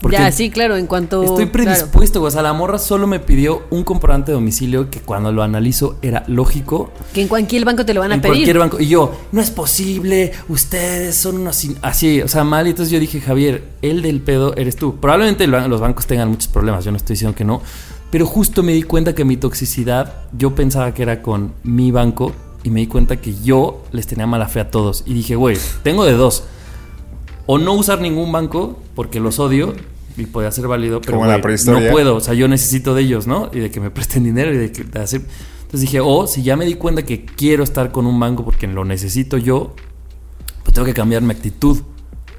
Porque 0.02 0.18
ya, 0.18 0.32
sí, 0.32 0.50
claro, 0.50 0.78
en 0.78 0.88
cuanto. 0.88 1.22
Estoy 1.22 1.46
claro. 1.48 1.52
predispuesto, 1.52 2.20
güey. 2.22 2.30
O 2.30 2.32
sea, 2.32 2.42
la 2.42 2.54
morra 2.54 2.80
solo 2.80 3.06
me 3.06 3.20
pidió 3.20 3.62
un 3.70 3.84
comprobante 3.84 4.32
de 4.32 4.34
domicilio 4.34 4.90
que 4.90 5.00
cuando 5.00 5.32
lo 5.32 5.44
analizo 5.44 5.98
era 6.02 6.24
lógico. 6.26 6.90
Que 7.14 7.22
en 7.22 7.28
cualquier 7.28 7.66
banco 7.66 7.86
te 7.86 7.94
lo 7.94 8.00
van 8.00 8.12
a 8.12 8.16
en 8.16 8.22
pedir. 8.22 8.34
cualquier 8.38 8.58
banco. 8.58 8.80
Y 8.80 8.88
yo, 8.88 9.14
no 9.32 9.42
es 9.42 9.52
posible, 9.52 10.32
ustedes 10.50 11.16
son 11.16 11.38
unos... 11.42 11.64
in-". 11.66 11.78
Así, 11.84 12.20
o 12.20 12.28
sea, 12.28 12.44
mal. 12.44 12.66
Y 12.66 12.72
entonces 12.72 12.92
yo 12.92 13.00
dije, 13.00 13.22
Javier, 13.22 13.64
el 13.84 14.02
del 14.02 14.22
pedo 14.22 14.56
eres 14.56 14.76
tú. 14.76 14.96
Probablemente 14.96 15.46
lo- 15.46 15.68
los 15.68 15.80
bancos 15.80 16.08
tengan 16.08 16.30
muchos 16.30 16.48
problemas, 16.48 16.84
yo 16.84 16.90
no 16.90 16.98
estoy 16.98 17.14
diciendo 17.14 17.36
que 17.36 17.44
no. 17.46 17.62
Pero 18.10 18.26
justo 18.26 18.64
me 18.64 18.74
di 18.74 18.82
cuenta 18.82 19.14
que 19.14 19.24
mi 19.24 19.38
toxicidad, 19.38 20.16
yo 20.36 20.56
pensaba 20.56 20.96
que 20.96 21.04
era 21.04 21.22
con 21.22 21.54
mi 21.62 21.92
banco 21.92 22.34
y 22.64 22.72
me 22.72 22.80
di 22.80 22.88
cuenta 22.88 23.18
que 23.18 23.36
yo 23.36 23.84
les 23.92 24.08
tenía 24.08 24.26
mala 24.26 24.48
fe 24.48 24.62
a 24.62 24.72
todos. 24.72 25.04
Y 25.06 25.14
dije, 25.14 25.36
güey, 25.36 25.58
tengo 25.84 26.06
de 26.06 26.14
dos. 26.14 26.44
O 27.54 27.58
no 27.58 27.74
usar 27.74 28.00
ningún 28.00 28.32
banco 28.32 28.80
porque 28.96 29.20
los 29.20 29.38
odio 29.38 29.74
y 30.16 30.26
podía 30.26 30.50
ser 30.54 30.70
válido, 30.70 31.02
pero 31.02 31.20
no 31.22 31.92
puedo. 31.92 32.16
O 32.16 32.22
sea, 32.22 32.34
yo 32.34 32.48
necesito 32.48 32.96
de 32.96 33.02
ellos, 33.02 33.28
¿no? 33.28 33.50
Y 33.52 33.60
de 33.60 33.70
que 33.70 33.82
me 33.82 33.92
presten 33.92 34.24
dinero 34.24 34.54
y 34.54 34.58
de 34.58 34.72
que 34.72 34.86
de 34.86 35.00
hacer... 35.02 35.20
Entonces 35.64 35.82
dije, 35.82 36.00
o 36.00 36.28
si 36.28 36.44
ya 36.44 36.56
me 36.56 36.64
di 36.64 36.76
cuenta 36.76 37.04
que 37.04 37.26
quiero 37.26 37.66
estar 37.66 37.92
con 37.92 38.06
un 38.06 38.18
banco 38.18 38.46
porque 38.46 38.68
lo 38.68 38.86
necesito 38.86 39.38
yo, 39.38 39.76
pues 40.64 40.74
tengo 40.74 40.86
que 40.86 40.94
cambiar 40.94 41.24
mi 41.24 41.32
actitud. 41.32 41.82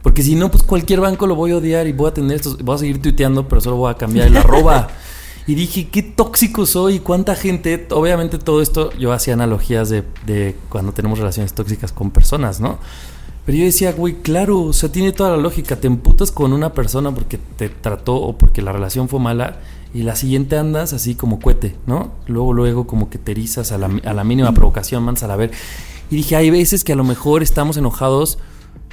Porque 0.03 0.23
si 0.23 0.35
no, 0.35 0.51
pues 0.51 0.63
cualquier 0.63 1.01
banco 1.01 1.27
lo 1.27 1.35
voy 1.35 1.51
a 1.51 1.59
odiar 1.59 1.87
y 1.87 1.93
voy 1.93 2.09
a 2.09 2.15
tener 2.15 2.37
estos, 2.37 2.57
voy 2.63 2.75
a 2.75 2.79
seguir 2.79 3.03
tuiteando, 3.03 3.47
pero 3.47 3.61
solo 3.61 3.77
voy 3.77 3.91
a 3.91 3.99
cambiar 3.99 4.29
el 4.29 4.37
arroba. 4.39 4.89
Y 5.45 5.57
dije, 5.57 5.89
qué 5.89 6.05
tóxico 6.05 6.67
soy, 6.67 7.01
cuánta 7.01 7.35
gente. 7.35 7.89
Obviamente, 7.91 8.39
todo 8.39 8.63
esto 8.63 8.93
yo 8.93 9.13
hacía 9.13 9.35
analogías 9.35 9.91
de, 9.91 10.05
de 10.25 10.57
cuando 10.69 10.93
tenemos 10.93 11.19
relaciones 11.19 11.53
tóxicas 11.53 11.91
con 11.91 12.13
personas, 12.13 12.61
¿no? 12.61 12.79
Pero 13.45 13.59
yo 13.59 13.65
decía, 13.65 13.93
güey, 13.93 14.15
claro, 14.23 14.61
o 14.63 14.73
sea, 14.73 14.91
tiene 14.93 15.13
toda 15.13 15.31
la 15.31 15.37
lógica. 15.37 15.77
Te 15.77 15.89
emputas 15.89 16.31
con 16.31 16.53
una 16.53 16.73
persona 16.75 17.13
porque 17.13 17.39
te 17.39 17.69
trató 17.69 18.15
o 18.17 18.39
porque 18.39 18.63
la 18.63 18.73
relación 18.73 19.09
fue 19.09 19.19
mala 19.19 19.59
y 19.95 20.03
la 20.03 20.17
siguiente 20.17 20.57
andas 20.57 20.93
así 20.93 21.15
como 21.15 21.41
cohete, 21.41 21.77
¿no? 21.87 22.13
Luego, 22.27 22.53
luego 22.53 22.87
como 22.87 23.11
que 23.11 23.19
te 23.19 23.33
erizas 23.33 23.73
a 23.73 23.79
la, 23.79 23.91
a 24.05 24.13
la 24.13 24.25
mínima 24.25 24.53
provocación, 24.55 25.03
mandas 25.03 25.25
a 25.25 25.27
la 25.27 25.37
ver. 25.37 25.51
Y 26.11 26.17
dije, 26.17 26.37
hay 26.37 26.51
veces 26.51 26.85
que 26.85 26.93
a 26.93 26.97
lo 26.97 27.05
mejor 27.05 27.43
estamos 27.43 27.77
enojados 27.77 28.39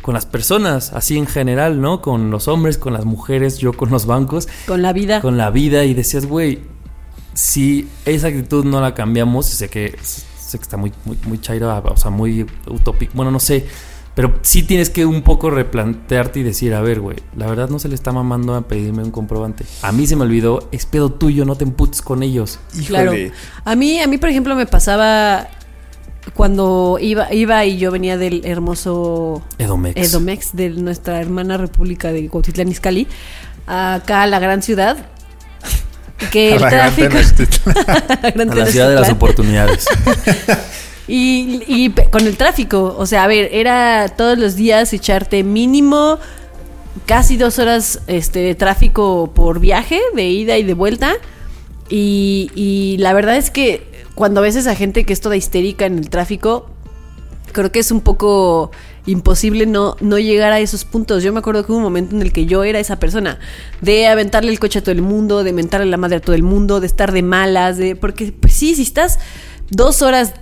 con 0.02 0.14
las 0.14 0.26
personas, 0.26 0.94
así 0.94 1.18
en 1.18 1.28
general, 1.28 1.82
¿no? 1.82 2.02
Con 2.02 2.32
los 2.32 2.48
hombres, 2.48 2.78
con 2.78 2.94
las 2.94 3.06
mujeres, 3.06 3.60
yo 3.60 3.74
con 3.74 3.90
los 3.92 4.06
bancos, 4.06 4.48
Con 4.66 4.82
la 4.82 4.94
vida. 4.94 5.22
con 5.22 5.38
la 5.38 5.52
vida 5.52 5.86
y 5.86 5.94
decías, 5.94 6.26
güey, 6.26 6.60
si 7.34 7.88
esa 8.06 8.28
actitud 8.28 8.66
no 8.66 8.82
la 8.82 8.94
cambiamos, 8.94 9.46
sé 9.46 9.70
que, 9.70 9.98
sé 10.02 10.58
que 10.58 10.64
está 10.64 10.78
muy, 10.78 10.92
muy, 11.06 11.18
muy 11.28 11.40
chaira, 11.40 11.80
o 11.80 11.98
sea, 11.98 12.12
muy 12.12 12.46
utópico, 12.68 13.14
bueno, 13.16 13.32
no 13.32 13.40
sé, 13.40 13.66
pero 14.20 14.38
sí 14.42 14.64
tienes 14.64 14.90
que 14.90 15.06
un 15.06 15.22
poco 15.22 15.50
replantearte 15.50 16.42
y 16.42 16.44
decir, 16.44 16.74
a 16.74 16.82
ver, 16.82 17.00
güey, 17.00 17.16
la 17.38 17.48
verdad 17.48 17.70
no 17.70 17.80
se 17.80 17.88
le 17.88 17.96
está 17.96 18.12
mamando 18.12 18.54
a 18.54 18.68
pedirme 18.68 19.02
un 19.02 19.12
comprobante. 19.12 19.64
A 19.82 19.94
mí 19.94 20.08
se 20.08 20.18
me 20.18 20.24
olvidó, 20.24 20.68
es 20.74 20.86
pedo 20.86 21.10
tuyo, 21.10 21.46
no 21.46 21.56
te 21.56 21.64
emputes 21.64 22.02
con 22.02 22.22
ellos. 22.22 22.60
Claro. 22.86 23.14
A 23.64 23.76
mí, 23.78 24.02
a 24.02 24.08
mí, 24.08 24.18
por 24.18 24.28
ejemplo, 24.28 24.58
me 24.58 24.66
pasaba 24.66 25.48
cuando 26.34 26.98
iba, 27.00 27.34
iba 27.34 27.64
y 27.64 27.78
yo 27.78 27.92
venía 27.92 28.18
del 28.18 28.42
hermoso 28.44 29.42
Edomex. 29.58 29.96
Edomex, 29.96 30.54
de 30.54 30.72
nuestra 30.72 31.22
hermana 31.22 31.56
república 31.56 32.12
de 32.12 32.28
Cuautitlán 32.28 32.68
Izcalli, 32.68 33.08
acá 33.68 34.24
a 34.24 34.28
la 34.28 34.40
gran 34.40 34.62
ciudad. 34.62 34.98
Que 36.30 36.52
A 36.52 36.56
el 36.56 36.62
la 36.62 36.70
tráfico. 36.70 37.08
Gran 38.36 38.52
A 38.52 38.56
la 38.56 38.66
ciudad 38.66 38.90
de 38.90 38.96
las 38.96 39.10
oportunidades. 39.10 39.86
Y, 41.12 41.90
con 42.12 42.28
el 42.28 42.38
tráfico, 42.38 42.96
o 42.98 43.06
sea, 43.08 43.24
a 43.24 43.28
ver, 43.28 43.50
era 43.52 44.10
todos 44.16 44.38
los 44.38 44.56
días 44.56 44.94
echarte 44.94 45.44
mínimo 45.44 46.20
casi 47.08 47.36
dos 47.36 47.58
horas 47.58 48.02
este, 48.06 48.40
de 48.40 48.54
tráfico 48.54 49.32
por 49.34 49.60
viaje, 49.60 50.00
de 50.14 50.30
ida 50.30 50.58
y 50.58 50.64
de 50.64 50.76
vuelta. 50.76 51.16
Y, 51.90 52.52
y 52.54 52.98
la 53.00 53.14
verdad 53.14 53.38
es 53.38 53.50
que 53.50 53.88
cuando 54.14 54.42
ves 54.42 54.56
a 54.56 54.60
esa 54.60 54.76
gente 54.76 55.04
que 55.04 55.14
es 55.14 55.22
toda 55.22 55.36
histérica 55.36 55.88
en 55.88 55.98
el 55.98 56.12
tráfico, 56.12 56.70
creo 57.52 57.72
que 57.72 57.80
es 57.80 57.92
un 57.92 58.02
poco 58.02 58.70
imposible 59.08 59.66
no, 59.66 59.96
no 60.02 60.20
llegar 60.20 60.52
a 60.52 60.60
esos 60.60 60.86
puntos. 60.86 61.24
Yo 61.24 61.34
me 61.34 61.40
acuerdo 61.40 61.66
que 61.66 61.72
hubo 61.72 61.78
un 61.78 61.84
momento 61.84 62.16
en 62.16 62.22
el 62.22 62.32
que 62.32 62.46
yo 62.46 62.64
era 62.64 62.80
esa 62.80 63.00
persona, 63.00 63.40
de 63.82 64.08
aventarle 64.08 64.52
el 64.52 64.60
coche 64.60 64.80
a 64.80 64.84
todo 64.84 64.92
el 64.92 65.02
mundo, 65.02 65.44
de 65.44 65.54
mentarle 65.54 65.88
la 65.88 65.98
madre 65.98 66.18
a 66.18 66.22
todo 66.22 66.36
el 66.36 66.44
mundo, 66.44 66.80
de 66.80 66.88
estar 66.88 67.12
de 67.12 67.24
malas, 67.24 67.78
de. 67.78 67.96
Porque, 67.96 68.32
pues 68.32 68.54
sí, 68.54 68.76
si 68.76 68.84
estás 68.84 69.18
dos 69.72 70.04
horas 70.04 70.34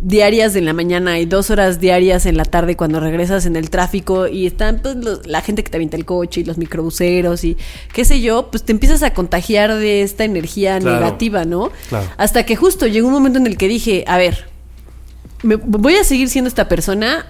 diarias 0.00 0.56
en 0.56 0.64
la 0.66 0.72
mañana 0.72 1.18
y 1.18 1.24
dos 1.26 1.50
horas 1.50 1.80
diarias 1.80 2.26
en 2.26 2.36
la 2.36 2.44
tarde 2.44 2.76
cuando 2.76 3.00
regresas 3.00 3.46
en 3.46 3.56
el 3.56 3.70
tráfico 3.70 4.26
y 4.28 4.46
están 4.46 4.80
pues, 4.82 4.96
los- 4.96 5.26
la 5.26 5.40
gente 5.40 5.64
que 5.64 5.70
te 5.70 5.76
avienta 5.76 5.96
el 5.96 6.04
coche 6.04 6.42
y 6.42 6.44
los 6.44 6.58
microbuseros 6.58 7.44
y 7.44 7.56
qué 7.92 8.04
sé 8.04 8.20
yo, 8.20 8.50
pues 8.50 8.62
te 8.62 8.72
empiezas 8.72 9.02
a 9.02 9.12
contagiar 9.14 9.74
de 9.74 10.02
esta 10.02 10.24
energía 10.24 10.78
Claro. 10.78 11.00
negativa, 11.00 11.44
¿no? 11.44 11.70
Claro. 11.88 12.08
Hasta 12.18 12.44
que 12.44 12.56
justo 12.56 12.86
llegó 12.86 13.06
un 13.08 13.14
momento 13.14 13.38
en 13.38 13.46
el 13.46 13.56
que 13.56 13.68
dije, 13.68 14.04
a 14.06 14.18
ver, 14.18 14.46
me- 15.42 15.56
voy 15.56 15.94
a 15.96 16.04
seguir 16.04 16.28
siendo 16.28 16.48
esta 16.48 16.68
persona 16.68 17.26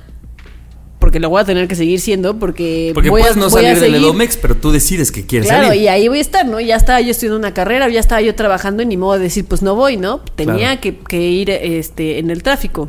porque 1.06 1.20
lo 1.20 1.30
voy 1.30 1.40
a 1.40 1.44
tener 1.44 1.68
que 1.68 1.76
seguir 1.76 2.00
siendo 2.00 2.36
porque, 2.36 2.90
Porque 2.92 3.10
voy 3.10 3.20
a- 3.20 3.22
puedes 3.26 3.36
no 3.36 3.48
voy 3.48 3.64
a 3.64 3.76
salir 3.76 3.80
del 3.80 3.94
Edomex, 4.02 4.36
pero 4.38 4.56
tú 4.56 4.72
decides 4.72 5.12
que 5.12 5.24
quieres 5.24 5.48
Claro, 5.48 5.68
salir. 5.68 5.82
y 5.82 5.86
ahí 5.86 6.08
voy 6.08 6.18
a 6.18 6.20
estar, 6.20 6.44
¿no? 6.44 6.58
Ya 6.58 6.74
estaba 6.74 7.00
yo 7.00 7.12
estudiando 7.12 7.38
una 7.38 7.54
carrera, 7.54 7.88
ya 7.88 8.00
estaba 8.00 8.20
yo 8.22 8.34
trabajando 8.34 8.82
y 8.82 8.86
ni 8.86 8.96
modo 8.96 9.12
de 9.12 9.20
decir, 9.20 9.44
pues 9.44 9.62
no 9.62 9.76
voy, 9.76 9.96
¿no? 9.98 10.18
Tenía 10.34 10.56
Claro. 10.56 10.80
que, 10.80 10.98
que 10.98 11.20
ir 11.30 11.48
este, 11.50 12.18
en 12.18 12.30
el 12.30 12.42
tráfico. 12.42 12.88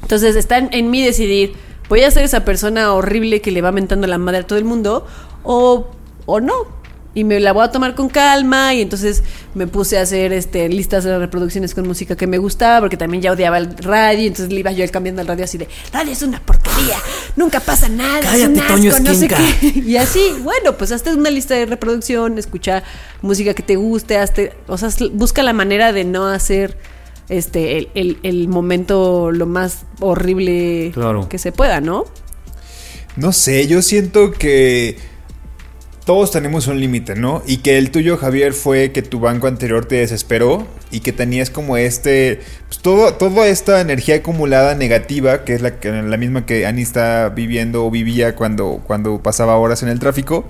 Entonces 0.00 0.34
está 0.34 0.56
en, 0.56 0.70
en 0.72 0.90
mí 0.90 1.04
decidir, 1.04 1.52
voy 1.90 2.00
a 2.04 2.10
ser 2.10 2.24
esa 2.24 2.42
persona 2.42 2.90
horrible 2.94 3.42
que 3.42 3.50
le 3.50 3.60
va 3.60 3.70
mentando 3.70 4.06
la 4.06 4.16
madre 4.16 4.38
a 4.40 4.46
todo 4.46 4.58
el 4.58 4.64
mundo 4.64 5.06
o, 5.42 5.88
o 6.24 6.40
no. 6.40 6.54
Y 7.14 7.24
me 7.24 7.40
la 7.40 7.52
voy 7.52 7.62
a 7.64 7.70
tomar 7.70 7.94
con 7.94 8.08
calma 8.08 8.72
y 8.72 8.80
entonces 8.80 9.22
me 9.54 9.66
puse 9.66 9.98
a 9.98 10.02
hacer 10.02 10.32
este, 10.32 10.68
listas 10.70 11.04
de 11.04 11.18
reproducciones 11.18 11.74
con 11.74 11.86
música 11.86 12.16
que 12.16 12.26
me 12.26 12.38
gustaba 12.38 12.80
porque 12.80 12.96
también 12.96 13.22
ya 13.22 13.32
odiaba 13.32 13.58
el 13.58 13.76
radio, 13.76 14.22
entonces 14.28 14.50
le 14.50 14.60
iba 14.60 14.72
yo 14.72 14.90
cambiando 14.90 15.20
al 15.20 15.26
radio 15.28 15.44
así 15.44 15.58
de, 15.58 15.68
radio 15.92 16.10
es 16.10 16.22
una 16.22 16.40
porquería, 16.40 16.96
nunca 17.36 17.60
pasa 17.60 17.90
nada, 17.90 18.20
es 18.20 18.24
Cállate, 18.26 18.52
un 18.52 18.58
asco, 18.60 18.72
Toño 18.74 18.90
no 19.00 19.14
sé 19.14 19.26
Esquinca". 19.26 19.36
qué. 19.60 19.68
Y 19.86 19.96
así, 19.98 20.20
bueno, 20.42 20.78
pues 20.78 20.90
hazte 20.90 21.12
una 21.12 21.28
lista 21.28 21.54
de 21.54 21.66
reproducción, 21.66 22.38
escucha 22.38 22.82
música 23.20 23.52
que 23.52 23.62
te 23.62 23.76
guste, 23.76 24.16
hazte, 24.16 24.54
o 24.66 24.78
sea, 24.78 24.88
busca 25.12 25.42
la 25.42 25.52
manera 25.52 25.92
de 25.92 26.04
no 26.04 26.26
hacer 26.28 26.78
este 27.28 27.76
el, 27.76 27.88
el- 27.94 28.18
el 28.22 28.48
momento 28.48 29.30
lo 29.32 29.44
más 29.44 29.84
horrible 30.00 30.92
Claro. 30.94 31.28
que 31.28 31.38
se 31.38 31.52
pueda, 31.52 31.82
¿no? 31.82 32.04
No 33.16 33.32
sé, 33.32 33.66
yo 33.66 33.82
siento 33.82 34.30
que 34.32 34.96
todos 36.04 36.32
tenemos 36.32 36.66
un 36.66 36.80
límite, 36.80 37.14
¿no? 37.14 37.42
Y 37.46 37.58
que 37.58 37.78
el 37.78 37.90
tuyo, 37.90 38.16
Javier, 38.16 38.54
fue 38.54 38.90
que 38.90 39.02
tu 39.02 39.20
banco 39.20 39.46
anterior 39.46 39.84
te 39.86 39.96
desesperó 39.96 40.66
y 40.90 41.00
que 41.00 41.12
tenías 41.12 41.50
como 41.50 41.76
este, 41.76 42.40
pues 42.66 42.80
todo, 42.80 43.14
toda 43.14 43.46
esta 43.46 43.80
energía 43.80 44.16
acumulada 44.16 44.74
negativa, 44.74 45.44
que 45.44 45.54
es 45.54 45.62
la, 45.62 45.74
la 45.82 46.16
misma 46.16 46.44
que 46.44 46.66
Annie 46.66 46.82
está 46.82 47.28
viviendo 47.28 47.84
o 47.84 47.90
vivía 47.90 48.34
cuando, 48.34 48.82
cuando 48.84 49.22
pasaba 49.22 49.56
horas 49.56 49.82
en 49.84 49.90
el 49.90 50.00
tráfico. 50.00 50.44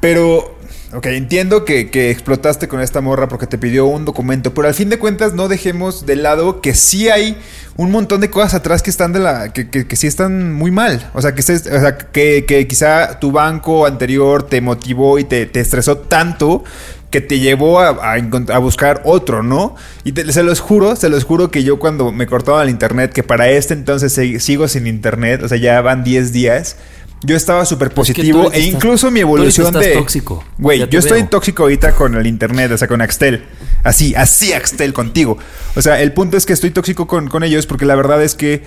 Pero, 0.00 0.56
ok, 0.92 1.06
entiendo 1.06 1.64
que, 1.64 1.90
que 1.90 2.10
explotaste 2.10 2.66
con 2.66 2.80
esta 2.80 3.00
morra 3.00 3.28
porque 3.28 3.46
te 3.46 3.58
pidió 3.58 3.86
un 3.86 4.04
documento, 4.04 4.54
pero 4.54 4.68
al 4.68 4.74
fin 4.74 4.88
de 4.88 4.98
cuentas 4.98 5.34
no 5.34 5.48
dejemos 5.48 6.04
de 6.04 6.16
lado 6.16 6.60
que 6.60 6.74
sí 6.74 7.08
hay 7.08 7.36
un 7.78 7.90
montón 7.92 8.20
de 8.20 8.28
cosas 8.28 8.54
atrás 8.54 8.82
que 8.82 8.90
están 8.90 9.12
de 9.12 9.20
la, 9.20 9.52
que, 9.52 9.70
que, 9.70 9.86
que 9.86 9.96
sí 9.96 10.06
están 10.06 10.52
muy 10.52 10.70
mal. 10.70 11.10
O 11.14 11.22
sea, 11.22 11.34
que, 11.34 11.42
estés- 11.42 11.66
o 11.74 11.80
sea, 11.80 11.96
que, 11.96 12.44
que 12.44 12.66
quizá 12.68 13.18
tu 13.20 13.32
banco 13.32 13.86
anterior 13.86 14.42
te 14.42 14.60
motivó 14.60 15.18
y 15.18 15.24
te, 15.24 15.46
te 15.46 15.60
estresó 15.60 15.96
tanto 15.96 16.64
que 17.10 17.20
te 17.22 17.38
llevó 17.38 17.80
a, 17.80 17.88
a 17.88 18.58
buscar 18.58 19.00
otro, 19.04 19.42
¿no? 19.42 19.76
Y 20.04 20.12
te- 20.12 20.30
se 20.32 20.42
los 20.42 20.60
juro, 20.60 20.96
se 20.96 21.08
los 21.08 21.24
juro 21.24 21.50
que 21.50 21.62
yo 21.64 21.78
cuando 21.78 22.12
me 22.12 22.26
cortaba 22.26 22.62
el 22.62 22.68
internet, 22.68 23.12
que 23.12 23.22
para 23.22 23.48
este 23.48 23.72
entonces 23.74 24.12
se- 24.12 24.40
sigo 24.40 24.66
sin 24.68 24.86
internet, 24.86 25.42
o 25.44 25.48
sea, 25.48 25.56
ya 25.56 25.80
van 25.80 26.02
10 26.04 26.32
días. 26.32 26.76
Yo 27.24 27.36
estaba 27.36 27.64
súper 27.64 27.90
positivo 27.90 28.44
e 28.52 28.58
estás- 28.58 28.74
incluso 28.74 29.10
mi 29.10 29.20
tú 29.20 29.26
evolución 29.26 29.66
estás 29.66 29.82
de... 29.84 29.92
tóxico. 29.94 30.44
Güey, 30.58 30.86
yo 30.88 30.98
estoy 31.00 31.20
veo. 31.22 31.28
tóxico 31.28 31.64
ahorita 31.64 31.92
con 31.92 32.14
el 32.14 32.26
internet, 32.26 32.70
o 32.72 32.78
sea, 32.78 32.86
con 32.86 33.00
Axtel. 33.00 33.44
Así, 33.82 34.14
así 34.14 34.52
Axtel 34.52 34.92
contigo. 34.92 35.36
O 35.74 35.82
sea, 35.82 36.00
el 36.00 36.12
punto 36.12 36.36
es 36.36 36.46
que 36.46 36.52
estoy 36.52 36.70
tóxico 36.70 37.06
con, 37.06 37.28
con 37.28 37.42
ellos 37.42 37.66
porque 37.66 37.86
la 37.86 37.96
verdad 37.96 38.22
es 38.22 38.34
que 38.36 38.62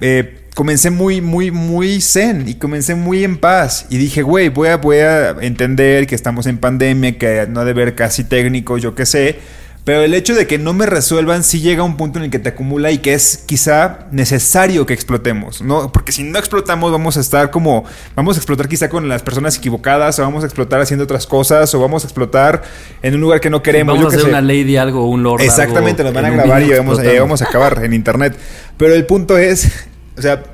eh, 0.00 0.46
comencé 0.54 0.90
muy, 0.90 1.20
muy, 1.20 1.50
muy 1.50 2.00
zen 2.00 2.48
y 2.48 2.54
comencé 2.54 2.94
muy 2.94 3.24
en 3.24 3.36
paz. 3.36 3.86
Y 3.90 3.98
dije, 3.98 4.22
güey, 4.22 4.48
voy 4.48 4.68
a, 4.68 4.76
voy 4.78 4.96
a 4.98 5.30
entender 5.40 6.06
que 6.06 6.14
estamos 6.14 6.46
en 6.46 6.58
pandemia, 6.58 7.18
que 7.18 7.46
no 7.48 7.60
ha 7.60 7.64
de 7.64 7.72
ver 7.74 7.94
casi 7.94 8.24
técnico, 8.24 8.78
yo 8.78 8.94
qué 8.94 9.04
sé. 9.06 9.38
Pero 9.84 10.02
el 10.02 10.14
hecho 10.14 10.36
de 10.36 10.46
que 10.46 10.58
no 10.58 10.72
me 10.74 10.86
resuelvan 10.86 11.42
sí 11.42 11.60
llega 11.60 11.82
a 11.82 11.84
un 11.84 11.96
punto 11.96 12.20
en 12.20 12.26
el 12.26 12.30
que 12.30 12.38
te 12.38 12.50
acumula 12.50 12.92
y 12.92 12.98
que 12.98 13.14
es 13.14 13.38
quizá 13.46 14.06
necesario 14.12 14.86
que 14.86 14.94
explotemos, 14.94 15.60
¿no? 15.60 15.90
Porque 15.90 16.12
si 16.12 16.22
no 16.22 16.38
explotamos 16.38 16.92
vamos 16.92 17.16
a 17.16 17.20
estar 17.20 17.50
como, 17.50 17.84
vamos 18.14 18.36
a 18.36 18.38
explotar 18.38 18.68
quizá 18.68 18.88
con 18.88 19.08
las 19.08 19.22
personas 19.24 19.56
equivocadas 19.58 20.16
o 20.20 20.22
vamos 20.22 20.44
a 20.44 20.46
explotar 20.46 20.80
haciendo 20.80 21.02
otras 21.02 21.26
cosas 21.26 21.74
o 21.74 21.80
vamos 21.80 22.04
a 22.04 22.06
explotar 22.06 22.62
en 23.02 23.14
un 23.16 23.20
lugar 23.20 23.40
que 23.40 23.50
no 23.50 23.60
queremos. 23.60 23.96
Vamos 23.96 24.12
a 24.12 24.16
hacer 24.18 24.28
una 24.30 24.40
lady 24.40 24.76
algo, 24.76 25.08
un 25.10 25.24
lord 25.24 25.40
Exactamente, 25.40 26.04
nos 26.04 26.12
van 26.14 26.26
a 26.26 26.30
grabar 26.30 26.62
y 26.62 26.70
vamos, 26.78 26.98
vamos 27.20 27.42
a 27.42 27.44
acabar 27.46 27.84
en 27.84 27.92
internet. 27.92 28.36
Pero 28.76 28.94
el 28.94 29.04
punto 29.04 29.36
es, 29.36 29.68
o 30.16 30.22
sea, 30.22 30.44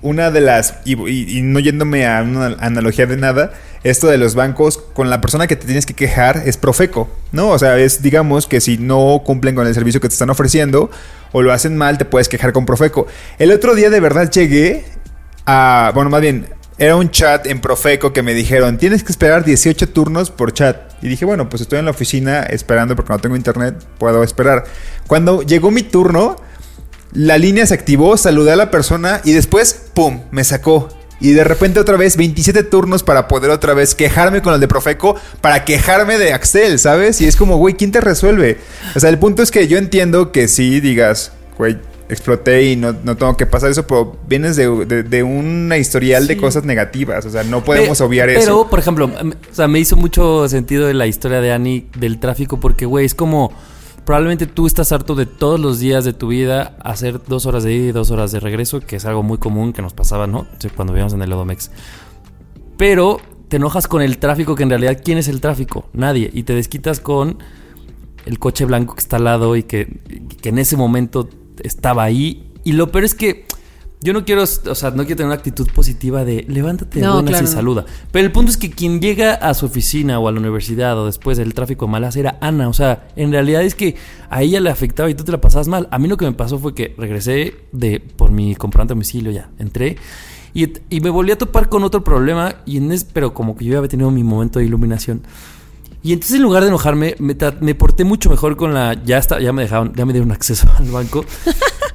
una 0.00 0.30
de 0.30 0.40
las, 0.42 0.76
y, 0.84 0.92
y- 1.10 1.38
y 1.38 1.42
no 1.42 1.58
yéndome 1.58 2.06
a 2.06 2.22
una 2.22 2.56
analogía 2.60 3.06
de 3.06 3.16
nada, 3.16 3.52
esto 3.82 4.08
de 4.08 4.18
los 4.18 4.34
bancos, 4.34 4.78
con 4.78 5.08
la 5.08 5.20
persona 5.20 5.46
que 5.46 5.56
te 5.56 5.66
tienes 5.66 5.86
que 5.86 5.94
quejar 5.94 6.42
es 6.44 6.56
Profeco, 6.56 7.08
¿no? 7.32 7.48
O 7.48 7.58
sea, 7.58 7.78
es, 7.78 8.02
digamos, 8.02 8.46
que 8.46 8.60
si 8.60 8.76
no 8.76 9.22
cumplen 9.24 9.54
con 9.54 9.66
el 9.66 9.74
servicio 9.74 10.00
que 10.00 10.08
te 10.08 10.12
están 10.12 10.30
ofreciendo 10.30 10.90
o 11.32 11.42
lo 11.42 11.52
hacen 11.52 11.76
mal, 11.76 11.96
te 11.96 12.04
puedes 12.04 12.28
quejar 12.28 12.52
con 12.52 12.66
Profeco. 12.66 13.06
El 13.38 13.52
otro 13.52 13.74
día 13.74 13.88
de 13.88 14.00
verdad 14.00 14.30
llegué 14.30 14.84
a, 15.46 15.92
bueno, 15.94 16.10
más 16.10 16.20
bien, 16.20 16.46
era 16.76 16.96
un 16.96 17.10
chat 17.10 17.46
en 17.46 17.60
Profeco 17.60 18.12
que 18.12 18.22
me 18.22 18.34
dijeron, 18.34 18.78
tienes 18.78 19.04
que 19.04 19.12
esperar 19.12 19.44
18 19.44 19.88
turnos 19.90 20.30
por 20.30 20.52
chat. 20.52 20.92
Y 21.02 21.08
dije, 21.08 21.24
bueno, 21.24 21.48
pues 21.48 21.62
estoy 21.62 21.78
en 21.78 21.86
la 21.86 21.90
oficina 21.90 22.42
esperando 22.42 22.96
porque 22.96 23.12
no 23.12 23.18
tengo 23.18 23.36
internet, 23.36 23.76
puedo 23.98 24.22
esperar. 24.22 24.64
Cuando 25.06 25.42
llegó 25.42 25.70
mi 25.70 25.82
turno, 25.82 26.36
la 27.12 27.38
línea 27.38 27.66
se 27.66 27.74
activó, 27.74 28.16
saludé 28.16 28.52
a 28.52 28.56
la 28.56 28.70
persona 28.70 29.20
y 29.24 29.32
después, 29.32 29.88
¡pum!, 29.94 30.22
me 30.30 30.44
sacó. 30.44 30.88
Y 31.20 31.32
de 31.32 31.44
repente 31.44 31.80
otra 31.80 31.96
vez 31.96 32.16
27 32.16 32.62
turnos 32.64 33.02
para 33.02 33.28
poder 33.28 33.50
otra 33.50 33.74
vez 33.74 33.94
quejarme 33.94 34.40
con 34.42 34.54
el 34.54 34.60
de 34.60 34.68
Profeco, 34.68 35.16
para 35.40 35.64
quejarme 35.64 36.16
de 36.18 36.32
Axel, 36.32 36.78
¿sabes? 36.78 37.20
Y 37.20 37.26
es 37.26 37.36
como, 37.36 37.56
güey, 37.58 37.74
¿quién 37.74 37.92
te 37.92 38.00
resuelve? 38.00 38.58
O 38.96 39.00
sea, 39.00 39.10
el 39.10 39.18
punto 39.18 39.42
es 39.42 39.50
que 39.50 39.68
yo 39.68 39.76
entiendo 39.78 40.32
que 40.32 40.48
sí 40.48 40.80
digas, 40.80 41.32
güey, 41.58 41.76
exploté 42.08 42.64
y 42.64 42.76
no, 42.76 42.96
no 43.04 43.16
tengo 43.16 43.36
que 43.36 43.46
pasar 43.46 43.70
eso, 43.70 43.86
pero 43.86 44.16
vienes 44.26 44.56
de, 44.56 44.68
de- 44.86 45.02
de 45.04 45.22
una 45.22 45.76
historial 45.78 46.26
de 46.26 46.36
cosas 46.36 46.64
negativas, 46.64 47.24
o 47.26 47.30
sea, 47.30 47.44
no 47.44 47.62
podemos 47.64 48.00
obviar 48.00 48.26
pero, 48.28 48.40
eso. 48.40 48.66
por 48.68 48.78
ejemplo, 48.80 49.10
em, 49.20 49.30
o 49.30 49.54
sea, 49.54 49.68
me 49.68 49.78
hizo 49.78 49.94
mucho 49.96 50.48
sentido 50.48 50.92
la 50.92 51.06
historia 51.06 51.40
de 51.40 51.52
Annie 51.52 51.86
del 51.96 52.18
tráfico 52.18 52.58
porque, 52.58 52.84
güey, 52.86 53.04
es 53.06 53.14
como... 53.14 53.52
Probablemente 54.10 54.48
tú 54.48 54.66
estás 54.66 54.90
harto 54.90 55.14
de 55.14 55.24
todos 55.24 55.60
los 55.60 55.78
días 55.78 56.04
de 56.04 56.12
tu 56.12 56.26
vida 56.26 56.76
hacer 56.82 57.22
dos 57.28 57.46
horas 57.46 57.62
de 57.62 57.72
ida 57.74 57.84
y 57.90 57.92
dos 57.92 58.10
horas 58.10 58.32
de 58.32 58.40
regreso, 58.40 58.80
que 58.80 58.96
es 58.96 59.04
algo 59.04 59.22
muy 59.22 59.38
común 59.38 59.72
que 59.72 59.82
nos 59.82 59.94
pasaba, 59.94 60.26
¿no? 60.26 60.48
Cuando 60.74 60.92
vivíamos 60.92 61.12
en 61.12 61.22
el 61.22 61.32
Odomex. 61.32 61.70
Pero 62.76 63.20
te 63.46 63.58
enojas 63.58 63.86
con 63.86 64.02
el 64.02 64.18
tráfico, 64.18 64.56
que 64.56 64.64
en 64.64 64.70
realidad, 64.70 65.00
¿quién 65.04 65.16
es 65.16 65.28
el 65.28 65.40
tráfico? 65.40 65.88
Nadie. 65.92 66.28
Y 66.34 66.42
te 66.42 66.56
desquitas 66.56 66.98
con 66.98 67.38
el 68.26 68.40
coche 68.40 68.64
blanco 68.64 68.96
que 68.96 69.00
está 69.00 69.18
al 69.18 69.22
lado 69.22 69.54
y 69.54 69.62
que, 69.62 70.00
que 70.42 70.48
en 70.48 70.58
ese 70.58 70.76
momento 70.76 71.28
estaba 71.62 72.02
ahí. 72.02 72.50
Y 72.64 72.72
lo 72.72 72.90
peor 72.90 73.04
es 73.04 73.14
que 73.14 73.46
yo 74.02 74.14
no 74.14 74.24
quiero, 74.24 74.42
o 74.42 74.74
sea, 74.74 74.90
no 74.90 75.04
quiero 75.04 75.16
tener 75.16 75.26
una 75.26 75.34
actitud 75.34 75.68
positiva 75.74 76.24
de 76.24 76.46
levántate 76.48 77.00
No, 77.00 77.14
buenas 77.14 77.32
claro. 77.32 77.44
y 77.44 77.48
saluda. 77.48 77.86
Pero 78.10 78.24
el 78.24 78.32
punto 78.32 78.50
es 78.50 78.56
que 78.56 78.70
quien 78.70 79.00
llega 79.00 79.34
a 79.34 79.52
su 79.52 79.66
oficina 79.66 80.18
o 80.18 80.26
a 80.26 80.32
la 80.32 80.40
universidad 80.40 80.98
o 80.98 81.04
después 81.04 81.36
del 81.36 81.52
tráfico 81.52 81.84
de 81.84 81.92
malas 81.92 82.16
era 82.16 82.38
Ana. 82.40 82.68
O 82.68 82.72
sea, 82.72 83.08
en 83.16 83.30
realidad 83.30 83.62
es 83.62 83.74
que 83.74 83.96
a 84.30 84.42
ella 84.42 84.60
le 84.60 84.70
afectaba 84.70 85.10
y 85.10 85.14
tú 85.14 85.24
te 85.24 85.32
la 85.32 85.40
pasabas 85.40 85.68
mal. 85.68 85.86
A 85.90 85.98
mí 85.98 86.08
lo 86.08 86.16
que 86.16 86.24
me 86.24 86.32
pasó 86.32 86.58
fue 86.58 86.74
que 86.74 86.94
regresé 86.96 87.54
de 87.72 88.00
por 88.00 88.30
mi 88.30 88.54
comprante 88.54 88.94
domicilio 88.94 89.32
ya, 89.32 89.50
entré. 89.58 89.96
Y, 90.54 90.72
y 90.88 91.00
me 91.00 91.10
volví 91.10 91.30
a 91.32 91.38
topar 91.38 91.68
con 91.68 91.84
otro 91.84 92.02
problema, 92.02 92.56
y 92.66 92.78
en 92.78 92.90
es, 92.90 93.04
pero 93.04 93.34
como 93.34 93.54
que 93.54 93.66
yo 93.66 93.72
ya 93.72 93.78
había 93.78 93.88
tenido 93.88 94.10
mi 94.10 94.24
momento 94.24 94.58
de 94.58 94.64
iluminación. 94.64 95.22
Y 96.02 96.12
entonces 96.14 96.36
en 96.36 96.42
lugar 96.42 96.62
de 96.62 96.68
enojarme, 96.68 97.14
me, 97.18 97.74
porté 97.74 98.04
mucho 98.04 98.30
mejor 98.30 98.56
con 98.56 98.72
la... 98.72 98.94
Ya 99.04 99.18
está, 99.18 99.38
ya 99.40 99.52
me 99.52 99.62
dejaron, 99.62 99.92
ya 99.94 100.06
me 100.06 100.12
dieron 100.12 100.32
acceso 100.32 100.68
al 100.78 100.86
banco. 100.90 101.24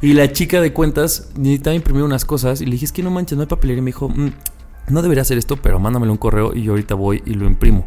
y 0.01 0.13
la 0.13 0.31
chica 0.31 0.61
de 0.61 0.73
cuentas 0.73 1.29
necesitaba 1.37 1.75
imprimir 1.75 2.03
unas 2.03 2.25
cosas. 2.25 2.61
Y 2.61 2.65
le 2.65 2.73
dije, 2.73 2.85
es 2.85 2.91
que 2.91 3.01
no 3.03 3.09
manches, 3.09 3.35
no 3.37 3.41
hay 3.43 3.47
papelería. 3.47 3.79
Y 3.79 3.81
me 3.81 3.89
dijo, 3.89 4.09
"Mm, 4.09 4.29
no 4.89 5.01
debería 5.01 5.23
hacer 5.23 5.37
esto, 5.37 5.57
pero 5.57 5.79
mándamelo 5.79 6.11
un 6.11 6.17
correo 6.17 6.53
y 6.53 6.63
yo 6.63 6.73
ahorita 6.73 6.95
voy 6.95 7.23
y 7.25 7.33
lo 7.33 7.45
imprimo. 7.45 7.85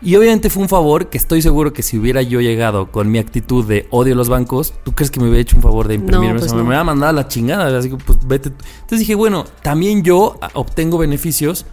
Y 0.00 0.14
obviamente 0.14 0.48
fue 0.48 0.62
un 0.62 0.68
favor 0.68 1.08
que 1.08 1.18
estoy 1.18 1.42
seguro 1.42 1.72
que 1.72 1.82
si 1.82 1.98
hubiera 1.98 2.22
yo 2.22 2.40
llegado 2.40 2.92
con 2.92 3.10
mi 3.10 3.18
actitud 3.18 3.64
de 3.64 3.88
odio 3.90 4.14
los 4.14 4.28
bancos, 4.28 4.72
¿tú 4.84 4.92
crees 4.92 5.10
que 5.10 5.18
me 5.18 5.26
hubiera 5.26 5.42
hecho 5.42 5.56
un 5.56 5.62
favor 5.62 5.88
de 5.88 5.94
imprimirme 5.94 6.38
pues 6.38 6.52
no. 6.52 6.58
Me 6.58 6.68
hubiera 6.68 6.84
mandado 6.84 7.10
a 7.10 7.12
la 7.12 7.26
chingada. 7.26 7.76
Así 7.76 7.90
que 7.90 7.96
pues 7.96 8.18
vete. 8.24 8.50
Entonces 8.50 9.00
dije, 9.00 9.16
bueno, 9.16 9.44
también 9.62 10.04
yo 10.04 10.38
ah, 10.40 10.50
obtengo 10.54 10.98
beneficios 10.98 11.66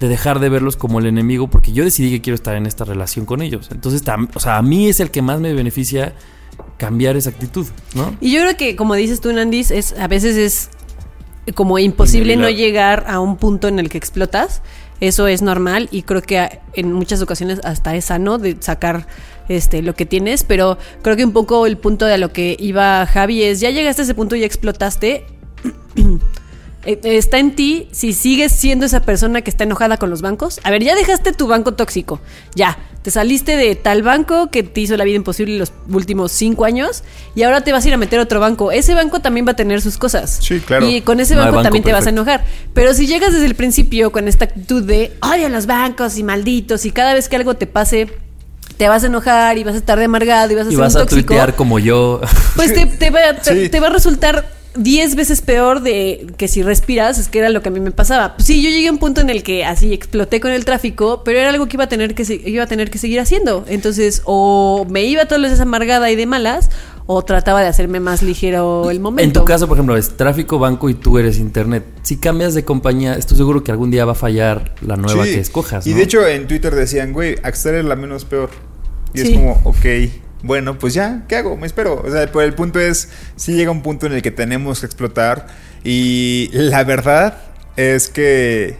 de 0.00 0.08
dejar 0.08 0.40
de 0.40 0.48
verlos 0.48 0.76
como 0.76 0.98
el 0.98 1.06
enemigo 1.06 1.48
porque 1.48 1.72
yo 1.72 1.84
decidí 1.84 2.10
que 2.10 2.20
quiero 2.20 2.34
estar 2.34 2.54
en 2.56 2.66
esta 2.66 2.84
relación 2.84 3.24
con 3.24 3.40
ellos. 3.42 3.68
Entonces, 3.72 4.04
tam- 4.04 4.28
o 4.34 4.40
sea, 4.40 4.58
a 4.58 4.62
mí 4.62 4.88
es 4.88 5.00
el 5.00 5.10
que 5.10 5.22
más 5.22 5.40
me 5.40 5.52
beneficia 5.54 6.14
cambiar 6.76 7.16
esa 7.16 7.30
actitud, 7.30 7.66
¿no? 7.94 8.14
Y 8.20 8.32
yo 8.32 8.40
creo 8.42 8.56
que, 8.56 8.76
como 8.76 8.94
dices 8.94 9.20
tú, 9.20 9.32
Nandis, 9.32 9.70
es, 9.70 9.94
a 9.98 10.08
veces 10.08 10.36
es 10.36 10.70
como 11.54 11.78
imposible 11.78 12.36
no 12.36 12.50
llegar 12.50 13.04
a 13.08 13.20
un 13.20 13.36
punto 13.36 13.68
en 13.68 13.78
el 13.78 13.88
que 13.88 13.98
explotas. 13.98 14.62
Eso 15.00 15.26
es 15.28 15.42
normal 15.42 15.88
y 15.92 16.02
creo 16.02 16.22
que 16.22 16.60
en 16.72 16.92
muchas 16.92 17.20
ocasiones 17.20 17.60
hasta 17.64 17.94
es 17.94 18.06
sano 18.06 18.38
de 18.38 18.56
sacar 18.60 19.06
este 19.48 19.82
lo 19.82 19.94
que 19.94 20.06
tienes, 20.06 20.42
pero 20.42 20.78
creo 21.02 21.16
que 21.16 21.24
un 21.24 21.32
poco 21.32 21.66
el 21.66 21.76
punto 21.76 22.06
de 22.06 22.14
a 22.14 22.18
lo 22.18 22.32
que 22.32 22.56
iba 22.58 23.04
Javi 23.06 23.42
es 23.42 23.60
ya 23.60 23.70
llegaste 23.70 24.02
a 24.02 24.04
ese 24.04 24.14
punto 24.14 24.36
y 24.36 24.40
ya 24.40 24.46
explotaste. 24.46 25.26
Eh, 26.86 26.98
Está 27.02 27.38
en 27.38 27.54
ti 27.56 27.88
si 27.92 28.12
sigues 28.12 28.52
siendo 28.52 28.86
esa 28.86 29.00
persona 29.00 29.42
que 29.42 29.50
está 29.50 29.64
enojada 29.64 29.96
con 29.96 30.08
los 30.10 30.22
bancos. 30.22 30.60
A 30.64 30.70
ver, 30.70 30.82
ya 30.82 30.94
dejaste 30.94 31.32
tu 31.32 31.46
banco 31.48 31.74
tóxico. 31.74 32.20
Ya, 32.54 32.78
te 33.02 33.10
saliste 33.10 33.56
de 33.56 33.74
tal 33.76 34.02
banco 34.02 34.50
que 34.50 34.62
te 34.62 34.80
hizo 34.80 34.96
la 34.96 35.04
vida 35.04 35.16
imposible 35.16 35.58
los 35.58 35.72
últimos 35.88 36.32
cinco 36.32 36.64
años 36.64 37.02
y 37.34 37.42
ahora 37.42 37.60
te 37.62 37.72
vas 37.72 37.84
a 37.84 37.88
ir 37.88 37.94
a 37.94 37.96
meter 37.96 38.18
a 38.18 38.22
otro 38.22 38.40
banco. 38.40 38.72
Ese 38.72 38.94
banco 38.94 39.20
también 39.20 39.46
va 39.46 39.52
a 39.52 39.56
tener 39.56 39.80
sus 39.82 39.96
cosas. 39.98 40.38
Sí, 40.42 40.60
claro. 40.60 40.88
Y 40.88 41.02
con 41.02 41.20
ese 41.20 41.34
No 41.34 41.42
banco, 41.42 41.62
también 41.62 41.84
te 41.84 41.92
vas 41.92 42.06
a 42.06 42.10
enojar. 42.10 42.44
Pero 42.74 42.94
si 42.94 43.06
llegas 43.06 43.32
desde 43.32 43.46
el 43.46 43.54
principio 43.54 44.10
con 44.12 44.26
esta 44.28 44.46
actitud 44.46 44.82
de 44.82 45.12
odio 45.22 45.46
a 45.46 45.50
los 45.50 45.66
bancos 45.66 46.16
y 46.18 46.22
malditos 46.24 46.84
y 46.86 46.90
cada 46.90 47.14
vez 47.14 47.28
que 47.28 47.36
algo 47.36 47.54
te 47.54 47.66
pase 47.66 48.08
te 48.76 48.88
vas 48.88 49.04
a 49.04 49.06
enojar 49.06 49.56
y 49.56 49.64
vas 49.64 49.74
a 49.74 49.78
estar 49.78 49.98
de 49.98 50.04
amargado 50.04 50.52
y 50.52 50.54
vas 50.54 50.66
a 50.66 50.68
Y 50.68 50.72
ser 50.72 50.80
vas 50.80 50.94
un 50.94 51.00
a 51.00 51.04
tóxico, 51.04 51.28
tuitear 51.28 51.54
como 51.54 51.78
yo. 51.78 52.20
pues 52.56 52.74
te, 52.74 52.84
te 52.86 53.10
va, 53.10 53.20
te- 53.42 53.64
Sí. 53.64 53.68
te 53.70 53.80
va 53.80 53.86
a 53.86 53.90
resultar 53.90 54.55
10 54.76 55.14
veces 55.16 55.40
peor 55.42 55.80
de 55.82 56.26
que 56.36 56.48
si 56.48 56.62
respiras, 56.62 57.18
es 57.18 57.28
que 57.28 57.38
era 57.40 57.48
lo 57.48 57.62
que 57.62 57.68
a 57.68 57.72
mí 57.72 57.80
me 57.80 57.90
pasaba. 57.90 58.34
Pues 58.36 58.46
sí, 58.46 58.62
yo 58.62 58.70
llegué 58.70 58.88
a 58.88 58.92
un 58.92 58.98
punto 58.98 59.20
en 59.20 59.30
el 59.30 59.42
que 59.42 59.64
así 59.64 59.92
exploté 59.92 60.40
con 60.40 60.50
el 60.52 60.64
tráfico, 60.64 61.22
pero 61.24 61.38
era 61.38 61.50
algo 61.50 61.66
que 61.66 61.76
iba 61.76 61.84
a 61.84 61.88
tener 61.88 62.14
que 62.14 62.42
iba 62.46 62.64
a 62.64 62.66
tener 62.66 62.90
que 62.90 62.98
seguir 62.98 63.20
haciendo. 63.20 63.64
Entonces, 63.68 64.22
o 64.24 64.86
me 64.88 65.04
iba 65.04 65.26
todos 65.26 65.40
los 65.40 65.50
días 65.50 65.60
amargada 65.60 66.10
y 66.10 66.16
de 66.16 66.26
malas, 66.26 66.70
o 67.06 67.22
trataba 67.22 67.60
de 67.62 67.68
hacerme 67.68 68.00
más 68.00 68.22
ligero 68.22 68.90
el 68.90 68.98
momento. 69.00 69.22
En 69.22 69.32
tu 69.32 69.44
caso, 69.44 69.68
por 69.68 69.76
ejemplo, 69.76 69.96
es 69.96 70.16
tráfico, 70.16 70.58
banco 70.58 70.88
y 70.90 70.94
tú 70.94 71.18
eres 71.18 71.38
internet. 71.38 71.84
Si 72.02 72.16
cambias 72.16 72.54
de 72.54 72.64
compañía, 72.64 73.14
estoy 73.14 73.36
seguro 73.36 73.62
que 73.62 73.70
algún 73.70 73.90
día 73.92 74.04
va 74.04 74.12
a 74.12 74.16
fallar 74.16 74.74
la 74.80 74.96
nueva 74.96 75.24
Sí. 75.24 75.32
que 75.34 75.40
escojas. 75.40 75.86
Y 75.86 75.92
de 75.92 76.02
hecho 76.02 76.26
en 76.26 76.48
Twitter 76.48 76.74
decían, 76.74 77.12
güey, 77.12 77.36
Axel 77.44 77.76
es 77.76 77.84
la 77.84 77.94
menos 77.96 78.24
peor. 78.24 78.50
Y 79.14 79.20
Sí. 79.20 79.28
es 79.28 79.34
como, 79.34 79.60
ok, 79.64 79.84
bueno, 80.42 80.78
pues 80.78 80.94
ya, 80.94 81.24
¿qué 81.28 81.36
hago? 81.36 81.56
Me 81.56 81.66
espero. 81.66 82.02
O 82.04 82.10
sea, 82.10 82.22
el 82.22 82.54
punto 82.54 82.78
es, 82.78 83.10
sí 83.36 83.54
llega 83.54 83.70
un 83.70 83.82
punto 83.82 84.06
en 84.06 84.12
el 84.12 84.22
que 84.22 84.30
tenemos 84.30 84.80
que 84.80 84.86
explotar. 84.86 85.46
Y 85.84 86.50
la 86.52 86.84
verdad 86.84 87.38
es 87.76 88.08
que 88.08 88.76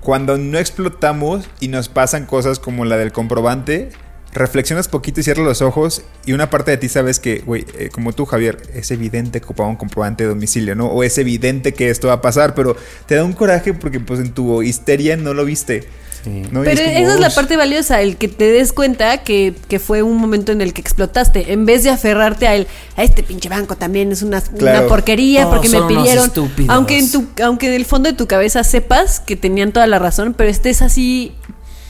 cuando 0.00 0.38
no 0.38 0.58
explotamos 0.58 1.48
y 1.60 1.68
nos 1.68 1.88
pasan 1.88 2.26
cosas 2.26 2.58
como 2.58 2.84
la 2.84 2.96
del 2.96 3.12
comprobante, 3.12 3.90
reflexionas 4.32 4.88
poquito 4.88 5.20
y 5.20 5.22
cierras 5.22 5.44
los 5.44 5.62
ojos 5.62 6.02
y 6.24 6.32
una 6.32 6.50
parte 6.50 6.70
de 6.70 6.76
ti 6.76 6.88
sabes 6.88 7.18
que, 7.18 7.40
güey, 7.40 7.64
eh, 7.78 7.88
como 7.90 8.12
tú, 8.12 8.26
Javier, 8.26 8.58
es 8.74 8.90
evidente 8.90 9.40
que 9.40 9.44
ocupaba 9.44 9.68
un 9.68 9.76
comprobante 9.76 10.24
de 10.24 10.30
domicilio, 10.30 10.74
¿no? 10.74 10.86
O 10.86 11.02
es 11.02 11.18
evidente 11.18 11.72
que 11.74 11.90
esto 11.90 12.08
va 12.08 12.14
a 12.14 12.20
pasar, 12.22 12.54
pero 12.54 12.76
te 13.06 13.14
da 13.14 13.24
un 13.24 13.32
coraje 13.32 13.74
porque 13.74 14.00
pues 14.00 14.20
en 14.20 14.32
tu 14.32 14.62
histeria 14.62 15.16
no 15.16 15.34
lo 15.34 15.44
viste. 15.44 15.88
Sí. 16.24 16.42
¿no? 16.50 16.62
Pero 16.62 16.82
como, 16.82 16.96
esa 16.98 17.14
es 17.14 17.20
la 17.20 17.30
parte 17.30 17.56
valiosa, 17.56 18.00
el 18.02 18.16
que 18.16 18.28
te 18.28 18.50
des 18.50 18.72
cuenta 18.72 19.18
que, 19.18 19.54
que 19.68 19.78
fue 19.78 20.02
un 20.02 20.16
momento 20.16 20.52
en 20.52 20.60
el 20.60 20.72
que 20.72 20.80
explotaste, 20.80 21.52
en 21.52 21.66
vez 21.66 21.84
de 21.84 21.90
aferrarte 21.90 22.46
a 22.46 22.54
él, 22.54 22.66
a 22.96 23.04
este 23.04 23.22
pinche 23.22 23.48
banco 23.48 23.76
también 23.76 24.12
es 24.12 24.22
una, 24.22 24.42
una 24.60 24.86
porquería 24.86 25.48
porque 25.48 25.68
me 25.68 25.82
pidieron. 25.82 26.30
Aunque 26.68 26.98
en 26.98 27.10
tu, 27.10 27.26
aunque 27.42 27.68
en 27.68 27.74
el 27.74 27.84
fondo 27.84 28.10
de 28.10 28.16
tu 28.16 28.26
cabeza 28.26 28.64
sepas 28.64 29.20
que 29.20 29.36
tenían 29.36 29.72
toda 29.72 29.86
la 29.86 29.98
razón, 29.98 30.34
pero 30.36 30.50
estés 30.50 30.82
así 30.82 31.32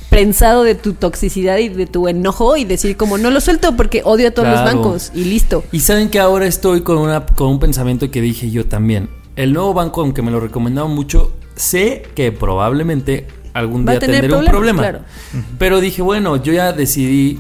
prensado 0.09 0.63
de 0.63 0.75
tu 0.75 0.95
toxicidad 0.95 1.59
y 1.59 1.69
de 1.69 1.87
tu 1.87 2.09
enojo 2.09 2.57
y 2.57 2.65
decir 2.65 2.97
como 2.97 3.19
no 3.19 3.31
lo 3.31 3.41
suelto 3.41 3.77
porque 3.77 4.03
odio 4.05 4.29
a 4.29 4.31
todos 4.31 4.49
los 4.49 4.65
bancos 4.65 5.13
y 5.15 5.25
listo. 5.25 5.65
Y 5.73 5.81
saben 5.81 6.09
que 6.09 6.19
ahora 6.19 6.47
estoy 6.47 6.83
con, 6.83 6.99
una, 6.99 7.27
con 7.27 7.49
un 7.49 7.61
pensamiento 7.61 8.11
que 8.11 8.21
dije 8.21 8.51
yo 8.51 8.67
también. 8.67 9.11
El 9.37 9.53
nuevo 9.53 9.75
banco, 9.75 10.01
aunque 10.01 10.23
me 10.23 10.31
lo 10.31 10.41
recomendaban 10.41 10.93
mucho, 10.93 11.33
sé 11.55 12.03
que 12.15 12.33
probablemente 12.33 13.27
algún 13.59 13.85
día 13.85 13.99
tener 13.99 14.21
tendré 14.23 14.39
un 14.39 14.47
problema. 14.47 14.83
claro. 14.83 15.01
Pero 15.59 15.81
dije, 15.81 16.03
bueno, 16.03 16.37
yo 16.37 16.53
ya 16.53 16.73
decidí 16.73 17.39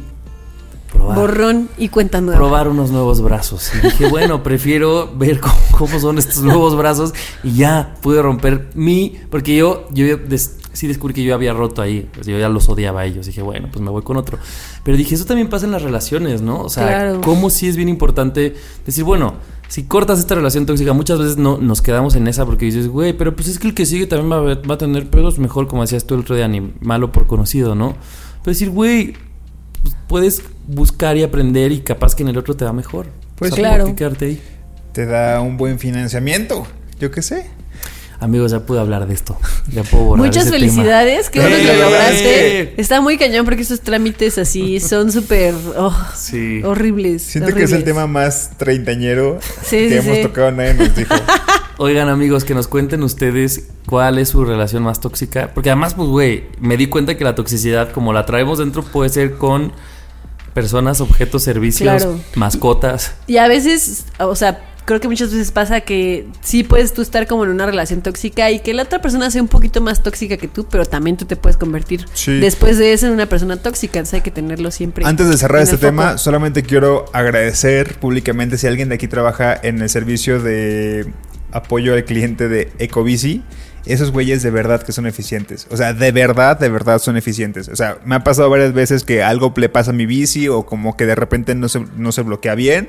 probar. 0.93 1.17
Borrón 1.19 1.69
y 1.79 1.89
cuenta 1.89 2.21
nueva. 2.21 2.39
probar 2.39 2.69
unos 2.69 2.91
nuevos 2.91 3.21
brazos. 3.21 3.71
Y 3.75 3.87
dije, 3.87 4.07
bueno, 4.11 4.43
prefiero 4.43 5.13
ver 5.17 5.41
cómo, 5.41 5.55
cómo 5.73 6.01
son 6.01 6.19
estos 6.19 6.43
nuevos 6.43 6.77
brazos 6.77 7.13
y 7.43 7.53
ya 7.55 7.95
pude 8.03 8.21
romper 8.23 8.71
mi... 8.75 9.17
Porque 9.31 9.55
yo, 9.57 9.87
yo 9.93 10.17
des- 10.17 10.57
sí 10.73 10.87
descubrí 10.87 11.13
que 11.15 11.23
yo 11.25 11.35
había 11.35 11.53
roto 11.53 11.83
ahí. 11.83 12.09
Sea, 12.23 12.35
yo 12.35 12.39
ya 12.39 12.49
los 12.49 12.69
odiaba 12.69 13.01
a 13.01 13.05
ellos. 13.05 13.27
Dije, 13.27 13.43
bueno, 13.43 13.69
pues 13.73 13.83
me 13.85 13.91
voy 13.91 14.03
con 14.03 14.17
otro. 14.17 14.39
Pero 14.85 14.97
dije, 14.97 15.15
eso 15.15 15.25
también 15.25 15.49
pasa 15.49 15.67
en 15.67 15.73
las 15.73 15.83
relaciones, 15.83 16.41
¿no? 16.41 16.61
O 16.63 16.69
sea, 16.69 16.87
Claro. 16.87 17.21
cómo 17.21 17.51
sí 17.51 17.69
es 17.69 17.77
bien 17.77 17.89
importante 17.89 18.55
decir, 18.87 19.03
bueno, 19.05 19.35
si 19.69 19.85
cortas 19.85 20.19
esta 20.19 20.35
relación 20.35 20.67
tóxica, 20.67 20.93
muchas 20.93 21.19
veces 21.19 21.37
no 21.37 21.59
nos 21.59 21.83
quedamos 21.83 22.15
en 22.17 22.27
esa 22.27 22.45
porque 22.47 22.65
dices, 22.67 22.89
güey, 22.89 23.13
pero 23.13 23.37
pues 23.37 23.49
es 23.49 23.59
que 23.59 23.69
el 23.69 23.75
que 23.75 23.87
sigue 23.87 24.07
también 24.07 24.33
va 24.33 24.37
a, 24.39 24.41
ver- 24.41 24.71
va 24.71 24.75
a 24.75 24.79
tener 24.79 25.09
pedos 25.09 25.39
mejor, 25.39 25.69
como 25.69 25.83
decías 25.83 26.05
tú 26.05 26.15
el 26.15 26.21
otro 26.21 26.35
día, 26.37 26.49
ni 26.49 26.73
malo 26.81 27.13
por 27.13 27.27
conocido, 27.27 27.75
¿no? 27.75 27.91
Pero 28.43 28.53
decir, 28.55 28.71
güey, 28.71 29.15
pues, 29.83 29.95
puedes 30.09 30.43
buscar 30.67 31.17
y 31.17 31.23
aprender 31.23 31.71
y 31.73 31.81
capaz 31.81 32.15
que 32.15 32.23
en 32.23 32.31
el 32.31 32.39
otro 32.39 32.57
te 32.57 32.65
va 32.65 32.73
mejor. 32.73 33.07
Pues 33.37 33.53
O 33.53 33.55
sea, 33.57 33.63
claro. 33.65 33.85
¿por 33.85 33.95
qué 33.95 33.99
quedarte 33.99 34.25
ahí? 34.27 34.43
Te 34.93 35.07
da 35.07 35.41
un 35.41 35.57
buen 35.57 35.79
financiamiento. 35.79 36.67
Yo 36.99 37.11
qué 37.11 37.23
sé. 37.23 37.47
Amigos, 38.21 38.51
ya 38.51 38.61
pude 38.61 38.81
hablar 38.81 39.07
de 39.07 39.15
esto. 39.15 39.39
Ya 39.73 39.85
puedo 39.85 40.03
borrar 40.05 40.27
Muchas 40.27 40.45
ese 40.47 40.53
felicidades, 40.53 41.31
qué 41.31 41.39
bueno 41.41 41.57
que 41.57 41.65
lo 41.65 41.85
lograste. 41.85 42.81
Está 42.81 43.01
muy 43.01 43.17
cañón 43.17 43.45
porque 43.45 43.63
esos 43.63 43.81
trámites 43.81 44.39
así 44.39 44.81
son 44.81 45.13
súper 45.13 45.55
oh, 45.77 45.91
tema. 45.91 46.13
Sí. 46.17 46.61
horribles. 46.65 47.23
Siento 47.23 47.55
que 47.55 47.63
es 47.63 47.73
el 47.73 47.85
tema 47.85 48.07
más 48.09 48.51
treintañero 48.57 49.39
Sí, 49.63 49.89
que 49.89 50.01
sí, 50.03 50.09
hemos 50.09 50.17
sí. 50.17 50.23
tocado, 50.25 50.51
nadie 50.51 50.75
nos 50.75 50.97
dijo. 50.97 51.15
Oigan, 51.79 52.09
amigos, 52.09 52.43
que 52.45 52.55
nos 52.55 52.67
cuenten 52.67 53.05
ustedes 53.05 53.69
cuál 53.87 54.19
es 54.19 54.31
su 54.31 54.45
relación 54.45 54.83
más 54.83 54.99
tóxica. 55.01 55.53
Porque 55.55 55.71
además, 55.71 55.95
pues, 55.95 56.09
güey, 56.09 56.45
me 56.61 56.77
di 56.77 56.89
cuenta 56.89 57.17
que 57.17 57.23
la 57.23 57.37
toxicidad, 57.37 57.93
como 57.93 58.13
la 58.13 58.27
traemos 58.27 58.59
dentro, 58.59 58.83
puede 58.83 59.11
ser 59.11 59.37
con 59.37 59.73
personas, 60.55 61.01
objetos, 61.01 61.45
servicios, 61.45 62.03
Claro. 62.03 62.19
mascotas. 62.35 63.15
Y 63.29 63.37
a 63.37 63.47
veces, 63.47 64.07
o 64.19 64.35
sea, 64.35 64.61
creo 64.89 65.01
que 65.01 65.09
muchas 65.09 65.31
veces 65.31 65.53
pasa 65.53 65.83
que 65.83 66.27
sí 66.41 66.65
puedes 66.65 66.95
tú 66.95 67.03
estar 67.03 67.27
como 67.27 67.45
en 67.45 67.51
una 67.51 67.67
relación 67.67 68.01
tóxica 68.01 68.51
y 68.51 68.61
que 68.61 68.73
la 68.73 68.85
otra 68.85 69.03
persona 69.03 69.31
sea 69.31 69.43
un 69.43 69.49
poquito 69.49 69.83
más 69.83 70.03
tóxica 70.03 70.39
que 70.39 70.49
tú, 70.49 70.67
pero 70.67 70.87
también 70.87 71.19
tú 71.19 71.27
te 71.27 71.37
puedes 71.37 71.59
convertir 71.59 72.07
Sí. 72.15 72.41
después 72.41 72.79
de 72.79 72.95
eso 72.95 73.07
en 73.07 73.13
una 73.13 73.27
persona 73.27 73.59
tóxica. 73.59 73.99
Entonces 73.99 74.15
hay 74.15 74.21
que 74.23 74.31
tenerlo 74.31 74.71
siempre. 74.71 75.05
Antes 75.05 75.29
de 75.29 75.37
cerrar 75.37 75.61
este 75.61 75.77
foco. 75.77 75.89
tema, 75.89 76.17
solamente 76.17 76.63
quiero 76.63 77.05
agradecer 77.13 77.97
públicamente 77.99 78.57
si 78.57 78.67
alguien 78.67 78.89
de 78.89 78.95
aquí 78.95 79.09
trabaja 79.09 79.61
en 79.63 79.83
el 79.83 79.91
servicio 79.91 80.41
de 80.41 81.13
apoyo 81.53 81.93
al 81.93 82.05
cliente 82.05 82.49
de 82.49 82.73
Ecobici. 82.79 83.43
Esos 83.85 84.11
güeyes 84.11 84.43
de 84.43 84.51
verdad 84.51 84.83
que 84.83 84.93
son 84.93 85.07
eficientes. 85.07 85.67
O 85.71 85.77
sea, 85.77 85.93
de 85.93 86.13
verdad, 86.13 86.59
de 86.59 86.71
verdad 86.71 86.99
son 86.99 87.19
eficientes. 87.19 87.69
O 87.69 87.77
sea, 87.77 87.99
me 88.07 88.15
ha 88.15 88.25
pasado 88.25 88.49
varias 88.49 88.73
veces 88.73 89.05
que 89.05 89.23
algo 89.23 89.53
le 89.55 89.69
pasa 89.69 89.91
a 89.91 89.95
mi 89.95 90.07
bici 90.07 90.49
o 90.49 90.65
como 90.65 90.97
que 90.97 91.05
de 91.05 91.15
repente 91.15 91.55
no 91.55 91.69
se, 91.69 91.85
no 91.99 92.11
se 92.11 92.23
bloquea 92.23 92.55
bien. 92.55 92.89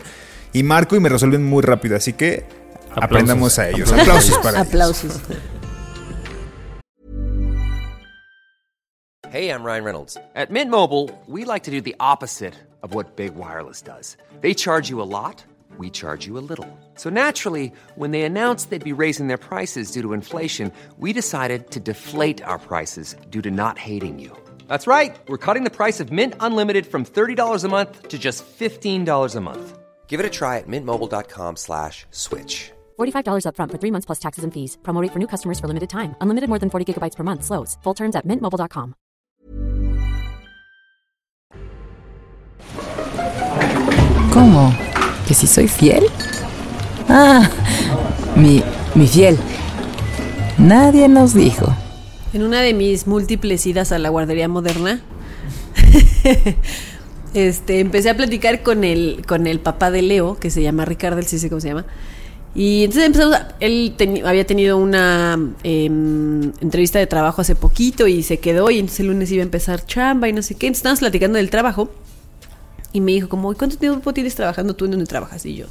Y 0.53 0.63
marco 0.63 0.95
y 0.95 0.99
me 0.99 1.09
resuelven 1.09 1.43
muy 1.43 1.61
rápido. 1.61 1.95
Así 1.95 2.13
que 2.13 2.45
Aplausos. 2.91 3.03
aprendamos 3.03 3.59
a 3.59 3.69
ellos. 3.69 3.91
Aplausos. 3.91 4.37
Aplausos 4.37 4.37
para 4.39 4.57
ellos. 4.57 4.67
Aplausos. 4.67 5.21
Hey, 9.31 9.51
I'm 9.51 9.63
Ryan 9.63 9.83
Reynolds. 9.83 10.17
At 10.35 10.49
Mint 10.49 10.71
Mobile, 10.71 11.11
we 11.27 11.45
like 11.45 11.63
to 11.65 11.71
do 11.71 11.81
the 11.81 11.95
opposite 11.99 12.55
of 12.81 12.95
what 12.95 13.15
Big 13.15 13.35
Wireless 13.35 13.81
does. 13.83 14.17
They 14.41 14.55
charge 14.55 14.89
you 14.89 15.01
a 15.01 15.05
lot, 15.05 15.43
we 15.77 15.91
charge 15.91 16.25
you 16.25 16.39
a 16.39 16.41
little. 16.41 16.65
So 16.95 17.09
naturally, 17.11 17.71
when 17.95 18.09
they 18.09 18.23
announced 18.23 18.71
they'd 18.71 18.83
be 18.83 18.91
raising 19.03 19.27
their 19.27 19.37
prices 19.37 19.91
due 19.91 20.01
to 20.01 20.13
inflation, 20.13 20.71
we 20.97 21.13
decided 21.13 21.69
to 21.71 21.79
deflate 21.79 22.41
our 22.43 22.57
prices 22.57 23.15
due 23.29 23.41
to 23.43 23.51
not 23.51 23.77
hating 23.77 24.17
you. 24.17 24.35
That's 24.67 24.87
right. 24.87 25.15
We're 25.27 25.37
cutting 25.37 25.63
the 25.63 25.69
price 25.69 25.99
of 25.99 26.11
Mint 26.11 26.33
Unlimited 26.39 26.87
from 26.87 27.05
$30 27.05 27.63
a 27.63 27.67
month 27.67 28.07
to 28.07 28.17
just 28.17 28.43
$15 28.59 29.35
a 29.35 29.41
month. 29.41 29.77
Give 30.09 30.19
it 30.19 30.25
a 30.25 30.29
try 30.29 30.57
at 30.57 30.67
mintmobile.com 30.67 31.55
slash 31.55 32.05
switch. 32.09 32.71
$45 32.99 33.45
upfront 33.45 33.71
for 33.71 33.77
three 33.77 33.91
months 33.91 34.05
plus 34.05 34.19
taxes 34.19 34.43
and 34.43 34.51
fees. 34.51 34.77
Promo 34.81 35.01
rate 35.01 35.13
for 35.13 35.19
new 35.19 35.27
customers 35.27 35.59
for 35.59 35.67
limited 35.67 35.89
time. 35.89 36.15
Unlimited 36.19 36.49
more 36.49 36.59
than 36.59 36.69
40 36.69 36.85
gigabytes 36.93 37.15
per 37.15 37.23
month. 37.23 37.43
Slows. 37.45 37.77
Full 37.83 37.93
terms 37.93 38.15
at 38.15 38.25
mintmobile.com. 38.25 38.95
¿Cómo? 44.33 44.73
¿Que 45.27 45.33
si 45.33 45.47
soy 45.47 45.67
fiel? 45.67 46.03
Ah, 47.07 47.49
mi, 48.35 48.63
mi 48.95 49.07
fiel. 49.07 49.37
Nadie 50.57 51.07
nos 51.07 51.33
dijo. 51.33 51.75
En 52.33 52.43
una 52.43 52.61
de 52.61 52.73
mis 52.73 53.07
múltiples 53.07 53.65
idas 53.65 53.91
a 53.91 53.99
la 53.99 54.09
guardería 54.09 54.47
moderna, 54.47 55.01
este, 57.33 57.79
empecé 57.79 58.09
a 58.09 58.17
platicar 58.17 58.63
con 58.63 58.83
el, 58.83 59.23
con 59.27 59.47
el 59.47 59.59
papá 59.59 59.91
de 59.91 60.01
Leo, 60.01 60.37
que 60.39 60.49
se 60.49 60.61
llama 60.61 60.85
Ricardo, 60.85 61.19
él 61.19 61.25
sí 61.27 61.39
sé 61.39 61.49
cómo 61.49 61.61
se 61.61 61.69
llama. 61.69 61.85
Y 62.55 62.83
entonces 62.85 63.05
empezamos, 63.05 63.35
a- 63.35 63.55
él 63.59 63.93
había 64.25 64.45
tenido 64.47 64.77
una 64.77 65.37
em, 65.63 66.51
entrevista 66.61 66.97
de 66.99 67.05
trabajo 67.07 67.41
hace 67.41 67.55
poquito 67.55 68.07
y 68.07 68.23
se 68.23 68.39
quedó 68.39 68.71
y 68.71 68.79
entonces 68.79 69.01
el 69.01 69.07
lunes 69.07 69.31
iba 69.31 69.41
a 69.41 69.45
empezar 69.45 69.85
chamba 69.85 70.27
y 70.29 70.33
no 70.33 70.41
sé 70.41 70.55
qué. 70.55 70.65
Entonces 70.67 70.79
estábamos 70.79 70.99
platicando 70.99 71.37
del 71.37 71.49
trabajo 71.51 71.91
y 72.91 73.01
me 73.01 73.11
dijo 73.11 73.29
como, 73.29 73.51
"¿Y 73.51 73.55
¿cuánto 73.55 73.77
tiempo 73.77 74.13
tienes 74.13 74.33
trabajando 74.33 74.75
tú 74.75 74.85
en 74.85 74.91
donde 74.91 75.05
trabajas? 75.05 75.45
Y 75.45 75.55
yo, 75.55 75.67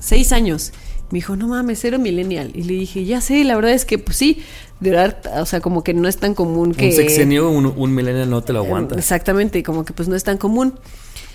seis 0.00 0.30
años. 0.32 0.72
Me 1.10 1.16
dijo, 1.16 1.34
no 1.34 1.48
mames, 1.48 1.80
cero 1.82 1.98
millennial. 1.98 2.52
Y 2.54 2.62
le 2.62 2.74
dije, 2.74 3.04
ya 3.04 3.20
sé, 3.20 3.42
la 3.42 3.56
verdad 3.56 3.72
es 3.72 3.84
que, 3.84 3.98
pues 3.98 4.16
sí, 4.16 4.44
verdad, 4.80 5.40
o 5.40 5.46
sea, 5.46 5.60
como 5.60 5.84
que 5.84 5.94
no 5.94 6.08
es 6.08 6.16
tan 6.16 6.34
común 6.34 6.74
que... 6.74 6.86
Un 6.86 6.92
sexenio, 6.92 7.50
un, 7.50 7.66
un 7.66 7.94
millennial 7.94 8.30
no 8.30 8.42
te 8.42 8.52
lo 8.52 8.60
aguanta. 8.60 8.96
Exactamente, 8.96 9.62
como 9.62 9.84
que 9.84 9.92
pues 9.92 10.08
no 10.08 10.16
es 10.16 10.24
tan 10.24 10.38
común. 10.38 10.74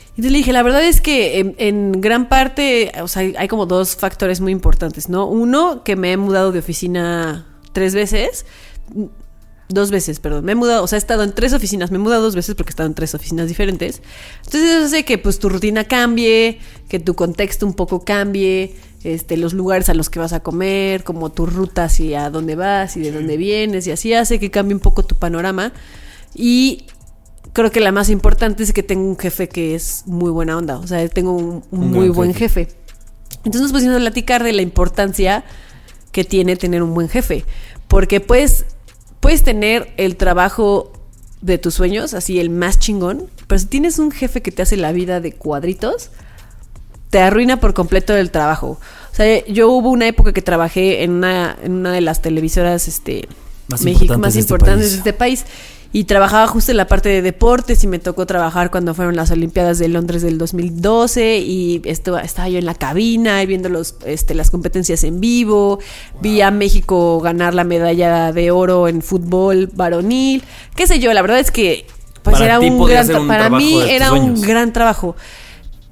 Entonces 0.10 0.32
le 0.32 0.38
dije, 0.38 0.54
la 0.54 0.64
verdad 0.64 0.84
es 0.84 1.02
que 1.02 1.40
en, 1.40 1.56
en 1.58 2.02
gran 2.02 2.30
parte, 2.30 2.92
o 3.02 3.08
sea, 3.08 3.22
hay, 3.22 3.36
hay 3.38 3.48
como 3.48 3.66
dos 3.66 3.96
factores 3.98 4.40
muy 4.40 4.52
importantes, 4.52 5.10
¿no? 5.10 5.28
Uno, 5.28 5.84
que 5.84 5.96
me 5.96 6.14
he 6.14 6.18
mudado 6.18 6.52
de 6.52 6.60
oficina 6.60 7.46
tres 7.74 7.94
veces. 7.94 8.46
Dos 9.68 9.90
veces, 9.90 10.20
perdón. 10.20 10.46
Me 10.46 10.52
he 10.52 10.56
mudado, 10.56 10.84
o 10.84 10.88
sea, 10.88 10.98
he 10.98 11.00
estado 11.00 11.24
en 11.24 11.34
tres 11.34 11.54
oficinas. 11.54 11.90
Me 11.90 11.98
he 11.98 12.00
mudado 12.00 12.22
dos 12.22 12.36
veces 12.36 12.54
porque 12.56 12.70
he 12.70 12.74
estado 12.74 12.88
en 12.88 12.94
tres 12.94 13.16
oficinas 13.16 13.48
diferentes. 13.48 14.02
Entonces 14.46 14.70
eso 14.70 14.86
hace 14.86 15.06
que 15.06 15.18
pues 15.18 15.40
tu 15.40 15.50
rutina 15.50 15.86
cambie, 15.86 16.60
que 16.88 17.00
tu 17.00 17.16
contexto 17.16 17.66
un 17.66 17.74
poco 17.74 18.06
cambie, 18.06 18.76
este, 19.04 19.38
los 19.38 19.54
lugares 19.54 19.90
a 19.90 19.94
los 19.96 20.10
que 20.10 20.20
vas 20.20 20.34
a 20.34 20.42
comer, 20.42 21.04
como 21.04 21.32
tu 21.32 21.46
ruta 21.46 21.86
hacia 21.86 22.30
dónde 22.30 22.56
vas 22.56 22.96
y 22.96 23.02
de 23.02 23.12
dónde 23.12 23.38
vienes, 23.38 23.88
y 23.88 23.92
así 23.92 24.14
hace 24.14 24.40
que 24.40 24.52
cambie 24.52 24.76
un 24.76 24.82
poco 24.82 25.04
tu 25.04 25.16
panorama. 25.16 25.74
Y 26.36 26.86
creo 27.54 27.72
que 27.72 27.80
la 27.80 27.92
más 27.92 28.10
importante 28.10 28.62
es 28.64 28.74
que 28.74 28.84
tengo 28.84 29.04
un 29.08 29.18
jefe 29.18 29.48
que 29.50 29.74
es 29.74 30.04
muy 30.06 30.30
buena 30.30 30.58
onda. 30.58 30.78
O 30.78 30.86
sea, 30.86 31.08
tengo 31.10 31.32
un, 31.32 31.64
un 31.72 31.84
Un 31.84 31.92
muy 31.92 32.10
buen 32.10 32.34
jefe. 32.34 32.66
jefe. 32.66 32.76
Entonces 33.38 33.62
nos 33.62 33.72
pusimos 33.72 33.96
a 33.96 34.00
platicar 34.00 34.44
de 34.44 34.54
la 34.54 34.62
importancia 34.62 35.44
que 36.12 36.24
tiene 36.24 36.56
tener 36.56 36.84
un 36.84 36.94
buen 36.94 37.10
jefe. 37.10 37.46
Porque 37.88 38.20
puedes, 38.20 38.66
puedes 39.26 39.42
tener 39.42 39.92
el 39.98 40.18
trabajo 40.18 40.94
de 41.42 41.58
tus 41.58 41.74
sueños, 41.74 42.14
así 42.14 42.40
el 42.40 42.52
más 42.52 42.78
chingón, 42.78 43.28
pero 43.48 43.58
si 43.58 43.66
tienes 43.66 43.98
un 43.98 44.12
jefe 44.12 44.44
que 44.44 44.52
te 44.52 44.62
hace 44.62 44.78
la 44.78 44.92
vida 44.92 45.20
de 45.20 45.32
cuadritos, 45.32 46.12
te 47.10 47.18
arruina 47.18 47.60
por 47.60 47.74
completo 47.74 48.16
el 48.16 48.30
trabajo. 48.30 48.80
O 49.12 49.16
sea, 49.16 49.44
yo 49.48 49.72
hubo 49.72 49.90
una 49.90 50.06
época 50.06 50.32
que 50.32 50.44
trabajé 50.44 51.02
en 51.02 51.10
una, 51.10 51.58
en 51.64 51.72
una 51.72 51.92
de 51.92 52.02
las 52.02 52.22
televisoras 52.22 52.88
este, 52.88 53.28
Más 53.68 53.82
México 53.82 54.14
importantes 54.14 54.22
más 54.22 54.34
de 54.36 54.40
este 54.42 54.54
importantes 54.54 54.86
país. 54.86 54.92
de 54.92 54.98
este 54.98 55.14
país. 55.14 55.46
Y 55.96 56.04
trabajaba 56.04 56.46
justo 56.48 56.72
en 56.72 56.78
la 56.78 56.88
parte 56.88 57.08
de 57.08 57.22
deportes 57.22 57.82
y 57.86 57.88
me 57.88 58.00
tocó 58.00 58.26
trabajar 58.26 58.70
cuando 58.70 58.94
fueron 58.94 59.16
las 59.16 59.32
Olimpiadas 59.32 59.80
de 59.80 59.88
Londres 59.88 60.22
del 60.22 60.38
2012 60.38 61.38
y 61.38 61.82
esto, 61.86 62.18
estaba 62.18 62.50
yo 62.50 62.60
en 62.60 62.66
la 62.66 62.76
cabina 62.76 63.42
y 63.42 63.46
viendo 63.46 63.70
los, 63.70 63.96
este, 64.06 64.36
las 64.36 64.52
competencias 64.52 65.06
en 65.06 65.22
vivo. 65.22 65.80
Vi 66.20 66.42
a 66.42 66.52
México 66.52 67.22
ganar 67.22 67.54
la 67.54 67.64
medalla 67.64 68.34
de 68.34 68.52
oro 68.52 68.90
en 68.90 69.02
fútbol 69.02 69.70
varonil. 69.74 70.44
Qué 70.76 70.86
sé 70.86 71.00
yo, 71.00 71.14
la 71.14 71.22
verdad 71.22 71.40
es 71.40 71.50
que 71.50 71.88
pues 72.24 72.34
Para 72.34 72.46
era 72.46 72.60
un 72.60 72.86
gran 72.86 73.16
un 73.16 73.28
para 73.30 73.50
mí 73.50 73.80
era 73.88 74.12
un 74.12 74.42
gran 74.42 74.74
trabajo. 74.74 75.16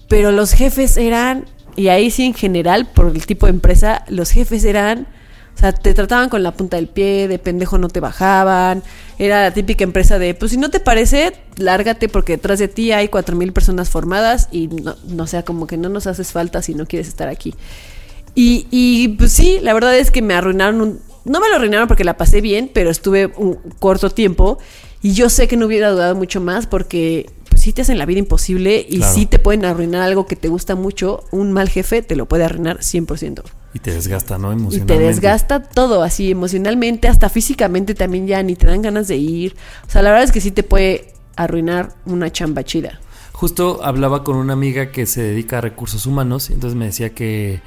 Pero 0.09 0.33
los 0.33 0.51
jefes 0.51 0.97
eran, 0.97 1.45
y 1.77 1.87
ahí 1.87 2.11
sí 2.11 2.25
en 2.25 2.33
general, 2.33 2.87
por 2.87 3.07
el 3.07 3.25
tipo 3.25 3.45
de 3.45 3.51
empresa, 3.51 4.03
los 4.09 4.31
jefes 4.31 4.65
eran, 4.65 5.07
o 5.55 5.59
sea, 5.59 5.71
te 5.71 5.93
trataban 5.93 6.29
con 6.29 6.43
la 6.43 6.51
punta 6.51 6.77
del 6.77 6.87
pie, 6.87 7.27
de 7.27 7.39
pendejo 7.39 7.77
no 7.77 7.87
te 7.87 7.99
bajaban. 7.99 8.83
Era 9.19 9.43
la 9.43 9.53
típica 9.53 9.83
empresa 9.83 10.19
de, 10.19 10.33
pues 10.33 10.51
si 10.51 10.57
no 10.57 10.69
te 10.69 10.79
parece, 10.79 11.33
lárgate 11.57 12.09
porque 12.09 12.33
detrás 12.33 12.59
de 12.59 12.67
ti 12.67 12.91
hay 12.91 13.07
cuatro 13.07 13.35
mil 13.35 13.53
personas 13.53 13.89
formadas 13.89 14.49
y 14.51 14.67
no, 14.67 14.95
no 15.07 15.27
sea 15.27 15.43
como 15.43 15.67
que 15.67 15.77
no 15.77 15.89
nos 15.89 16.07
haces 16.07 16.31
falta 16.31 16.61
si 16.61 16.73
no 16.73 16.85
quieres 16.85 17.07
estar 17.07 17.29
aquí. 17.29 17.53
Y, 18.35 18.65
y 18.71 19.09
pues 19.09 19.31
sí, 19.31 19.59
la 19.61 19.73
verdad 19.73 19.95
es 19.97 20.09
que 20.11 20.21
me 20.21 20.33
arruinaron 20.33 20.81
un... 20.81 20.99
No 21.25 21.39
me 21.39 21.47
lo 21.49 21.55
arruinaron 21.55 21.87
porque 21.87 22.03
la 22.03 22.17
pasé 22.17 22.41
bien, 22.41 22.69
pero 22.73 22.89
estuve 22.89 23.31
un 23.37 23.57
corto 23.79 24.09
tiempo 24.09 24.57
y 25.01 25.13
yo 25.13 25.29
sé 25.29 25.47
que 25.47 25.55
no 25.55 25.67
hubiera 25.67 25.91
dudado 25.91 26.15
mucho 26.15 26.41
más 26.41 26.65
porque 26.67 27.29
pues, 27.47 27.61
sí 27.61 27.71
te 27.71 27.83
hacen 27.83 27.97
la 27.97 28.05
vida 28.05 28.19
imposible 28.19 28.85
y 28.89 28.97
Claro. 28.97 29.13
sí 29.13 29.25
te 29.27 29.39
pueden 29.39 29.63
arruinar 29.63 30.01
algo 30.01 30.25
que 30.25 30.35
te 30.35 30.47
gusta 30.49 30.75
mucho. 30.75 31.23
Un 31.31 31.51
mal 31.53 31.69
jefe 31.69 32.01
te 32.01 32.15
lo 32.17 32.25
puede 32.25 32.43
arruinar 32.43 32.79
100%. 32.79 33.43
Y 33.73 33.79
te 33.79 33.91
desgasta, 33.91 34.37
¿no? 34.37 34.51
Y 34.51 34.55
Emocionalmente. 34.55 34.93
te 34.93 34.99
desgasta 34.99 35.63
todo, 35.63 36.03
así 36.03 36.31
emocionalmente, 36.31 37.07
hasta 37.07 37.29
físicamente 37.29 37.95
también 37.95 38.27
ya 38.27 38.43
ni 38.43 38.55
te 38.55 38.67
dan 38.67 38.81
ganas 38.81 39.07
de 39.07 39.17
ir. 39.17 39.55
O 39.87 39.89
sea, 39.89 40.01
la 40.01 40.09
verdad 40.11 40.25
es 40.25 40.31
que 40.31 40.41
sí 40.41 40.51
te 40.51 40.63
puede 40.63 41.13
arruinar 41.35 41.95
una 42.05 42.31
chamba 42.31 42.63
chida. 42.63 42.99
Justo 43.31 43.81
hablaba 43.83 44.23
con 44.23 44.35
una 44.35 44.53
amiga 44.53 44.91
que 44.91 45.05
se 45.05 45.23
dedica 45.23 45.57
a 45.57 45.61
recursos 45.61 46.05
humanos, 46.05 46.49
y 46.49 46.53
entonces 46.53 46.77
me 46.77 46.85
decía 46.85 47.15
que 47.15 47.61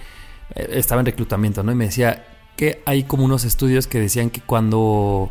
eh, 0.55 0.69
estaba 0.71 1.01
en 1.01 1.07
reclutamiento, 1.07 1.63
¿no? 1.63 1.73
Y 1.73 1.75
me 1.75 1.87
decía 1.87 2.25
que 2.57 2.83
hay 2.87 3.03
como 3.03 3.25
unos 3.25 3.45
estudios 3.45 3.87
que 3.87 4.01
decían 4.01 4.31
que 4.31 4.41
cuando, 4.41 5.31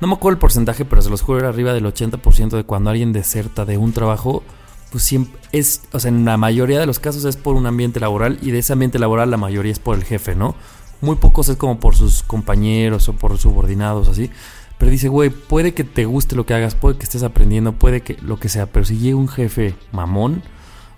no 0.00 0.06
me 0.06 0.14
acuerdo 0.14 0.34
el 0.34 0.38
porcentaje, 0.38 0.84
pero 0.84 1.02
se 1.02 1.10
los 1.10 1.22
juro, 1.22 1.40
era 1.40 1.48
arriba 1.48 1.72
del 1.72 1.86
80% 1.86 2.50
de 2.50 2.64
cuando 2.64 2.90
alguien 2.90 3.12
deserta 3.12 3.64
de 3.64 3.78
un 3.78 3.92
trabajo, 3.92 4.42
pues 4.90 5.04
siempre 5.04 5.40
es, 5.52 5.82
o 5.92 6.00
sea, 6.00 6.10
en 6.10 6.24
la 6.24 6.36
mayoría 6.36 6.80
de 6.80 6.86
los 6.86 6.98
casos 6.98 7.24
es 7.24 7.36
por 7.36 7.56
un 7.56 7.66
ambiente 7.66 8.00
laboral 8.00 8.38
y 8.42 8.50
de 8.50 8.58
ese 8.58 8.72
ambiente 8.72 8.98
laboral 8.98 9.30
la 9.30 9.36
mayoría 9.36 9.72
es 9.72 9.78
por 9.78 9.96
el 9.96 10.04
jefe, 10.04 10.34
¿no? 10.34 10.54
Muy 11.00 11.16
pocos 11.16 11.48
es 11.48 11.56
como 11.56 11.80
por 11.80 11.94
sus 11.94 12.22
compañeros 12.22 13.08
o 13.08 13.14
por 13.14 13.38
subordinados, 13.38 14.08
así. 14.08 14.30
Pero 14.78 14.90
dice, 14.90 15.08
güey, 15.08 15.30
puede 15.30 15.74
que 15.74 15.84
te 15.84 16.04
guste 16.04 16.36
lo 16.36 16.46
que 16.46 16.54
hagas, 16.54 16.74
puede 16.74 16.96
que 16.96 17.04
estés 17.04 17.22
aprendiendo, 17.22 17.72
puede 17.72 18.00
que 18.00 18.16
lo 18.22 18.38
que 18.38 18.48
sea, 18.48 18.66
pero 18.66 18.84
si 18.84 18.98
llega 18.98 19.16
un 19.16 19.28
jefe 19.28 19.74
mamón, 19.92 20.42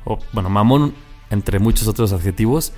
o 0.05 0.19
bueno, 0.33 0.49
mamón 0.51 0.95
entre 1.31 1.59
muchos 1.59 1.89
otros 1.89 2.13
adjetivos, 2.13 2.73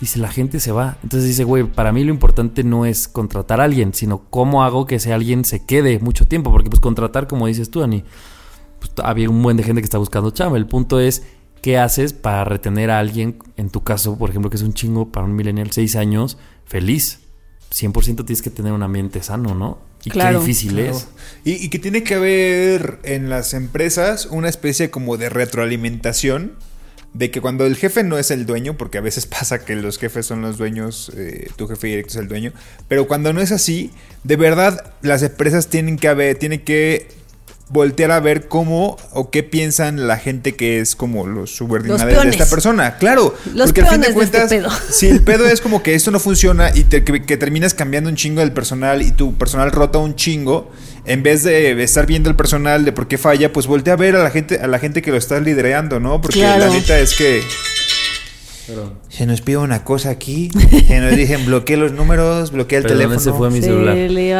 dice, 0.00 0.18
la 0.18 0.28
gente 0.28 0.60
se 0.60 0.72
va. 0.72 0.98
Entonces 1.02 1.28
dice, 1.28 1.44
güey, 1.44 1.64
para 1.64 1.92
mí 1.92 2.04
lo 2.04 2.10
importante 2.10 2.64
no 2.64 2.86
es 2.86 3.08
contratar 3.08 3.60
a 3.60 3.64
alguien, 3.64 3.94
sino 3.94 4.22
cómo 4.30 4.62
hago 4.64 4.86
que 4.86 4.96
ese 4.96 5.12
alguien 5.12 5.44
se 5.44 5.64
quede 5.64 5.98
mucho 5.98 6.26
tiempo, 6.26 6.50
porque 6.50 6.70
pues 6.70 6.80
contratar, 6.80 7.26
como 7.26 7.46
dices 7.46 7.70
tú, 7.70 7.82
Ani, 7.82 8.04
pues 8.80 8.90
había 9.04 9.30
un 9.30 9.40
buen 9.42 9.56
de 9.56 9.62
gente 9.62 9.80
que 9.80 9.84
está 9.86 9.98
buscando 9.98 10.32
chamba. 10.32 10.56
El 10.56 10.66
punto 10.66 10.98
es, 10.98 11.22
¿qué 11.62 11.78
haces 11.78 12.12
para 12.12 12.44
retener 12.44 12.90
a 12.90 12.98
alguien, 12.98 13.38
en 13.56 13.70
tu 13.70 13.84
caso, 13.84 14.18
por 14.18 14.30
ejemplo, 14.30 14.50
que 14.50 14.56
es 14.56 14.62
un 14.62 14.74
chingo 14.74 15.12
para 15.12 15.26
un 15.26 15.36
millennial, 15.36 15.70
seis 15.70 15.94
años, 15.94 16.38
feliz? 16.64 17.20
100% 17.72 18.24
tienes 18.26 18.42
que 18.42 18.50
tener 18.50 18.72
un 18.72 18.82
ambiente 18.82 19.22
sano, 19.22 19.54
¿no? 19.54 19.78
Y 20.04 20.10
Claro. 20.10 20.40
qué 20.40 20.46
difícil 20.46 20.72
Claro. 20.72 20.96
es. 20.96 21.08
Y, 21.44 21.52
y 21.64 21.68
que 21.68 21.78
tiene 21.78 22.02
que 22.02 22.14
haber 22.14 22.98
en 23.04 23.28
las 23.28 23.54
empresas 23.54 24.26
una 24.26 24.48
especie 24.48 24.90
como 24.90 25.16
de 25.18 25.28
retroalimentación 25.28 26.54
de 27.12 27.30
que 27.32 27.40
cuando 27.40 27.66
el 27.66 27.76
jefe 27.76 28.04
no 28.04 28.18
es 28.18 28.30
el 28.30 28.46
dueño, 28.46 28.76
porque 28.76 28.98
a 28.98 29.00
veces 29.00 29.26
pasa 29.38 29.64
que 29.64 29.76
los 29.76 29.98
jefes 29.98 30.26
son 30.26 30.42
los 30.42 30.58
dueños, 30.58 31.12
eh, 31.16 31.48
tu 31.56 31.66
jefe 31.68 31.88
directo 31.88 32.10
es 32.12 32.16
el 32.16 32.28
dueño, 32.28 32.52
pero 32.88 33.06
cuando 33.08 33.32
no 33.32 33.40
es 33.40 33.52
así, 33.52 33.90
de 34.24 34.36
verdad 34.36 34.94
las 35.02 35.22
empresas 35.22 35.68
tienen 35.68 35.96
que 35.96 36.08
haber, 36.08 36.36
tienen 36.38 36.64
que 36.64 37.08
voltear 37.72 38.10
a 38.10 38.18
ver 38.20 38.48
cómo 38.48 38.96
o 39.12 39.30
qué 39.30 39.42
piensan 39.44 40.06
la 40.08 40.16
gente 40.18 40.56
que 40.56 40.80
es 40.80 40.96
como 40.96 41.26
los 41.26 41.54
subordinados 41.54 42.04
de 42.04 42.28
esta 42.30 42.46
persona. 42.50 42.96
Claro, 42.98 43.34
Los 43.54 43.68
porque 43.68 43.82
al 43.82 43.88
fin 43.88 44.00
de 44.00 44.06
este 44.08 44.14
cuentas, 44.18 44.50
pedo. 44.50 44.68
si 44.90 45.06
el 45.06 45.22
pedo 45.22 45.46
es 45.46 45.60
como 45.60 45.82
que 45.82 45.94
esto 45.94 46.10
no 46.10 46.18
funciona 46.18 46.70
y 46.74 46.82
te- 46.84 47.04
que, 47.04 47.22
que 47.22 47.36
terminas 47.36 47.72
cambiando 47.74 48.10
un 48.10 48.16
chingo 48.16 48.40
del 48.40 48.52
personal 48.52 49.02
y 49.02 49.12
tu 49.12 49.34
personal 49.38 49.70
rota 49.70 49.98
un 49.98 50.16
chingo, 50.16 50.70
en 51.06 51.22
vez 51.22 51.44
de 51.44 51.80
estar 51.82 52.06
viendo 52.06 52.28
el 52.28 52.36
personal 52.36 52.84
de 52.84 52.92
por 52.92 53.06
qué 53.08 53.16
falla, 53.18 53.52
pues 53.52 53.66
voltea 53.66 53.94
a 53.94 53.96
ver 53.96 54.16
a 54.16 54.22
la 54.22 54.30
gente, 54.30 54.58
a 54.58 54.66
la 54.66 54.78
gente 54.80 55.00
que 55.00 55.10
lo 55.12 55.16
está 55.16 55.38
liderando, 55.40 56.00
¿no? 56.00 56.20
Porque 56.20 56.40
Claro. 56.40 56.66
la 56.66 56.70
neta 56.70 56.98
es 56.98 57.14
que 57.14 57.40
se 59.08 59.26
nos 59.26 59.40
pide 59.40 59.58
una 59.58 59.84
cosa 59.84 60.10
aquí, 60.10 60.50
se 60.86 61.00
nos 61.00 61.16
dicen 61.16 61.44
bloquee 61.46 61.76
los 61.76 61.92
números, 61.92 62.50
bloquea 62.52 62.78
el 62.78 62.86
teléfono. 62.86 63.16
ese 63.18 63.32
fue 63.32 63.50
mi 63.50 63.60
Se 63.60 63.66
celular. 63.66 63.96
le 63.96 64.34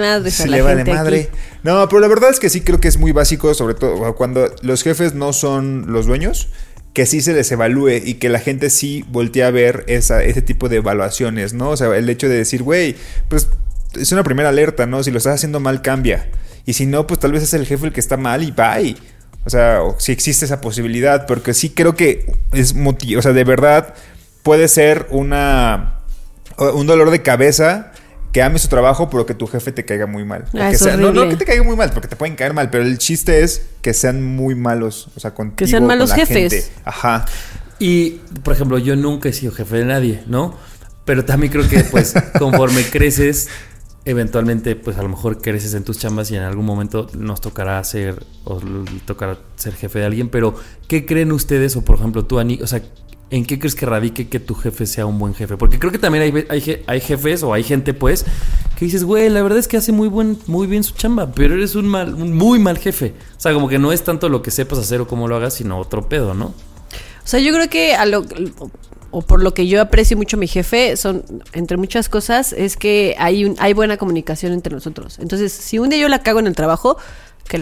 madre 0.00 0.30
Se 0.30 0.48
le 0.48 0.62
va 0.62 0.74
de 0.74 0.84
madre. 0.84 1.20
aquí. 1.30 1.38
No, 1.62 1.88
pero 1.88 2.00
la 2.00 2.08
verdad 2.08 2.30
es 2.30 2.40
que 2.40 2.50
sí 2.50 2.60
creo 2.60 2.80
que 2.80 2.88
es 2.88 2.98
muy 2.98 3.12
básico, 3.12 3.52
sobre 3.54 3.74
todo 3.74 4.14
cuando 4.14 4.46
los 4.62 4.82
jefes 4.82 5.14
no 5.14 5.32
son 5.32 5.86
los 5.92 6.06
dueños, 6.06 6.48
que 6.92 7.06
sí 7.06 7.20
se 7.20 7.32
les 7.32 7.50
evalúe 7.52 7.90
y 8.04 8.14
que 8.14 8.28
la 8.28 8.38
gente 8.40 8.70
sí 8.70 9.04
voltee 9.08 9.44
a 9.44 9.50
ver 9.50 9.84
esa, 9.86 10.22
ese 10.22 10.42
tipo 10.42 10.68
de 10.68 10.76
evaluaciones, 10.76 11.52
¿no? 11.54 11.70
O 11.70 11.76
sea, 11.76 11.94
el 11.96 12.08
hecho 12.08 12.28
de 12.28 12.36
decir, 12.36 12.62
güey, 12.62 12.96
pues 13.28 13.48
es 13.94 14.12
una 14.12 14.22
primera 14.24 14.48
alerta, 14.48 14.86
¿no? 14.86 15.02
Si 15.02 15.10
lo 15.10 15.18
estás 15.18 15.34
haciendo 15.34 15.60
mal, 15.60 15.82
cambia. 15.82 16.28
Y 16.66 16.74
si 16.74 16.86
no, 16.86 17.06
pues 17.06 17.20
tal 17.20 17.32
vez 17.32 17.42
es 17.42 17.54
el 17.54 17.66
jefe 17.66 17.86
el 17.86 17.92
que 17.92 18.00
está 18.00 18.16
mal 18.16 18.42
y 18.42 18.50
bye. 18.50 18.96
O 19.48 19.50
sea, 19.50 19.82
o 19.82 19.98
si 19.98 20.12
existe 20.12 20.44
esa 20.44 20.60
posibilidad, 20.60 21.24
porque 21.26 21.54
sí 21.54 21.70
creo 21.70 21.94
que 21.96 22.30
es 22.52 22.76
moti- 22.76 23.16
o 23.16 23.22
sea, 23.22 23.32
de 23.32 23.44
verdad 23.44 23.94
puede 24.42 24.68
ser 24.68 25.06
una 25.08 25.94
un 26.58 26.86
dolor 26.86 27.10
de 27.10 27.22
cabeza 27.22 27.92
que 28.30 28.42
ames 28.42 28.60
su 28.60 28.68
trabajo, 28.68 29.08
pero 29.08 29.24
que 29.24 29.32
tu 29.32 29.46
jefe 29.46 29.72
te 29.72 29.86
caiga 29.86 30.04
muy 30.06 30.22
mal. 30.26 30.44
Ah, 30.52 30.68
que 30.70 30.76
sea- 30.76 30.98
no, 30.98 31.26
que 31.30 31.36
te 31.36 31.46
caiga 31.46 31.62
muy 31.62 31.76
mal, 31.76 31.92
porque 31.92 32.08
te 32.08 32.16
pueden 32.16 32.36
caer 32.36 32.52
mal, 32.52 32.68
pero 32.68 32.84
el 32.84 32.98
chiste 32.98 33.42
es 33.42 33.62
que 33.80 33.94
sean 33.94 34.22
muy 34.22 34.54
malos, 34.54 35.08
o 35.16 35.20
sea, 35.20 35.32
contigo, 35.32 35.66
sean 35.66 35.80
con 35.84 35.88
malos 35.88 36.10
la 36.10 36.16
jefes. 36.16 36.52
gente. 36.52 36.68
Ajá. 36.84 37.24
Y, 37.78 38.20
por 38.44 38.52
ejemplo, 38.52 38.76
yo 38.76 38.96
nunca 38.96 39.30
he 39.30 39.32
sido 39.32 39.50
jefe 39.52 39.76
de 39.78 39.84
nadie, 39.86 40.22
¿no? 40.26 40.54
Pero 41.06 41.24
también 41.24 41.50
creo 41.50 41.66
que, 41.66 41.84
pues, 41.84 42.12
conforme 42.38 42.82
creces, 42.84 43.48
eventualmente, 44.08 44.74
pues, 44.74 44.96
a 44.96 45.02
lo 45.02 45.10
mejor 45.10 45.42
creces 45.42 45.74
en 45.74 45.84
tus 45.84 45.98
chambas 45.98 46.30
y 46.30 46.36
en 46.36 46.42
algún 46.42 46.64
momento 46.64 47.08
nos 47.12 47.42
tocará 47.42 47.84
ser, 47.84 48.24
o 48.44 48.58
tocará 49.04 49.38
ser 49.56 49.74
jefe 49.74 49.98
de 49.98 50.06
alguien. 50.06 50.30
Pero, 50.30 50.54
¿qué 50.88 51.04
creen 51.04 51.30
ustedes, 51.30 51.76
o 51.76 51.84
por 51.84 51.96
ejemplo, 51.96 52.24
tú, 52.24 52.38
Ani, 52.38 52.58
o 52.62 52.66
sea, 52.66 52.82
¿en 53.28 53.44
qué 53.44 53.58
crees 53.58 53.74
que 53.74 53.84
radique 53.84 54.28
que 54.30 54.40
tu 54.40 54.54
jefe 54.54 54.86
sea 54.86 55.04
un 55.04 55.18
buen 55.18 55.34
jefe? 55.34 55.58
Porque 55.58 55.78
creo 55.78 55.92
que 55.92 55.98
también 55.98 56.46
hay, 56.48 56.82
hay 56.86 57.00
jefes 57.00 57.42
o 57.42 57.52
hay 57.52 57.62
gente, 57.64 57.92
pues, 57.92 58.24
que 58.78 58.86
dices, 58.86 59.04
güey, 59.04 59.28
la 59.28 59.42
verdad 59.42 59.58
es 59.58 59.68
que 59.68 59.76
hace 59.76 59.92
muy, 59.92 60.08
buen, 60.08 60.38
muy 60.46 60.66
bien 60.66 60.84
su 60.84 60.94
chamba, 60.94 61.30
pero 61.30 61.52
eres 61.52 61.74
un, 61.74 61.86
mal, 61.86 62.14
un 62.14 62.32
muy 62.34 62.58
mal 62.58 62.78
jefe. 62.78 63.12
O 63.36 63.40
sea, 63.40 63.52
como 63.52 63.68
que 63.68 63.78
no 63.78 63.92
es 63.92 64.04
tanto 64.04 64.30
lo 64.30 64.40
que 64.40 64.50
sepas 64.50 64.78
hacer 64.78 65.02
o 65.02 65.06
cómo 65.06 65.28
lo 65.28 65.36
hagas, 65.36 65.52
sino 65.52 65.78
otro 65.78 66.08
pedo, 66.08 66.32
¿no? 66.32 66.46
O 66.46 67.30
sea, 67.30 67.40
yo 67.40 67.52
creo 67.52 67.68
que 67.68 67.94
a 67.94 68.06
lo, 68.06 68.24
o 69.10 69.22
por 69.22 69.42
lo 69.42 69.54
que 69.54 69.66
yo 69.66 69.80
aprecio 69.80 70.16
mucho 70.16 70.36
a 70.36 70.40
mi 70.40 70.46
jefe, 70.46 70.96
son, 70.96 71.24
entre 71.52 71.76
muchas 71.76 72.08
cosas, 72.08 72.52
es 72.52 72.76
que 72.76 73.16
hay, 73.18 73.54
hay 73.58 73.72
buena 73.72 73.96
comunicación 73.96 74.52
entre 74.52 74.74
nosotros. 74.74 75.18
Entonces, 75.18 75.52
si 75.52 75.78
un 75.78 75.88
día 75.88 75.98
yo 75.98 76.08
la 76.08 76.22
cago 76.22 76.40
en 76.40 76.46
el 76.46 76.54
trabajo, 76.54 76.98
que 77.48 77.58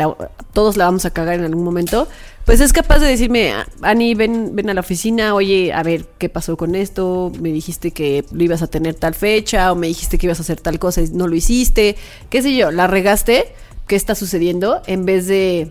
todos 0.53 0.77
la 0.77 0.85
vamos 0.85 1.05
a 1.05 1.11
cagar 1.11 1.35
en 1.35 1.45
algún 1.45 1.65
momento, 1.65 2.09
pues 2.45 2.61
es 2.61 2.73
capaz 2.73 2.99
de 2.99 3.07
decirme, 3.07 3.55
Ani, 3.83 4.15
ven, 4.15 4.55
ven 4.55 4.69
a 4.69 4.75
la 4.75 4.81
oficina, 4.81 5.35
oye, 5.35 5.73
a 5.73 5.83
ver, 5.83 6.07
¿qué 6.19 6.29
pasó 6.29 6.57
con 6.57 6.75
esto? 6.75 7.33
Me 7.41 7.51
dijiste 7.51 7.93
que 7.93 8.25
lo 8.33 8.43
ibas 8.43 8.63
a 8.63 8.67
tener 8.67 8.95
tal 8.95 9.15
fecha, 9.15 9.73
o 9.73 9.77
me 9.77 9.87
dijiste 9.87 10.19
que 10.19 10.27
ibas 10.27 10.41
a 10.41 10.43
hacer 10.43 10.61
tal 10.61 10.79
cosa 10.79 11.03
y 11.03 11.09
no 11.11 11.29
lo 11.29 11.37
hiciste, 11.37 11.97
qué 12.29 12.43
sé 12.43 12.55
yo, 12.55 12.71
la 12.71 12.87
regaste, 12.87 13.53
¿qué 13.87 13.97
está 13.97 14.15
sucediendo? 14.15 14.83
En 14.87 15.07
vez 15.07 15.27
de... 15.27 15.71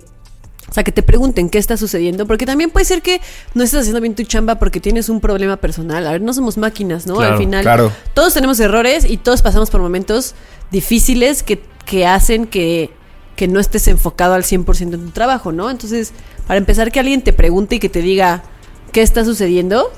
O 0.70 0.74
sea, 0.74 0.84
que 0.84 0.92
te 0.92 1.04
pregunten 1.04 1.50
qué 1.50 1.58
está 1.60 1.78
sucediendo, 1.78 2.26
porque 2.26 2.46
también 2.46 2.72
puede 2.72 2.86
ser 2.86 3.02
que 3.04 3.22
no 3.54 3.64
estés 3.64 3.82
haciendo 3.82 4.02
bien 4.02 4.16
tu 4.16 4.24
chamba 4.24 4.56
porque 4.56 4.80
tienes 4.80 5.10
un 5.10 5.22
problema 5.22 5.58
personal. 5.58 6.06
A 6.08 6.12
ver, 6.14 6.22
no 6.22 6.34
somos 6.34 6.58
máquinas, 6.58 7.06
¿no? 7.06 7.16
Claro, 7.18 7.34
Al 7.34 7.38
final, 7.40 7.62
claro. 7.64 7.92
todos 8.16 8.34
tenemos 8.34 8.60
errores 8.60 9.06
y 9.10 9.18
todos 9.18 9.42
pasamos 9.44 9.70
por 9.70 9.80
momentos 9.82 10.34
difíciles 10.72 11.44
que, 11.44 11.62
que 11.86 12.06
hacen 12.08 12.48
que, 12.48 12.90
que 13.36 13.48
no 13.48 13.60
estés 13.60 13.88
enfocado 13.88 14.34
al 14.34 14.44
100% 14.44 14.82
en 14.96 15.06
tu 15.06 15.12
trabajo, 15.12 15.52
¿no? 15.52 15.70
Entonces, 15.70 16.14
para 16.48 16.58
empezar, 16.58 16.92
que 16.92 17.00
alguien 17.00 17.22
te 17.22 17.32
pregunte 17.32 17.76
y 17.76 17.80
que 17.80 17.90
te 17.90 18.02
diga 18.02 18.44
qué 18.92 19.02
está 19.02 19.24
sucediendo, 19.24 19.92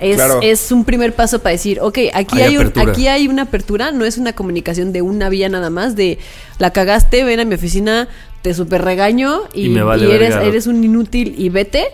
es, 0.00 0.16
Claro. 0.16 0.40
es 0.42 0.72
un 0.72 0.84
primer 0.84 1.14
paso 1.14 1.38
para 1.38 1.52
decir, 1.52 1.78
ok, 1.80 1.98
aquí 2.12 2.40
Hay 2.40 2.56
hay, 2.56 2.58
un- 2.58 2.72
aquí 2.76 3.06
hay 3.06 3.28
una 3.28 3.42
apertura, 3.42 3.92
no 3.92 4.04
es 4.04 4.18
una 4.18 4.32
comunicación 4.32 4.92
de 4.92 5.00
una 5.00 5.28
vía 5.28 5.48
nada 5.48 5.70
más, 5.70 5.94
de 5.94 6.18
la 6.58 6.72
cagaste, 6.72 7.22
ven 7.22 7.38
a 7.38 7.44
mi 7.44 7.54
oficina, 7.54 8.08
te 8.42 8.54
super 8.54 8.82
regaño 8.82 9.42
y, 9.54 9.66
Y 9.66 9.68
me 9.70 9.82
vale 9.82 10.06
y 10.06 10.10
eres, 10.10 10.34
eres 10.34 10.66
un 10.66 10.82
inútil 10.82 11.34
y 11.38 11.48
vete. 11.48 11.86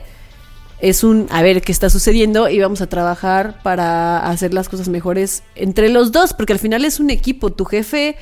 Es 0.81 1.03
un, 1.03 1.27
a 1.31 1.43
ver 1.43 1.61
qué 1.61 1.73
está 1.73 1.91
sucediendo 1.91 2.49
y 2.49 2.61
vamos 2.61 2.81
a 2.81 2.87
trabajar 2.87 3.61
para 3.63 4.19
hacer 4.19 4.55
las 4.55 4.69
cosas 4.69 4.89
mejores 4.89 5.43
entre 5.57 5.89
los 5.89 6.13
dos, 6.13 6.35
porque 6.35 6.53
al 6.53 6.61
final 6.61 6.85
es 6.85 7.01
un 7.01 7.11
equipo, 7.11 7.51
tu 7.51 7.65
jefe, 7.65 8.17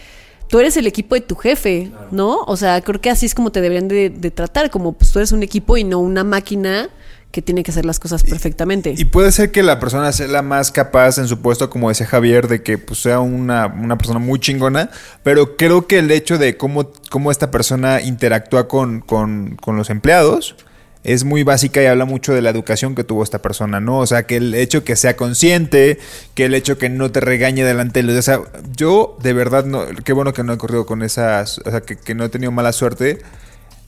tú 0.48 0.58
eres 0.58 0.78
el 0.78 0.86
equipo 0.86 1.14
de 1.14 1.20
tu 1.20 1.36
jefe, 1.36 1.90
¿no? 2.10 2.38
O 2.46 2.56
sea, 2.56 2.80
creo 2.80 2.98
que 2.98 3.10
así 3.10 3.26
es 3.26 3.34
como 3.34 3.52
te 3.52 3.60
deberían 3.60 3.88
de, 3.88 4.08
de 4.08 4.30
tratar, 4.30 4.70
como 4.70 4.92
pues 4.92 5.12
tú 5.12 5.18
eres 5.18 5.32
un 5.32 5.42
equipo 5.42 5.76
y 5.76 5.84
no 5.84 5.98
una 5.98 6.24
máquina 6.24 6.88
que 7.30 7.42
tiene 7.42 7.62
que 7.62 7.70
hacer 7.70 7.84
las 7.84 7.98
cosas 7.98 8.22
perfectamente. 8.22 8.94
Y 8.96 9.04
puede 9.04 9.30
ser 9.30 9.50
que 9.50 9.62
la 9.62 9.78
persona 9.78 10.10
sea 10.12 10.26
la 10.26 10.42
más 10.42 10.70
capaz 10.70 11.18
en 11.18 11.28
su 11.28 11.40
puesto, 11.40 11.68
como 11.68 11.88
decía 11.88 12.06
Javier, 12.06 12.48
de 12.48 12.62
que 12.62 12.78
pues, 12.78 13.00
sea 13.00 13.20
una, 13.20 13.66
una 13.66 13.98
persona 13.98 14.18
muy 14.18 14.38
chingona, 14.38 14.90
pero 15.22 15.56
creo 15.56 15.86
que 15.86 15.98
el 15.98 16.10
hecho 16.10 16.38
de 16.38 16.56
cómo, 16.56 16.90
cómo 17.10 17.30
esta 17.30 17.50
persona 17.50 18.00
interactúa 18.00 18.68
con, 18.68 19.00
con, 19.00 19.56
con 19.56 19.76
los 19.76 19.90
empleados 19.90 20.56
es 21.04 21.22
muy 21.22 21.44
básica 21.44 21.80
y 21.80 21.86
habla 21.86 22.04
mucho 22.04 22.34
de 22.34 22.42
la 22.42 22.50
educación 22.50 22.96
que 22.96 23.04
tuvo 23.04 23.22
esta 23.22 23.40
persona, 23.40 23.78
¿no? 23.78 23.98
O 23.98 24.06
sea, 24.06 24.24
que 24.24 24.38
el 24.38 24.54
hecho 24.54 24.82
que 24.82 24.96
sea 24.96 25.14
consciente, 25.14 25.98
que 26.34 26.46
el 26.46 26.54
hecho 26.54 26.78
que 26.78 26.88
no 26.88 27.12
te 27.12 27.20
regañe 27.20 27.62
delante 27.62 28.00
de 28.00 28.08
los... 28.08 28.16
O 28.16 28.22
sea, 28.22 28.40
yo 28.74 29.16
de 29.22 29.32
verdad, 29.32 29.64
no, 29.64 29.84
qué 30.04 30.12
bueno 30.12 30.32
que 30.32 30.42
no 30.42 30.52
he 30.52 30.58
corrido 30.58 30.84
con 30.84 31.02
esas... 31.02 31.60
O 31.60 31.70
sea, 31.70 31.82
que, 31.82 31.96
que 31.96 32.16
no 32.16 32.24
he 32.24 32.28
tenido 32.28 32.50
mala 32.50 32.72
suerte 32.72 33.20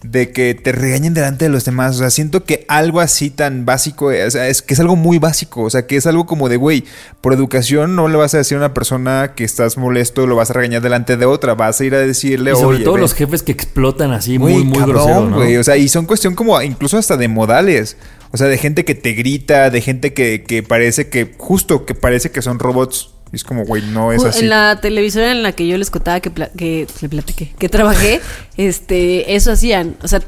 de 0.03 0.31
que 0.31 0.55
te 0.55 0.71
regañen 0.71 1.13
delante 1.13 1.47
de 1.47 1.51
los 1.51 1.65
demás. 1.65 1.97
O 1.97 1.99
sea, 1.99 2.11
siento 2.11 2.45
que 2.45 2.65
algo 2.69 3.01
así 3.01 3.31
tan 3.31 3.65
básico, 3.67 4.13
eh, 4.13 4.25
o 4.27 4.31
sea, 4.31 4.47
es 4.49 4.63
que 4.63 4.75
es 4.75 4.81
algo 4.81 4.95
muy 4.95 5.19
básico. 5.19 5.63
O 5.63 5.71
sea, 5.71 5.87
que 5.87 5.97
es 5.97 6.07
algo 6.07 6.25
como 6.27 6.49
de, 6.49 6.57
güey, 6.57 6.85
por 7.21 7.33
educación 7.33 7.97
no 7.97 8.07
le 8.09 8.17
vas 8.17 8.33
a 8.35 8.39
decir 8.39 8.57
a 8.57 8.61
una 8.61 8.75
persona 8.75 9.33
que 9.35 9.43
estás 9.45 9.77
molesto, 9.77 10.27
lo 10.27 10.37
vas 10.37 10.51
a 10.51 10.55
regañar 10.55 10.83
delante 10.83 11.17
de 11.17 11.27
otra. 11.27 11.55
Vas 11.55 11.81
a 11.81 11.85
ir 11.85 11.95
a 11.95 11.99
decirle, 11.99 12.53
Y 12.53 12.55
sobre 12.55 12.77
"Oye, 12.77 12.85
todo 12.85 12.95
ven". 12.95 13.01
los 13.03 13.15
jefes 13.15 13.43
que 13.43 13.51
explotan 13.53 14.13
así 14.13 14.39
muy, 14.39 14.63
muy 14.65 14.79
cabrón, 14.79 14.95
grosero, 14.95 15.31
¿no? 15.31 15.37
güey. 15.39 15.57
O 15.57 15.65
sea, 15.65 15.77
y 15.77 15.89
son 15.89 16.07
cuestión 16.07 16.35
como 16.37 16.61
incluso 16.63 16.97
hasta 16.97 17.17
de 17.17 17.27
modales. 17.29 17.97
O 18.31 18.37
sea, 18.37 18.47
de 18.47 18.59
gente 18.59 18.85
que 18.85 18.95
te 18.95 19.13
grita, 19.15 19.71
de 19.71 19.81
gente 19.81 20.13
que, 20.13 20.45
que 20.47 20.63
parece 20.63 21.09
que, 21.09 21.35
justo 21.39 21.87
que 21.87 21.95
parece 21.95 22.31
que 22.31 22.43
son 22.43 22.59
robots. 22.59 23.15
Y 23.33 23.37
es 23.37 23.45
como, 23.45 23.65
güey, 23.65 23.83
no 23.83 24.13
es 24.13 24.25
así. 24.25 24.41
En 24.45 24.49
la 24.51 24.81
televisora 24.81 25.31
en 25.31 25.43
la 25.43 25.53
que 25.53 25.67
yo 25.67 25.77
les 25.77 25.91
contaba 25.91 26.21
que, 26.21 26.31
pla- 26.31 26.51
que 26.57 26.87
le 27.01 27.09
platiqué, 27.09 27.53
que 27.59 27.69
trabajé, 27.69 28.21
este, 28.57 29.35
eso 29.35 29.53
hacían. 29.53 29.97
O 30.03 30.09
sea, 30.09 30.23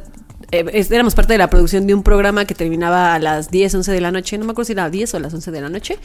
eh, 0.52 0.86
éramos 0.90 1.14
parte 1.14 1.32
de 1.32 1.38
la 1.38 1.48
producción 1.48 1.86
de 1.86 1.94
un 1.94 2.02
programa 2.02 2.44
que 2.44 2.54
terminaba 2.54 3.14
a 3.14 3.18
las 3.18 3.50
10, 3.50 3.74
11 3.76 3.92
de 3.92 4.00
la 4.00 4.10
noche. 4.12 4.36
No 4.36 4.44
me 4.44 4.52
acuerdo 4.52 4.66
si 4.66 4.72
era 4.72 4.84
a 4.84 4.90
10 4.90 5.14
o 5.14 5.16
a 5.16 5.20
las 5.20 5.32
11 5.32 5.50
de 5.50 5.60
la 5.60 5.68
noche. 5.68 5.96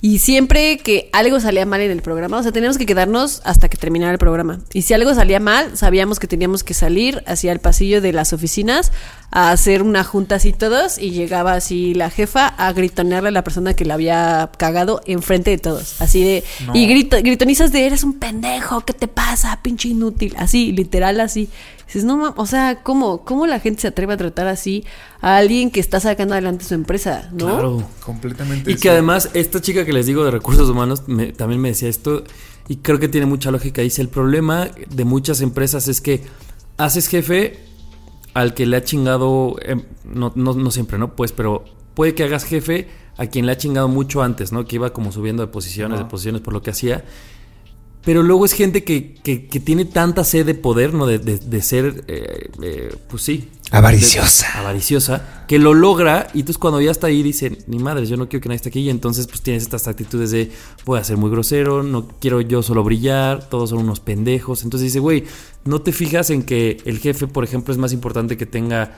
Y 0.00 0.18
siempre 0.18 0.78
que 0.78 1.08
algo 1.12 1.40
salía 1.40 1.66
mal 1.66 1.80
en 1.80 1.90
el 1.90 2.02
programa, 2.02 2.38
o 2.38 2.42
sea, 2.42 2.52
teníamos 2.52 2.78
que 2.78 2.86
quedarnos 2.86 3.40
hasta 3.44 3.68
que 3.68 3.76
terminara 3.76 4.12
el 4.12 4.18
programa. 4.18 4.60
Y 4.72 4.82
si 4.82 4.94
algo 4.94 5.14
salía 5.14 5.40
mal, 5.40 5.76
sabíamos 5.76 6.18
que 6.18 6.26
teníamos 6.26 6.62
que 6.62 6.74
salir 6.74 7.22
hacia 7.26 7.52
el 7.52 7.60
pasillo 7.60 8.00
de 8.00 8.12
las 8.12 8.32
oficinas 8.32 8.92
a 9.30 9.50
hacer 9.50 9.82
una 9.82 10.04
junta 10.04 10.36
así 10.36 10.52
todos 10.52 10.98
y 10.98 11.10
llegaba 11.10 11.54
así 11.54 11.94
la 11.94 12.10
jefa 12.10 12.46
a 12.46 12.72
gritonearle 12.72 13.30
a 13.30 13.32
la 13.32 13.42
persona 13.42 13.74
que 13.74 13.84
la 13.84 13.94
había 13.94 14.50
cagado 14.56 15.00
enfrente 15.06 15.50
de 15.50 15.58
todos. 15.58 16.00
Así 16.00 16.22
de... 16.22 16.44
No. 16.66 16.76
Y 16.76 16.86
grito, 16.86 17.16
gritonizas 17.22 17.72
de 17.72 17.86
eres 17.86 18.04
un 18.04 18.14
pendejo, 18.14 18.82
¿qué 18.82 18.92
te 18.92 19.08
pasa, 19.08 19.58
pinche 19.62 19.88
inútil? 19.88 20.34
Así, 20.38 20.72
literal 20.72 21.20
así. 21.20 21.48
Dices, 21.86 22.04
no, 22.04 22.34
o 22.36 22.46
sea, 22.46 22.82
¿cómo, 22.82 23.24
¿cómo 23.24 23.46
la 23.46 23.60
gente 23.60 23.82
se 23.82 23.88
atreve 23.88 24.14
a 24.14 24.16
tratar 24.16 24.48
así 24.48 24.84
a 25.20 25.36
alguien 25.36 25.70
que 25.70 25.78
está 25.80 26.00
sacando 26.00 26.34
adelante 26.34 26.64
su 26.64 26.74
empresa, 26.74 27.28
no? 27.32 27.46
Claro. 27.46 27.88
Completamente. 28.04 28.72
Y 28.72 28.74
que 28.76 28.90
además, 28.90 29.30
esta 29.34 29.60
chica 29.60 29.84
que 29.84 29.92
les 29.92 30.06
digo 30.06 30.24
de 30.24 30.32
recursos 30.32 30.68
humanos 30.68 31.04
me- 31.06 31.32
también 31.32 31.60
me 31.60 31.68
decía 31.68 31.88
esto, 31.88 32.24
y 32.68 32.76
creo 32.76 32.98
que 32.98 33.08
tiene 33.08 33.26
mucha 33.26 33.52
lógica. 33.52 33.82
Dice: 33.82 34.02
el 34.02 34.08
problema 34.08 34.68
de 34.90 35.04
muchas 35.04 35.40
empresas 35.40 35.86
es 35.86 36.00
que 36.00 36.24
haces 36.76 37.06
jefe 37.08 37.60
al 38.34 38.52
que 38.54 38.66
le 38.66 38.76
ha 38.76 38.82
chingado, 38.84 39.56
em, 39.62 39.82
no, 40.04 40.32
no, 40.34 40.54
no 40.54 40.70
siempre, 40.72 40.98
¿no? 40.98 41.14
Pues, 41.14 41.30
pero 41.32 41.64
puede 41.94 42.14
que 42.16 42.24
hagas 42.24 42.44
jefe 42.44 42.88
a 43.16 43.26
quien 43.28 43.46
le 43.46 43.52
ha 43.52 43.56
chingado 43.56 43.86
mucho 43.88 44.22
antes, 44.22 44.50
¿no? 44.52 44.64
Que 44.66 44.74
iba 44.76 44.92
como 44.92 45.12
subiendo 45.12 45.42
de 45.42 45.46
posiciones, 45.52 46.00
de 46.00 46.04
posiciones 46.04 46.42
por 46.42 46.52
lo 46.52 46.60
que 46.62 46.70
hacía. 46.70 47.04
Pero 48.06 48.22
luego 48.22 48.44
es 48.46 48.52
gente 48.52 48.84
que, 48.84 49.12
que- 49.22 49.46
que 49.48 49.60
tiene 49.60 49.84
tanta 49.84 50.24
sed 50.24 50.46
de 50.46 50.54
poder, 50.54 50.94
¿no? 50.94 51.04
De, 51.06 51.18
de- 51.18 51.38
de 51.38 51.60
ser, 51.60 52.04
eh, 52.08 52.48
eh, 52.62 52.94
pues 53.10 53.22
sí. 53.24 53.48
Avariciosa. 53.72 54.46
De- 54.54 54.58
avariciosa. 54.60 55.44
Que 55.48 55.58
lo 55.58 55.74
logra 55.74 56.28
y 56.32 56.38
entonces 56.40 56.56
cuando 56.58 56.80
ya 56.80 56.92
está 56.92 57.08
ahí 57.08 57.22
dice, 57.24 57.58
ni 57.66 57.78
madres, 57.80 58.08
yo 58.08 58.16
no 58.16 58.28
quiero 58.28 58.40
que 58.42 58.48
nadie 58.48 58.56
esté 58.56 58.68
aquí. 58.70 58.80
Y 58.80 58.90
entonces 58.90 59.26
pues 59.26 59.42
tienes 59.42 59.64
estas 59.64 59.88
actitudes 59.88 60.30
de, 60.30 60.50
voy 60.84 60.98
a 61.00 61.04
ser 61.04 61.16
muy 61.18 61.30
grosero, 61.30 61.82
no 61.82 62.06
quiero 62.20 62.40
yo 62.40 62.62
solo 62.62 62.82
brillar, 62.84 63.48
todos 63.48 63.70
son 63.70 63.80
unos 63.80 63.98
pendejos. 64.00 64.62
Entonces 64.62 64.84
dice, 64.86 65.00
güey, 65.00 65.24
no 65.64 65.82
te 65.82 65.90
fijas 65.92 66.30
en 66.30 66.44
que 66.44 66.78
el 66.84 67.00
jefe, 67.00 67.26
por 67.26 67.42
ejemplo, 67.44 67.72
es 67.74 67.78
más 67.78 67.92
importante 67.92 68.36
que 68.36 68.46
tenga 68.46 68.96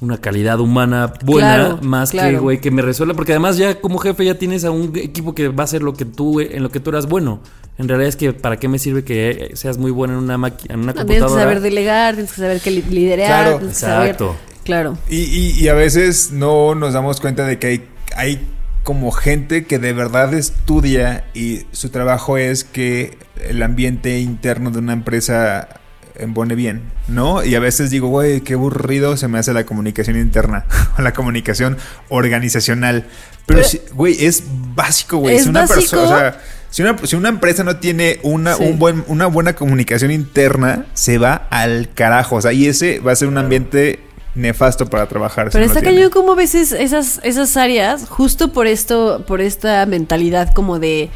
una 0.00 0.18
calidad 0.18 0.58
humana 0.60 1.12
buena, 1.24 1.54
Claro, 1.54 1.78
más 1.82 2.10
que, 2.10 2.18
claro. 2.18 2.40
güey, 2.42 2.60
que 2.60 2.70
me 2.70 2.82
resuelva. 2.82 3.14
Porque 3.14 3.32
además 3.32 3.56
ya 3.58 3.80
como 3.80 3.98
jefe 3.98 4.24
ya 4.24 4.34
tienes 4.36 4.64
a 4.64 4.70
un 4.70 4.96
equipo 4.96 5.34
que 5.34 5.48
va 5.48 5.62
a 5.62 5.64
hacer 5.64 5.82
lo 5.82 5.92
que 5.94 6.04
tú, 6.04 6.40
en 6.40 6.62
lo 6.62 6.70
que 6.70 6.80
tú 6.80 6.90
eras 6.90 7.06
bueno. 7.06 7.40
En 7.78 7.88
realidad 7.88 8.08
es 8.08 8.16
que, 8.16 8.32
¿para 8.32 8.58
qué 8.58 8.68
me 8.68 8.78
sirve 8.78 9.04
que 9.04 9.52
seas 9.54 9.78
muy 9.78 9.90
bueno 9.90 10.14
en 10.14 10.20
una 10.20 10.36
máquina, 10.38 10.74
en 10.74 10.80
una 10.80 10.92
No, 10.92 10.94
tienes 10.94 11.14
que 11.14 11.18
computadora? 11.20 11.42
saber 11.42 11.60
delegar, 11.62 12.14
tienes 12.14 12.32
que 12.32 12.40
saber 12.40 12.60
que 12.60 12.70
li- 12.70 12.84
liderar, 12.90 13.26
Claro. 13.44 13.56
tienes 13.58 13.74
que 13.76 13.80
saber- 13.80 14.06
Exacto. 14.10 14.36
Claro. 14.64 14.98
Y, 15.08 15.16
y- 15.16 15.50
y 15.60 15.68
a 15.68 15.74
veces 15.74 16.30
no 16.32 16.74
nos 16.74 16.92
damos 16.92 17.20
cuenta 17.20 17.46
de 17.46 17.58
que 17.58 17.66
hay, 17.66 17.88
hay 18.16 18.46
como 18.84 19.10
gente 19.10 19.64
que 19.64 19.78
de 19.78 19.92
verdad 19.92 20.32
estudia 20.34 21.24
y 21.34 21.62
su 21.72 21.90
trabajo 21.90 22.36
es 22.36 22.64
que 22.64 23.18
el 23.48 23.62
ambiente 23.62 24.18
interno 24.20 24.70
de 24.70 24.78
una 24.78 24.92
empresa 24.92 25.79
embone 26.22 26.54
bien, 26.54 26.82
¿no? 27.08 27.44
Y 27.44 27.54
a 27.54 27.60
veces 27.60 27.90
digo, 27.90 28.08
güey, 28.08 28.40
qué 28.42 28.54
aburrido 28.54 29.16
se 29.16 29.28
me 29.28 29.38
hace 29.38 29.52
la 29.52 29.64
comunicación 29.64 30.16
interna, 30.16 30.64
o 30.98 31.02
la 31.02 31.12
comunicación 31.12 31.76
organizacional. 32.08 33.06
Pero, 33.46 33.62
güey, 33.94 34.24
es 34.24 34.44
básico, 34.74 35.18
güey. 35.18 35.36
Es 35.36 35.44
Si 35.44 35.48
una 35.48 35.66
persona, 35.66 36.02
o 36.02 36.08
sea, 36.08 36.40
si 36.70 36.82
una, 36.82 36.96
si 37.04 37.16
una 37.16 37.28
empresa 37.30 37.64
no 37.64 37.76
tiene 37.76 38.20
una, 38.22 38.54
Sí. 38.54 38.62
un 38.64 38.78
buen, 38.78 39.04
una 39.08 39.26
buena 39.26 39.54
comunicación 39.54 40.10
interna, 40.12 40.86
se 40.94 41.18
va 41.18 41.46
al 41.50 41.88
carajo. 41.94 42.36
O 42.36 42.40
sea, 42.40 42.52
y 42.52 42.66
ese 42.66 43.00
va 43.00 43.12
a 43.12 43.16
ser 43.16 43.26
un 43.28 43.38
ambiente 43.38 43.98
nefasto 44.36 44.86
para 44.86 45.06
trabajar. 45.08 45.48
Pero 45.50 45.64
no 45.64 45.66
está 45.68 45.80
tiene. 45.80 45.96
cañón 45.96 46.10
como 46.12 46.32
a 46.32 46.36
veces 46.36 46.70
esas, 46.70 47.18
esas 47.24 47.56
áreas, 47.56 48.06
justo 48.08 48.52
por 48.52 48.68
esto, 48.68 49.24
por 49.26 49.40
esta 49.40 49.84
mentalidad 49.86 50.54
como 50.54 50.78
de, 50.78 51.10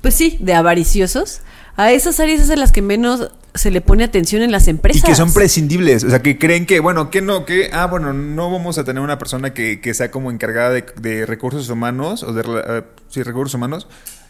pues 0.00 0.14
sí, 0.14 0.36
de 0.40 0.54
avariciosos, 0.54 1.40
a 1.76 1.90
esas 1.90 2.20
áreas 2.20 2.42
es 2.42 2.50
a 2.50 2.56
las 2.56 2.70
que 2.70 2.82
menos 2.82 3.30
se 3.54 3.70
le 3.70 3.80
pone 3.80 4.04
atención 4.04 4.42
en 4.42 4.50
las 4.50 4.66
Y 4.66 4.70
empresas. 4.70 5.04
que 5.04 5.14
son 5.14 5.32
prescindibles, 5.32 6.04
o 6.04 6.10
sea, 6.10 6.22
que 6.22 6.38
creen 6.38 6.66
que, 6.66 6.80
bueno, 6.80 7.10
que 7.10 7.20
no, 7.20 7.44
que, 7.44 7.70
ah, 7.72 7.86
bueno, 7.86 8.12
no 8.12 8.50
vamos 8.50 8.78
a 8.78 8.84
tener 8.84 9.02
una 9.02 9.18
persona 9.18 9.52
que, 9.52 9.80
que 9.80 9.94
sea 9.94 10.10
como 10.10 10.30
encargada 10.30 10.70
de, 10.70 10.84
de 11.00 11.26
recursos 11.26 11.68
humanos, 11.68 12.22
o 12.22 12.32
de, 12.32 12.42
eh, 12.42 12.82
sí, 13.08 13.22
recursos 13.22 13.54
humanos, 13.54 13.88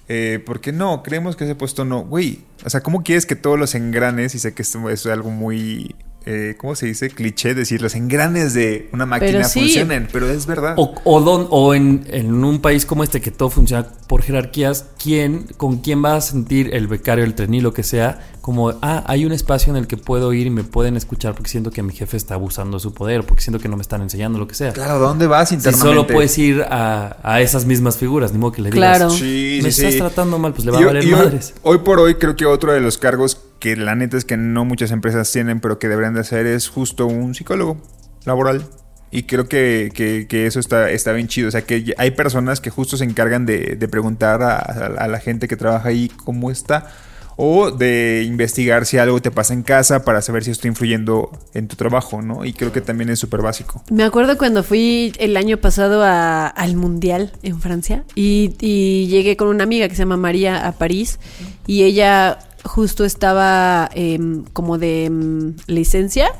eh, 0.08 0.42
porque 0.44 0.72
no, 0.72 1.02
creemos 1.02 1.36
que 1.36 1.44
ese 1.44 1.54
puesto 1.54 1.84
no, 1.84 2.00
güey, 2.04 2.40
o 2.64 2.70
sea, 2.70 2.80
¿cómo 2.80 3.04
quieres 3.04 3.26
que 3.26 3.36
todos 3.36 3.58
los 3.58 3.74
engranes, 3.74 4.34
y 4.34 4.38
sé 4.38 4.54
que 4.54 4.62
esto 4.62 4.90
es 4.90 5.06
algo 5.06 5.30
muy 5.30 5.94
eh, 6.26 6.54
¿cómo 6.58 6.74
se 6.74 6.86
dice? 6.86 7.10
Cliché 7.10 7.54
decir 7.54 7.82
los 7.82 7.94
engranes 7.94 8.54
de 8.54 8.88
una 8.92 9.06
máquina 9.06 9.32
Pero 9.32 9.44
sí. 9.48 9.60
funcionen, 9.60 10.08
pero 10.12 10.28
es 10.30 10.46
verdad. 10.46 10.74
O, 10.76 10.94
o, 11.04 11.20
don- 11.20 11.46
o 11.50 11.74
en, 11.74 12.04
en 12.10 12.32
un 12.44 12.60
país 12.60 12.86
como 12.86 13.02
este 13.04 13.20
que 13.20 13.30
todo 13.30 13.50
funciona 13.50 13.86
por 14.06 14.22
jerarquías, 14.22 14.86
¿quién, 15.02 15.46
¿con 15.56 15.78
quién 15.78 16.04
va 16.04 16.16
a 16.16 16.20
sentir 16.20 16.74
el 16.74 16.86
becario, 16.86 17.24
el 17.24 17.34
trenil, 17.34 17.62
lo 17.62 17.72
que 17.72 17.82
sea? 17.82 18.28
Como, 18.40 18.70
ah, 18.82 19.04
hay 19.06 19.24
un 19.24 19.30
espacio 19.32 19.70
en 19.72 19.76
el 19.76 19.86
que 19.86 19.96
puedo 19.96 20.32
ir 20.32 20.48
y 20.48 20.50
me 20.50 20.64
pueden 20.64 20.96
escuchar 20.96 21.34
porque 21.34 21.48
siento 21.48 21.70
que 21.70 21.82
mi 21.82 21.92
jefe 21.92 22.16
está 22.16 22.34
abusando 22.34 22.76
de 22.76 22.82
su 22.82 22.92
poder, 22.92 23.24
porque 23.24 23.42
siento 23.42 23.60
que 23.60 23.68
no 23.68 23.76
me 23.76 23.82
están 23.82 24.02
enseñando 24.02 24.38
lo 24.38 24.48
que 24.48 24.54
sea. 24.56 24.72
Claro, 24.72 24.98
¿dónde 24.98 25.26
vas 25.28 25.50
Si 25.50 25.54
internamente? 25.54 25.88
solo 25.88 26.06
puedes 26.08 26.36
ir 26.38 26.62
a, 26.68 27.18
a 27.22 27.40
esas 27.40 27.64
mismas 27.66 27.96
figuras, 27.96 28.32
ni 28.32 28.38
modo 28.38 28.50
que 28.52 28.62
le 28.62 28.70
digas, 28.70 28.96
Claro. 28.98 29.10
Sí, 29.10 29.60
me 29.62 29.70
sí, 29.70 29.80
estás 29.82 29.92
sí. 29.92 29.98
tratando 29.98 30.38
mal, 30.40 30.52
pues 30.52 30.64
le 30.64 30.72
va 30.72 30.80
Y- 30.80 30.82
a 30.82 30.86
valer 30.86 31.04
hoy- 31.04 31.10
madres. 31.12 31.54
Hoy, 31.62 31.78
por 31.78 32.00
hoy 32.00 32.16
creo 32.16 32.34
que 32.34 32.44
otro 32.44 32.72
de 32.72 32.80
los 32.80 32.98
cargos 32.98 33.40
que 33.62 33.76
la 33.76 33.94
neta 33.94 34.16
es 34.16 34.24
que 34.24 34.36
no 34.36 34.64
muchas 34.64 34.90
empresas 34.90 35.30
tienen, 35.30 35.60
pero 35.60 35.78
que 35.78 35.88
deberían 35.88 36.14
de 36.14 36.20
hacer 36.20 36.46
es 36.46 36.68
justo 36.68 37.06
un 37.06 37.34
psicólogo 37.34 37.80
laboral. 38.26 38.66
Y 39.12 39.22
creo 39.22 39.46
que, 39.48 39.90
que- 39.94 40.46
eso 40.46 40.58
está, 40.58 40.90
está 40.90 41.12
bien 41.12 41.28
chido. 41.28 41.46
O 41.48 41.50
sea, 41.50 41.62
que 41.62 41.94
hay 41.96 42.10
personas 42.10 42.60
que 42.60 42.70
justo 42.70 42.96
se 42.96 43.04
encargan 43.04 43.46
de, 43.46 43.76
de 43.76 43.88
preguntar 43.88 44.42
a 44.42 45.06
la 45.06 45.18
gente 45.20 45.46
que 45.48 45.56
trabaja 45.56 45.90
ahí 45.90 46.10
cómo 46.24 46.50
está. 46.50 46.90
O 47.36 47.70
de 47.70 48.24
investigar 48.26 48.84
si 48.84 48.98
algo 48.98 49.20
te 49.22 49.30
pasa 49.30 49.54
en 49.54 49.62
casa 49.62 50.04
para 50.04 50.20
saber 50.20 50.44
si 50.44 50.50
está 50.50 50.68
influyendo 50.68 51.30
en 51.54 51.66
tu 51.66 51.76
trabajo, 51.76 52.20
¿no? 52.20 52.44
Y 52.44 52.52
creo 52.52 52.72
que 52.72 52.82
también 52.82 53.08
es 53.08 53.18
súper 53.20 53.40
básico. 53.40 53.82
Me 53.90 54.04
acuerdo 54.04 54.36
cuando 54.36 54.62
fui 54.62 55.12
el 55.18 55.36
año 55.38 55.56
pasado 55.56 56.02
a- 56.04 56.46
al 56.46 56.76
Mundial 56.76 57.32
en 57.42 57.58
Francia 57.60 58.04
y, 58.14 58.54
y 58.60 59.06
llegué 59.08 59.36
con 59.38 59.48
una 59.48 59.64
amiga 59.64 59.88
que 59.88 59.94
se 59.94 60.00
llama 60.02 60.18
María 60.18 60.66
a 60.66 60.72
París 60.72 61.18
y 61.66 61.84
ella 61.84 62.38
justo 62.64 63.04
estaba 63.04 63.90
em, 63.94 64.44
como 64.52 64.78
de 64.78 65.06
em, 65.06 65.54
licencia, 65.66 66.32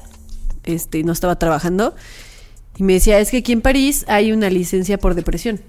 este, 0.64 1.02
no 1.04 1.12
estaba 1.12 1.38
trabajando 1.38 1.94
y 2.76 2.84
me 2.84 2.94
decía, 2.94 3.18
es 3.20 3.30
que 3.30 3.38
aquí 3.38 3.52
en 3.52 3.60
París 3.60 4.04
hay 4.08 4.32
una 4.32 4.48
licencia 4.50 4.98
por 4.98 5.14
depresión. 5.14 5.60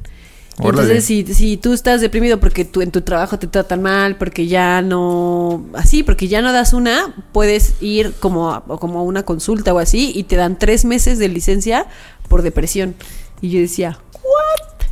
Órale. 0.59 0.83
Entonces, 0.83 1.05
si, 1.05 1.25
si 1.33 1.57
tú 1.57 1.73
estás 1.73 1.99
deprimido 1.99 2.39
porque 2.39 2.63
tú 2.63 2.81
en 2.83 2.91
tu 2.91 3.01
trabajo 3.01 3.39
te 3.39 3.47
tratan 3.47 3.81
mal, 3.81 4.17
porque 4.17 4.45
ya 4.45 4.83
no, 4.83 5.65
así, 5.73 6.03
porque 6.03 6.27
ya 6.27 6.43
no 6.43 6.53
das 6.53 6.73
una, 6.73 7.25
puedes 7.31 7.73
ir 7.81 8.13
como 8.19 8.51
a, 8.53 8.63
como 8.63 8.99
a 8.99 9.01
una 9.03 9.23
consulta 9.23 9.73
o 9.73 9.79
así 9.79 10.11
y 10.13 10.23
te 10.25 10.35
dan 10.35 10.59
tres 10.59 10.85
meses 10.85 11.17
de 11.17 11.27
licencia 11.27 11.87
por 12.29 12.43
depresión. 12.43 12.93
Y 13.41 13.49
yo 13.49 13.59
decía, 13.61 13.97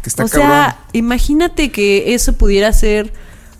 Que 0.02 0.10
está 0.10 0.26
o 0.26 0.30
cabrón. 0.30 0.50
sea, 0.50 0.80
imagínate 0.94 1.72
que 1.72 2.16
eso 2.16 2.34
pudiera 2.34 2.74
ser, 2.74 3.14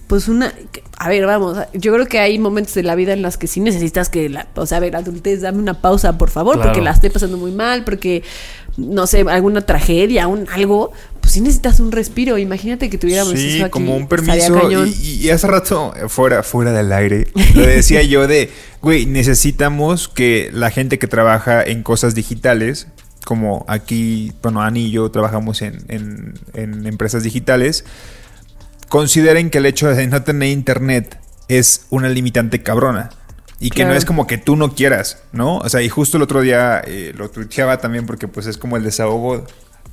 pues 0.08 0.28
una, 0.28 0.52
que- 0.72 0.84
a 1.04 1.10
ver, 1.10 1.26
vamos, 1.26 1.58
yo 1.74 1.92
creo 1.94 2.06
que 2.06 2.20
hay 2.20 2.38
momentos 2.38 2.76
de 2.76 2.84
la 2.84 2.94
vida 2.96 3.14
en 3.14 3.22
las 3.24 3.38
que 3.38 3.48
sí 3.48 3.60
necesitas 3.60 4.10
que, 4.10 4.30
la, 4.30 4.48
o 4.56 4.66
sea, 4.68 4.78
a 4.78 4.82
ver, 4.82 4.96
adultez, 4.96 5.42
dame 5.42 5.58
una 5.58 5.82
pausa, 5.82 6.18
por 6.18 6.30
favor, 6.30 6.56
Claro. 6.58 6.70
porque 6.70 6.84
la 6.84 6.92
estoy 6.92 7.10
pasando 7.10 7.38
muy 7.38 7.52
mal, 7.52 7.84
porque, 7.84 8.22
no 8.78 9.08
sé, 9.08 9.22
alguna 9.28 9.62
tragedia, 9.62 10.28
un 10.28 10.48
algo, 10.54 10.92
pues 11.20 11.34
sí 11.34 11.42
necesitas 11.42 11.80
un 11.80 11.92
respiro. 11.92 12.38
Imagínate 12.38 12.90
que 12.90 12.98
tuviéramos 13.00 13.34
Sí, 13.34 13.56
eso 13.56 13.66
aquí. 13.66 13.72
como 13.72 13.96
un 13.96 14.08
permiso. 14.08 14.60
Y, 14.86 15.26
y 15.26 15.30
hace 15.32 15.48
rato, 15.48 15.92
fuera, 16.08 16.44
fuera 16.44 16.72
del 16.72 16.92
aire, 16.92 17.28
lo 17.56 17.62
decía 17.66 18.04
yo 18.04 18.28
de, 18.28 18.52
güey, 18.82 19.08
necesitamos 19.08 20.08
que 20.08 20.50
la 20.54 20.70
gente 20.70 21.00
que 21.00 21.08
trabaja 21.08 21.64
en 21.64 21.82
cosas 21.84 22.14
digitales, 22.14 22.88
como 23.26 23.66
aquí, 23.68 24.34
bueno, 24.44 24.62
Ani 24.62 24.86
y 24.88 24.92
yo 24.92 25.10
trabajamos 25.10 25.62
en, 25.64 25.84
en- 25.88 26.34
en 26.54 26.86
empresas 26.86 27.24
digitales, 27.24 27.86
consideren 28.92 29.50
que 29.50 29.60
el 29.60 29.66
hecho 29.66 29.88
de 29.88 30.06
no 30.08 30.22
tener 30.22 30.50
internet 30.50 31.18
es 31.48 31.86
una 31.92 32.10
limitante 32.10 32.62
cabrona. 32.62 33.10
Y 33.58 33.70
que 33.70 33.86
no 33.86 33.94
es 33.94 34.04
como 34.04 34.28
que 34.28 34.38
tú 34.38 34.58
no 34.58 34.76
quieras, 34.76 35.24
¿no? 35.32 35.60
O 35.60 35.70
sea, 35.70 35.82
y 35.82 35.88
justo 35.88 36.18
el 36.18 36.24
otro 36.24 36.42
día 36.42 36.82
eh, 36.86 37.14
lo 37.16 37.30
tuiteaba 37.30 37.78
también 37.78 38.06
porque 38.06 38.28
pues 38.28 38.48
es 38.48 38.58
como 38.58 38.76
el 38.76 38.84
desahogo 38.84 39.46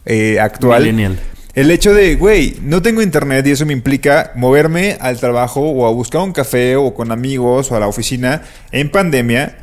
eh, 0.05 0.41
actual. 0.41 0.81
Millennial. 0.81 1.21
El 1.55 1.71
hecho 1.71 1.95
de, 1.95 2.17
güey, 2.17 2.57
no 2.63 2.83
tengo 2.83 3.01
internet 3.01 3.47
y 3.47 3.53
eso 3.53 3.67
me 3.67 3.73
implica 3.73 4.33
moverme 4.35 4.99
al 5.01 5.21
trabajo 5.21 5.61
o 5.61 5.87
a 5.87 5.93
buscar 5.93 6.23
un 6.23 6.33
café 6.33 6.75
o 6.75 6.93
con 6.93 7.13
amigos 7.13 7.71
o 7.71 7.77
a 7.77 7.81
la 7.81 7.87
oficina 7.87 8.43
en 8.73 8.91
pandemia. 8.91 9.59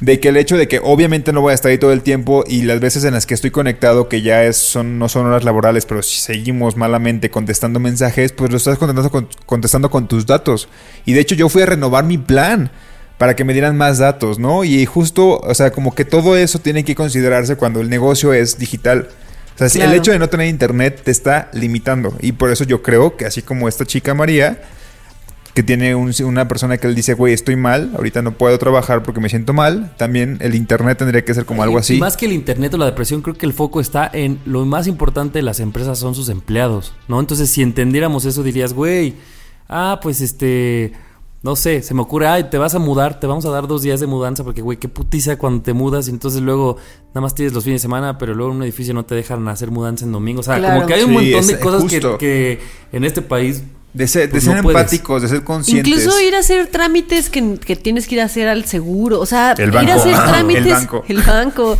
De 0.00 0.18
que 0.18 0.28
el 0.28 0.38
hecho 0.38 0.56
de 0.56 0.66
que 0.66 0.80
obviamente 0.82 1.32
no 1.32 1.42
voy 1.42 1.52
a 1.52 1.54
estar 1.54 1.70
ahí 1.70 1.76
todo 1.76 1.92
el 1.92 2.02
tiempo 2.02 2.42
y 2.46 2.62
las 2.62 2.80
veces 2.80 3.04
en 3.04 3.12
las 3.12 3.26
que 3.26 3.34
estoy 3.34 3.50
conectado, 3.50 4.08
que 4.08 4.22
ya 4.22 4.44
es, 4.44 4.56
son, 4.56 4.98
no 4.98 5.10
son 5.10 5.26
horas 5.26 5.44
laborales, 5.44 5.84
pero 5.84 6.02
si 6.02 6.20
seguimos 6.20 6.76
malamente 6.76 7.30
contestando 7.30 7.80
mensajes, 7.80 8.32
pues 8.32 8.50
lo 8.50 8.56
estás 8.56 8.78
contestando 8.78 9.10
con, 9.10 9.28
contestando 9.44 9.90
con 9.90 10.08
tus 10.08 10.24
datos. 10.24 10.68
Y 11.04 11.12
de 11.12 11.20
hecho 11.20 11.34
yo 11.34 11.50
fui 11.50 11.62
a 11.62 11.66
renovar 11.66 12.04
mi 12.04 12.16
plan 12.16 12.70
para 13.18 13.36
que 13.36 13.44
me 13.44 13.52
dieran 13.52 13.76
más 13.76 13.98
datos, 13.98 14.38
¿no? 14.38 14.64
Y 14.64 14.86
justo, 14.86 15.38
o 15.40 15.54
sea, 15.54 15.70
como 15.72 15.94
que 15.94 16.06
todo 16.06 16.38
eso 16.38 16.58
tiene 16.58 16.82
que 16.84 16.94
considerarse 16.94 17.56
cuando 17.56 17.82
el 17.82 17.90
negocio 17.90 18.32
es 18.32 18.58
digital. 18.58 19.10
O 19.60 19.68
sea, 19.68 19.84
el 19.84 19.92
hecho 19.92 20.12
de 20.12 20.18
no 20.18 20.30
tener 20.30 20.46
internet 20.46 21.02
te 21.04 21.10
está 21.10 21.50
limitando. 21.52 22.16
Y 22.20 22.32
por 22.32 22.50
eso 22.50 22.64
yo 22.64 22.80
creo 22.80 23.18
que 23.18 23.26
así 23.26 23.42
como 23.42 23.68
esta 23.68 23.84
chica 23.84 24.14
María, 24.14 24.62
que 25.54 25.62
tiene 25.62 25.94
un- 25.94 26.12
una 26.24 26.46
persona 26.48 26.78
que 26.78 26.86
le 26.88 26.94
dice, 26.94 27.14
güey, 27.14 27.34
estoy 27.34 27.56
mal, 27.56 27.90
ahorita 27.96 28.22
no 28.22 28.32
puedo 28.32 28.56
trabajar 28.58 29.02
porque 29.02 29.20
me 29.20 29.28
siento 29.28 29.52
mal, 29.52 29.94
también 29.96 30.38
el 30.40 30.54
internet 30.54 30.98
tendría 30.98 31.24
que 31.24 31.34
ser 31.34 31.44
como 31.44 31.62
algo 31.62 31.76
Y 31.76 31.80
así. 31.80 31.98
Más 31.98 32.16
que 32.16 32.26
el 32.26 32.32
internet 32.32 32.72
o 32.74 32.78
la 32.78 32.86
depresión, 32.86 33.20
creo 33.20 33.36
que 33.36 33.46
el 33.46 33.52
foco 33.52 33.80
está 33.80 34.08
en 34.12 34.38
lo 34.46 34.64
más 34.64 34.86
importante 34.86 35.38
de 35.40 35.42
las 35.42 35.58
empresas 35.60 35.98
son 35.98 36.14
sus 36.14 36.28
empleados, 36.28 36.94
¿no? 37.08 37.18
Entonces, 37.18 37.50
si 37.50 37.62
entendiéramos 37.62 38.24
eso, 38.26 38.42
dirías, 38.42 38.72
güey, 38.74 39.14
ah, 39.68 39.98
pues 40.02 40.20
este, 40.20 40.92
no 41.42 41.56
sé, 41.56 41.82
se 41.82 41.94
me 41.94 42.02
ocurre, 42.02 42.28
ay, 42.28 42.44
te 42.50 42.58
vas 42.58 42.74
a 42.74 42.78
mudar, 42.78 43.18
te 43.18 43.26
vamos 43.26 43.44
a 43.46 43.50
dar 43.50 43.66
dos 43.66 43.82
días 43.82 43.98
de 43.98 44.06
mudanza 44.06 44.44
porque, 44.44 44.62
güey, 44.62 44.78
qué 44.78 44.88
putiza 44.88 45.36
cuando 45.36 45.62
te 45.62 45.72
mudas 45.72 46.06
y 46.06 46.10
entonces 46.10 46.42
luego 46.42 46.76
nada 47.08 47.22
más 47.22 47.34
tienes 47.34 47.52
los 47.54 47.64
fines 47.64 47.80
de 47.80 47.82
semana, 47.82 48.18
pero 48.18 48.34
luego 48.34 48.52
en 48.52 48.58
un 48.58 48.62
edificio 48.62 48.94
no 48.94 49.04
te 49.04 49.14
dejan 49.16 49.48
hacer 49.48 49.70
mudanza 49.70 50.04
en 50.04 50.12
domingo. 50.12 50.40
O 50.40 50.42
sea, 50.44 50.58
Claro. 50.58 50.74
como 50.76 50.86
que 50.86 50.94
hay 50.94 51.02
un 51.02 51.08
Sí, 51.08 51.14
montón 51.32 51.46
de 51.48 51.58
cosas 51.58 51.84
que, 51.90 52.16
que 52.18 52.60
en 52.92 53.04
este 53.04 53.20
país... 53.22 53.64
De 53.92 54.06
ser, 54.06 54.22
de 54.22 54.28
pues, 54.28 54.44
ser 54.44 54.56
no 54.56 54.62
puedes. 54.62 54.78
empáticos, 54.80 55.22
de 55.22 55.28
ser 55.28 55.42
conscientes. 55.42 55.86
Incluso 55.92 56.20
ir 56.20 56.34
a 56.36 56.38
hacer 56.38 56.68
trámites 56.68 57.28
que, 57.28 57.58
que 57.58 57.74
tienes 57.74 58.06
que 58.06 58.14
ir 58.14 58.20
a 58.20 58.24
hacer 58.26 58.46
al 58.48 58.64
seguro. 58.64 59.18
O 59.20 59.26
sea, 59.26 59.52
El 59.58 59.70
ir 59.70 59.90
a 59.90 59.94
hacer 59.94 60.12
El 60.14 60.22
trámites. 60.22 60.72
banco. 60.72 61.04
El 61.08 61.22
banco. 61.22 61.78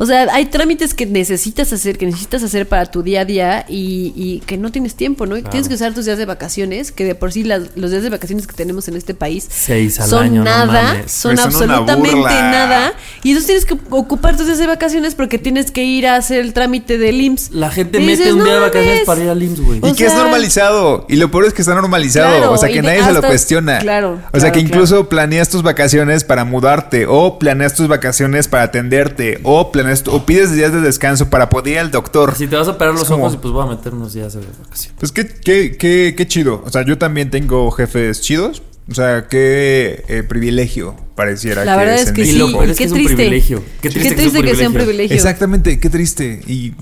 O 0.00 0.06
sea, 0.06 0.26
hay 0.32 0.46
trámites 0.46 0.94
que 0.94 1.04
necesitas 1.06 1.72
hacer, 1.72 1.98
que 1.98 2.06
necesitas 2.06 2.42
hacer 2.42 2.66
para 2.66 2.86
tu 2.86 3.02
día 3.02 3.20
a 3.20 3.24
día 3.24 3.64
y, 3.68 4.12
y 4.16 4.40
que 4.46 4.56
no 4.56 4.72
tienes 4.72 4.94
tiempo, 4.94 5.26
¿no? 5.26 5.36
Y 5.36 5.42
Claro. 5.42 5.50
tienes 5.52 5.68
que 5.68 5.74
usar 5.74 5.92
tus 5.94 6.06
días 6.06 6.16
de 6.18 6.24
vacaciones, 6.24 6.90
que 6.90 7.04
de 7.04 7.14
por 7.14 7.32
sí 7.32 7.44
las- 7.44 7.76
los 7.76 7.90
días 7.90 8.02
de 8.02 8.08
vacaciones 8.10 8.46
que 8.46 8.54
tenemos 8.54 8.88
en 8.88 8.96
este 8.96 9.14
país 9.14 9.46
Seis 9.48 10.00
al 10.00 10.08
son 10.08 10.24
año, 10.24 10.42
nada, 10.42 11.06
son 11.06 11.38
absolutamente 11.38 12.10
nada. 12.18 12.94
Y 13.22 13.30
entonces 13.30 13.46
tienes 13.46 13.64
que 13.66 13.76
ocupar 13.90 14.36
tus 14.36 14.46
días 14.46 14.58
de 14.58 14.66
vacaciones 14.66 15.14
porque 15.14 15.38
tienes 15.38 15.70
que 15.70 15.84
ir 15.84 16.06
a 16.06 16.16
hacer 16.16 16.40
el 16.40 16.54
trámite 16.54 16.96
del 16.96 17.20
IMSS. 17.20 17.50
La 17.52 17.70
gente 17.70 17.98
Y 18.00 18.06
mete 18.06 18.18
dices, 18.22 18.32
un 18.32 18.44
día 18.44 18.54
"No 18.54 18.54
de 18.54 18.60
vacaciones 18.60 18.92
mames". 18.94 19.06
para 19.06 19.24
ir 19.24 19.28
al 19.30 19.42
IMSS, 19.42 19.60
güey. 19.60 19.78
Y 19.82 19.90
O 19.90 19.94
que 19.94 20.06
es 20.06 20.14
normalizado. 20.14 21.06
Y 21.08 21.16
lo 21.16 21.30
peor 21.30 21.44
es 21.44 21.52
que 21.52 21.60
está 21.62 21.74
normalizado. 21.74 22.36
Claro, 22.38 22.52
o 22.52 22.56
sea, 22.56 22.68
que 22.70 22.80
nadie 22.82 23.04
se 23.04 23.12
lo 23.12 23.22
cuestiona. 23.22 23.78
claro, 23.80 24.18
O 24.32 24.40
sea, 24.40 24.50
que 24.52 24.60
incluso 24.60 25.08
planeas 25.10 25.48
tus 25.50 25.62
vacaciones 25.62 26.24
para 26.24 26.44
mudarte. 26.44 27.06
O 27.06 27.38
planeas 27.38 27.74
tus 27.74 27.88
vacaciones 27.88 28.48
para 28.48 28.62
atenderte. 28.64 29.40
O 29.42 29.70
planeas 29.72 29.89
o 30.08 30.24
pides 30.26 30.52
días 30.52 30.72
de 30.72 30.80
descanso 30.80 31.28
para 31.30 31.48
poder 31.48 31.72
ir 31.74 31.78
al 31.80 31.90
doctor. 31.90 32.34
Si 32.36 32.46
te 32.46 32.56
vas 32.56 32.68
a 32.68 32.72
operar 32.72 32.94
los 32.94 33.04
como- 33.08 33.24
ojos, 33.24 33.34
y 33.34 33.38
pues 33.38 33.52
voy 33.52 33.64
a 33.66 33.70
meter 33.70 33.94
unos 33.94 34.12
días 34.12 34.32
de 34.34 34.40
vacaciones. 34.40 34.94
Pues 34.98 35.12
qué, 35.12 35.26
qué, 35.26 35.76
qué, 35.78 36.14
qué 36.16 36.26
chido. 36.28 36.62
O 36.64 36.70
sea, 36.70 36.84
yo 36.84 36.98
también 36.98 37.30
tengo 37.30 37.70
jefes 37.70 38.20
chidos. 38.20 38.62
O 38.90 38.94
sea, 38.94 39.28
qué 39.28 40.04
eh, 40.08 40.24
privilegio 40.24 40.96
pareciera 41.14 41.64
La 41.64 41.74
que 41.74 41.78
verdad 41.78 41.94
es 42.00 42.08
en 42.08 42.14
que 42.14 42.24
sí, 42.24 42.30
es 42.30 42.76
que 42.76 42.84
es 42.84 42.90
un 42.90 42.96
triste. 42.98 43.14
privilegio. 43.14 43.62
Qué 43.82 43.88
triste 43.90 44.16
que 44.42 44.56
sea 44.56 44.66
un 44.68 44.74
privilegio. 44.74 45.14
Exactamente, 45.14 45.78
qué 45.78 45.90
triste. 45.90 46.40
Y 46.48 46.74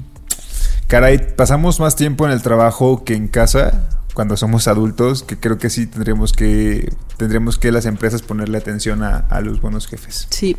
caray, 0.86 1.34
pasamos 1.36 1.80
más 1.80 1.96
tiempo 1.96 2.24
en 2.24 2.32
el 2.32 2.40
trabajo 2.40 3.04
que 3.04 3.14
en 3.14 3.28
casa 3.28 3.90
cuando 4.18 4.36
somos 4.36 4.66
adultos, 4.66 5.22
que 5.22 5.38
creo 5.38 5.58
que 5.58 5.70
sí 5.70 5.86
tendríamos 5.86 6.32
que 6.32 6.92
tendremos 7.18 7.56
que 7.56 7.70
las 7.70 7.86
empresas 7.86 8.20
ponerle 8.22 8.58
atención 8.58 9.04
a, 9.04 9.18
a 9.30 9.40
los 9.42 9.60
buenos 9.60 9.86
jefes. 9.86 10.26
Sí. 10.30 10.56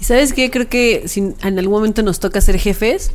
Y 0.00 0.04
sabes 0.04 0.32
qué, 0.32 0.50
creo 0.50 0.70
que 0.70 1.02
si 1.06 1.20
en 1.42 1.58
algún 1.58 1.74
momento 1.74 2.02
nos 2.02 2.18
toca 2.18 2.40
ser 2.40 2.58
jefes, 2.58 3.10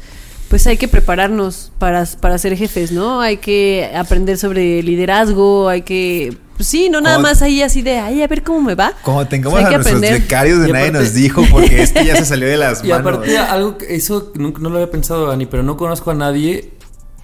pues 0.48 0.68
hay 0.68 0.78
que 0.78 0.88
prepararnos 0.88 1.72
para, 1.80 2.06
para 2.06 2.38
ser 2.38 2.56
jefes, 2.56 2.92
¿no? 2.92 3.20
Hay 3.20 3.38
que 3.38 3.90
aprender 3.96 4.38
sobre 4.38 4.84
liderazgo, 4.84 5.70
hay 5.70 5.82
que... 5.82 6.38
Pues 6.56 6.70
sí, 6.70 6.90
no 6.92 7.02
nada 7.02 7.18
más 7.18 7.42
ahí 7.42 7.64
así 7.64 7.82
de, 7.82 7.98
ay, 7.98 8.22
a 8.22 8.28
ver 8.28 8.44
cómo 8.44 8.62
me 8.62 8.76
va. 8.76 8.94
Como 9.02 9.26
tengamos 9.28 9.58
Hay 9.58 9.66
a 9.66 9.70
nuestros 9.72 9.96
aprender. 9.96 10.22
becarios 10.22 10.60
de 10.62 10.70
Y 10.70 10.72
nadie 10.72 10.90
aparte- 10.90 11.04
nos 11.06 11.14
dijo 11.16 11.44
porque 11.50 11.82
esto 11.82 12.00
ya 12.04 12.16
se 12.16 12.26
salió 12.26 12.48
de 12.48 12.58
las 12.58 12.84
Y 12.84 12.90
manos. 12.90 13.08
aparte, 13.14 13.38
algo 13.40 13.78
que 13.80 13.96
eso 13.96 14.32
nunca, 14.36 14.60
no 14.62 14.70
lo 14.70 14.76
había 14.78 14.92
pensado, 14.92 15.26
Dani, 15.26 15.48
pero 15.48 15.64
no 15.64 15.78
conozco 15.78 16.12
a 16.12 16.14
nadie, 16.14 16.74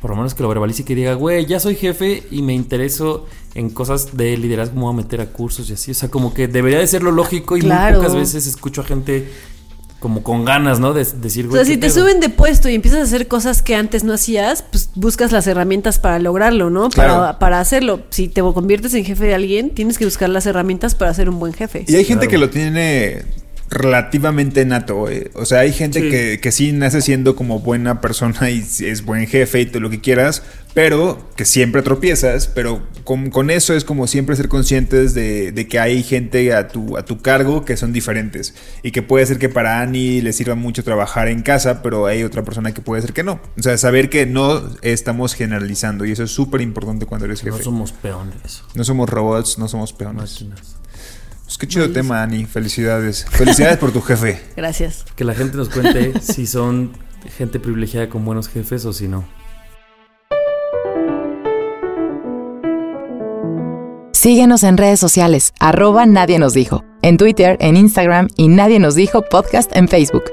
por 0.06 0.12
lo 0.12 0.18
menos 0.18 0.36
que 0.36 0.44
lo 0.44 0.50
verbalice 0.50 0.84
y 0.84 0.86
que 0.86 0.94
diga, 0.94 1.16
güey, 1.16 1.48
ya 1.48 1.60
soy 1.60 1.74
jefe 1.74 2.22
y 2.30 2.44
me 2.44 2.54
intereso 2.54 3.26
en 3.56 3.72
cosas 3.72 4.16
de 4.16 4.38
liderazgo, 4.38 4.76
me 4.76 4.82
voy 4.82 4.94
a 4.94 4.98
meter 4.98 5.20
a 5.20 5.26
cursos 5.32 5.68
y 5.72 5.74
así. 5.74 5.90
O 5.90 5.94
sea, 5.96 6.10
como 6.10 6.32
que 6.32 6.48
debería 6.48 6.78
de 6.78 6.86
ser 6.86 7.02
lo 7.02 7.10
lógico 7.10 7.58
y 7.58 7.62
Claro. 7.62 7.98
muy 7.98 8.06
pocas 8.06 8.16
veces 8.16 8.46
escucho 8.46 8.82
a 8.82 8.84
gente 8.84 9.28
como 10.00 10.22
con 10.22 10.46
ganas, 10.46 10.80
¿no? 10.80 10.94
De, 10.94 11.04
decir, 11.04 11.48
O 11.48 11.54
sea, 11.54 11.66
si 11.66 11.72
¿qué 11.72 11.78
te 11.78 11.88
pedo? 11.88 12.02
suben 12.02 12.20
de 12.20 12.30
puesto 12.30 12.70
y 12.70 12.76
empiezas 12.76 13.00
a 13.00 13.04
hacer 13.06 13.28
cosas 13.28 13.64
que 13.64 13.74
antes 13.74 14.04
no 14.04 14.14
hacías, 14.14 14.62
pues 14.62 14.92
buscas 14.94 15.32
las 15.32 15.48
herramientas 15.48 15.98
para 15.98 16.20
lograrlo, 16.20 16.70
¿no? 16.70 16.92
Claro. 16.92 17.16
Para, 17.16 17.40
para 17.40 17.60
hacerlo. 17.60 18.02
Si 18.12 18.28
te 18.28 18.42
conviertes 18.42 18.94
en 18.94 19.06
jefe 19.06 19.26
de 19.26 19.34
alguien, 19.34 19.72
tienes 19.72 19.98
que 19.98 20.06
buscar 20.06 20.30
las 20.30 20.46
herramientas 20.46 20.94
para 20.94 21.12
ser 21.16 21.30
un 21.30 21.40
buen 21.40 21.54
jefe. 21.54 21.84
Y 21.88 21.96
hay 21.96 22.06
gente 22.06 22.28
que 22.28 22.38
lo 22.38 22.52
tiene 22.52 23.24
relativamente 23.70 24.66
nato. 24.66 25.10
eh. 25.10 25.32
O 25.34 25.46
sea, 25.46 25.60
hay 25.60 25.74
gente 25.74 26.00
Sí. 26.02 26.10
Que, 26.10 26.40
que 26.42 26.52
sí 26.52 26.72
nace 26.72 27.02
siendo 27.02 27.36
como 27.36 27.60
buena 27.60 28.02
persona 28.02 28.50
y 28.50 28.60
es 28.80 29.04
buen 29.06 29.28
jefe 29.28 29.62
y 29.62 29.66
todo 29.66 29.80
lo 29.82 29.90
que 29.90 30.02
quieras, 30.02 30.44
pero 30.74 31.30
que 31.36 31.46
siempre 31.46 31.82
tropiezas. 31.82 32.48
Pero 32.48 32.82
con, 33.04 33.30
con 33.30 33.50
eso 33.50 33.74
es 33.74 33.84
como 33.86 34.08
siempre 34.08 34.36
ser 34.36 34.50
conscientes 34.50 35.14
de, 35.14 35.52
de 35.52 35.68
que 35.68 35.80
hay 35.80 36.04
gente 36.04 36.54
a 36.54 36.68
tu, 36.68 36.98
a 36.98 37.06
tu 37.06 37.22
cargo 37.22 37.66
que 37.66 37.78
son 37.78 37.94
diferentes. 37.94 38.54
Y 38.84 38.92
que 38.92 39.02
puede 39.02 39.26
ser 39.26 39.40
que 39.40 39.50
para 39.50 39.82
Annie 39.82 40.22
le 40.22 40.34
sirva 40.34 40.56
mucho 40.56 40.84
trabajar 40.84 41.28
en 41.28 41.42
casa, 41.42 41.82
pero 41.82 42.06
hay 42.06 42.24
otra 42.24 42.44
persona 42.44 42.74
que 42.74 42.82
puede 42.82 43.02
ser 43.02 43.14
que 43.14 43.24
no. 43.24 43.40
O 43.58 43.62
sea, 43.64 43.78
saber 43.78 44.10
que 44.10 44.26
no 44.26 44.62
estamos 44.82 45.34
generalizando 45.34 46.06
y 46.06 46.12
eso 46.12 46.24
es 46.24 46.32
súper 46.32 46.62
importante 46.62 47.06
cuando 47.06 47.26
eres 47.26 47.42
jefe. 47.42 47.58
No 47.58 47.64
somos 47.64 47.92
peones. 47.94 48.64
No 48.74 48.84
somos 48.84 49.10
robots, 49.10 49.58
no 49.58 49.68
somos 49.68 49.94
peones. 49.94 50.42
Máquinas. 50.42 50.75
Pues 51.56 51.70
qué 51.70 51.74
chido 51.74 51.90
tema, 51.90 52.22
Ani. 52.22 52.44
Felicidades. 52.44 53.26
Felicidades 53.30 53.78
por 53.78 53.94
tu 53.94 54.02
jefe. 54.02 54.42
Gracias. 54.58 55.06
Que 55.16 55.24
la 55.24 55.34
gente 55.34 55.56
nos 55.56 55.70
cuente 55.70 56.20
si 56.22 56.48
son 56.48 56.92
gente 57.38 57.62
privilegiada 57.62 58.10
con 58.10 58.26
buenos 58.26 58.50
jefes 58.50 58.84
o 58.84 58.92
si 58.92 59.08
no. 59.08 59.24
Síguenos 64.12 64.64
en 64.64 64.76
redes 64.76 65.00
sociales, 65.00 65.54
arroba 65.62 66.06
Nadie 66.06 66.40
nos 66.40 66.54
dijo, 66.54 66.84
en 67.02 67.16
Twitter, 67.16 67.56
en 67.62 67.78
Instagram 67.78 68.28
y 68.36 68.50
Nadie 68.50 68.80
nos 68.80 68.96
dijo 68.96 69.22
podcast 69.22 69.74
en 69.74 69.88
Facebook. 69.88 70.26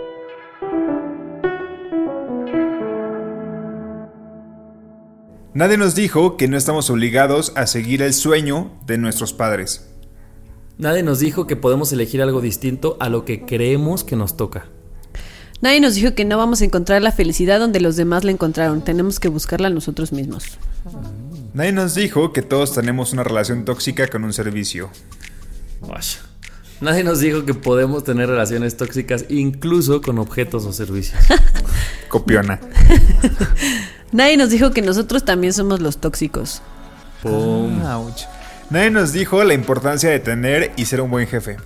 Nadie 5.54 5.76
nos 5.76 5.94
dijo 5.94 6.36
que 6.36 6.48
no 6.48 6.56
estamos 6.56 6.90
obligados 6.90 7.52
a 7.54 7.68
seguir 7.68 8.02
el 8.02 8.12
sueño 8.12 8.72
de 8.86 8.98
nuestros 8.98 9.32
padres. 9.32 9.91
Nadie 10.83 11.05
nos 11.05 11.20
dijo 11.20 11.47
que 11.47 11.55
podemos 11.55 11.93
elegir 11.93 12.22
algo 12.22 12.41
distinto 12.41 12.97
a 12.99 13.09
lo 13.09 13.24
que 13.24 13.47
creemos 13.47 14.03
que 14.03 14.16
nos 14.16 14.37
toca. 14.37 14.66
Nadie 15.61 15.78
nos 15.78 15.95
dijo 15.95 16.16
que 16.16 16.24
no 16.24 16.37
vamos 16.39 16.61
a 16.61 16.64
encontrar 16.64 17.01
la 17.03 17.12
felicidad 17.12 17.61
donde 17.61 17.78
los 17.78 17.95
demás 17.95 18.24
la 18.24 18.33
encontraron. 18.33 18.83
Tenemos 18.83 19.20
que 19.20 19.28
buscarla 19.28 19.70
nosotros 19.70 20.11
mismos. 20.11 20.43
Nadie 21.55 21.70
nos 21.70 21.95
dijo 21.95 22.33
que 22.33 22.43
todos 22.43 22.74
tenemos 22.74 23.12
una 23.12 23.22
relación 23.22 23.64
tóxica 23.64 24.09
con 24.09 24.24
un 24.24 24.33
servicio. 24.33 24.91
Vaya. 25.83 26.18
Nadie 26.80 27.05
nos 27.05 27.20
dijo 27.20 27.45
que 27.45 27.55
podemos 27.55 28.03
tener 28.03 28.28
relaciones 28.28 28.76
tóxicas 28.76 29.26
incluso 29.28 30.03
con 30.03 30.18
objetos 30.18 30.64
o 30.64 30.72
servicios. 30.72 31.22
Copiona. 32.09 32.59
Nadie 34.11 34.37
nos 34.37 34.51
dijo 34.51 34.72
que 34.72 34.83
nosotros 34.83 35.24
también 35.24 35.53
somos 35.53 35.80
los 35.80 35.99
tóxicos. 35.99 36.61
Pum. 37.22 37.80
Ouch. 37.85 38.22
Nadie 38.72 38.90
nos 38.90 39.12
dijo 39.12 39.44
la 39.44 39.52
importancia 39.54 40.08
de 40.10 40.18
tener 40.18 40.72
y 40.76 40.86
ser 40.86 41.00
un 41.02 41.10
buen 41.10 41.26
jefe. 41.26 41.58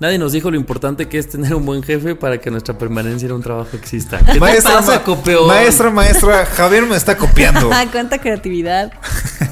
Nadie 0.00 0.18
nos 0.18 0.32
dijo 0.32 0.50
lo 0.50 0.56
importante 0.56 1.08
que 1.08 1.18
es 1.18 1.28
tener 1.28 1.54
un 1.54 1.64
buen 1.66 1.82
jefe 1.82 2.14
para 2.14 2.38
que 2.38 2.50
nuestra 2.50 2.76
permanencia 2.76 3.26
en 3.26 3.32
un 3.32 3.42
trabajo 3.42 3.76
exista. 3.76 4.18
¿Qué 4.18 4.32
te 4.34 4.40
Maestra, 4.40 4.74
pasa, 4.76 4.92
ma- 4.96 5.02
copeón? 5.04 5.46
maestra, 5.46 5.90
maestra, 5.90 6.46
Javier 6.46 6.84
me 6.86 6.96
está 6.96 7.16
copiando. 7.16 7.70
Ah, 7.72 7.84
cuánta 7.90 8.18
creatividad. 8.18 8.92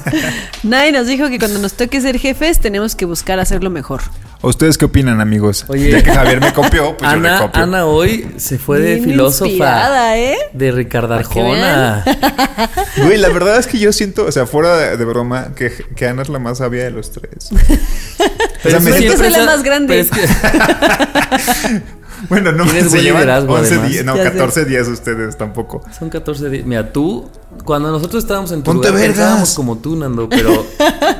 Nadie 0.63 0.91
nos 0.91 1.07
dijo 1.07 1.27
que 1.29 1.37
cuando 1.39 1.59
nos 1.59 1.73
toque 1.73 2.01
ser 2.01 2.17
jefes 2.19 2.59
tenemos 2.59 2.95
que 2.95 3.05
buscar 3.05 3.39
hacerlo 3.39 3.69
mejor. 3.69 4.01
¿Ustedes 4.41 4.77
qué 4.77 4.85
opinan, 4.85 5.19
amigos? 5.19 5.65
Oye. 5.67 5.91
ya 5.91 6.01
que 6.01 6.11
Javier 6.11 6.39
me 6.39 6.53
copió, 6.53 6.95
pues 6.95 7.11
yo 7.11 7.17
le 7.19 7.27
Ana, 7.27 7.39
copio. 7.41 7.61
Ana 7.63 7.85
hoy 7.85 8.25
se 8.37 8.57
fue 8.57 8.79
de 8.79 8.95
Bien 8.95 9.03
filósofa. 9.09 10.17
¿eh? 10.17 10.37
De 10.53 10.71
Ricardo 10.71 11.13
Arjona. 11.13 12.05
Güey, 13.03 13.17
la 13.17 13.29
verdad 13.29 13.57
es 13.57 13.67
que 13.67 13.79
yo 13.79 13.91
siento, 13.91 14.25
o 14.25 14.31
sea, 14.31 14.45
fuera 14.45 14.77
de, 14.77 14.97
de 14.97 15.05
broma, 15.05 15.53
que, 15.55 15.71
que 15.95 16.07
Ana 16.07 16.21
es 16.21 16.29
la 16.29 16.39
más 16.39 16.59
sabia 16.59 16.85
de 16.85 16.91
los 16.91 17.11
tres. 17.11 17.49
Pero 18.63 18.77
O 18.77 18.81
sea, 18.81 18.91
me 18.91 18.97
siento- 18.97 19.17
soy 19.17 19.29
la 19.31 19.45
más 19.45 19.61
grande. 19.63 20.05
pero 20.09 20.25
es 20.25 21.59
que- 21.59 21.81
Bueno, 22.29 22.51
no 22.51 22.65
Tienes 22.65 22.91
se 22.91 23.01
llevan 23.01 23.21
liderazgo, 23.23 23.53
11 23.53 23.67
además. 23.73 23.89
días, 23.91 24.05
no, 24.05 24.17
Ya 24.17 24.23
sé. 24.25 24.31
14 24.31 24.65
días 24.65 24.87
ustedes 24.89 25.37
tampoco. 25.37 25.81
Son 25.97 26.09
14 26.09 26.49
días. 26.49 26.65
Mira, 26.65 26.91
tú, 26.91 27.29
cuando 27.63 27.91
nosotros 27.91 28.23
estábamos 28.23 28.51
en 28.51 28.59
tu 28.61 28.65
Ponte 28.71 28.87
lugar, 28.89 29.01
vergas. 29.01 29.17
pensábamos 29.17 29.53
como 29.53 29.77
tú, 29.77 29.95
Nando, 29.95 30.27
pero 30.27 30.65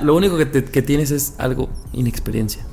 lo 0.04 0.16
único 0.16 0.38
que, 0.38 0.46
te- 0.46 0.66
que 0.66 0.82
tienes 0.82 1.12
es 1.12 1.34
algo 1.38 1.70
inexperiencia. 1.94 2.64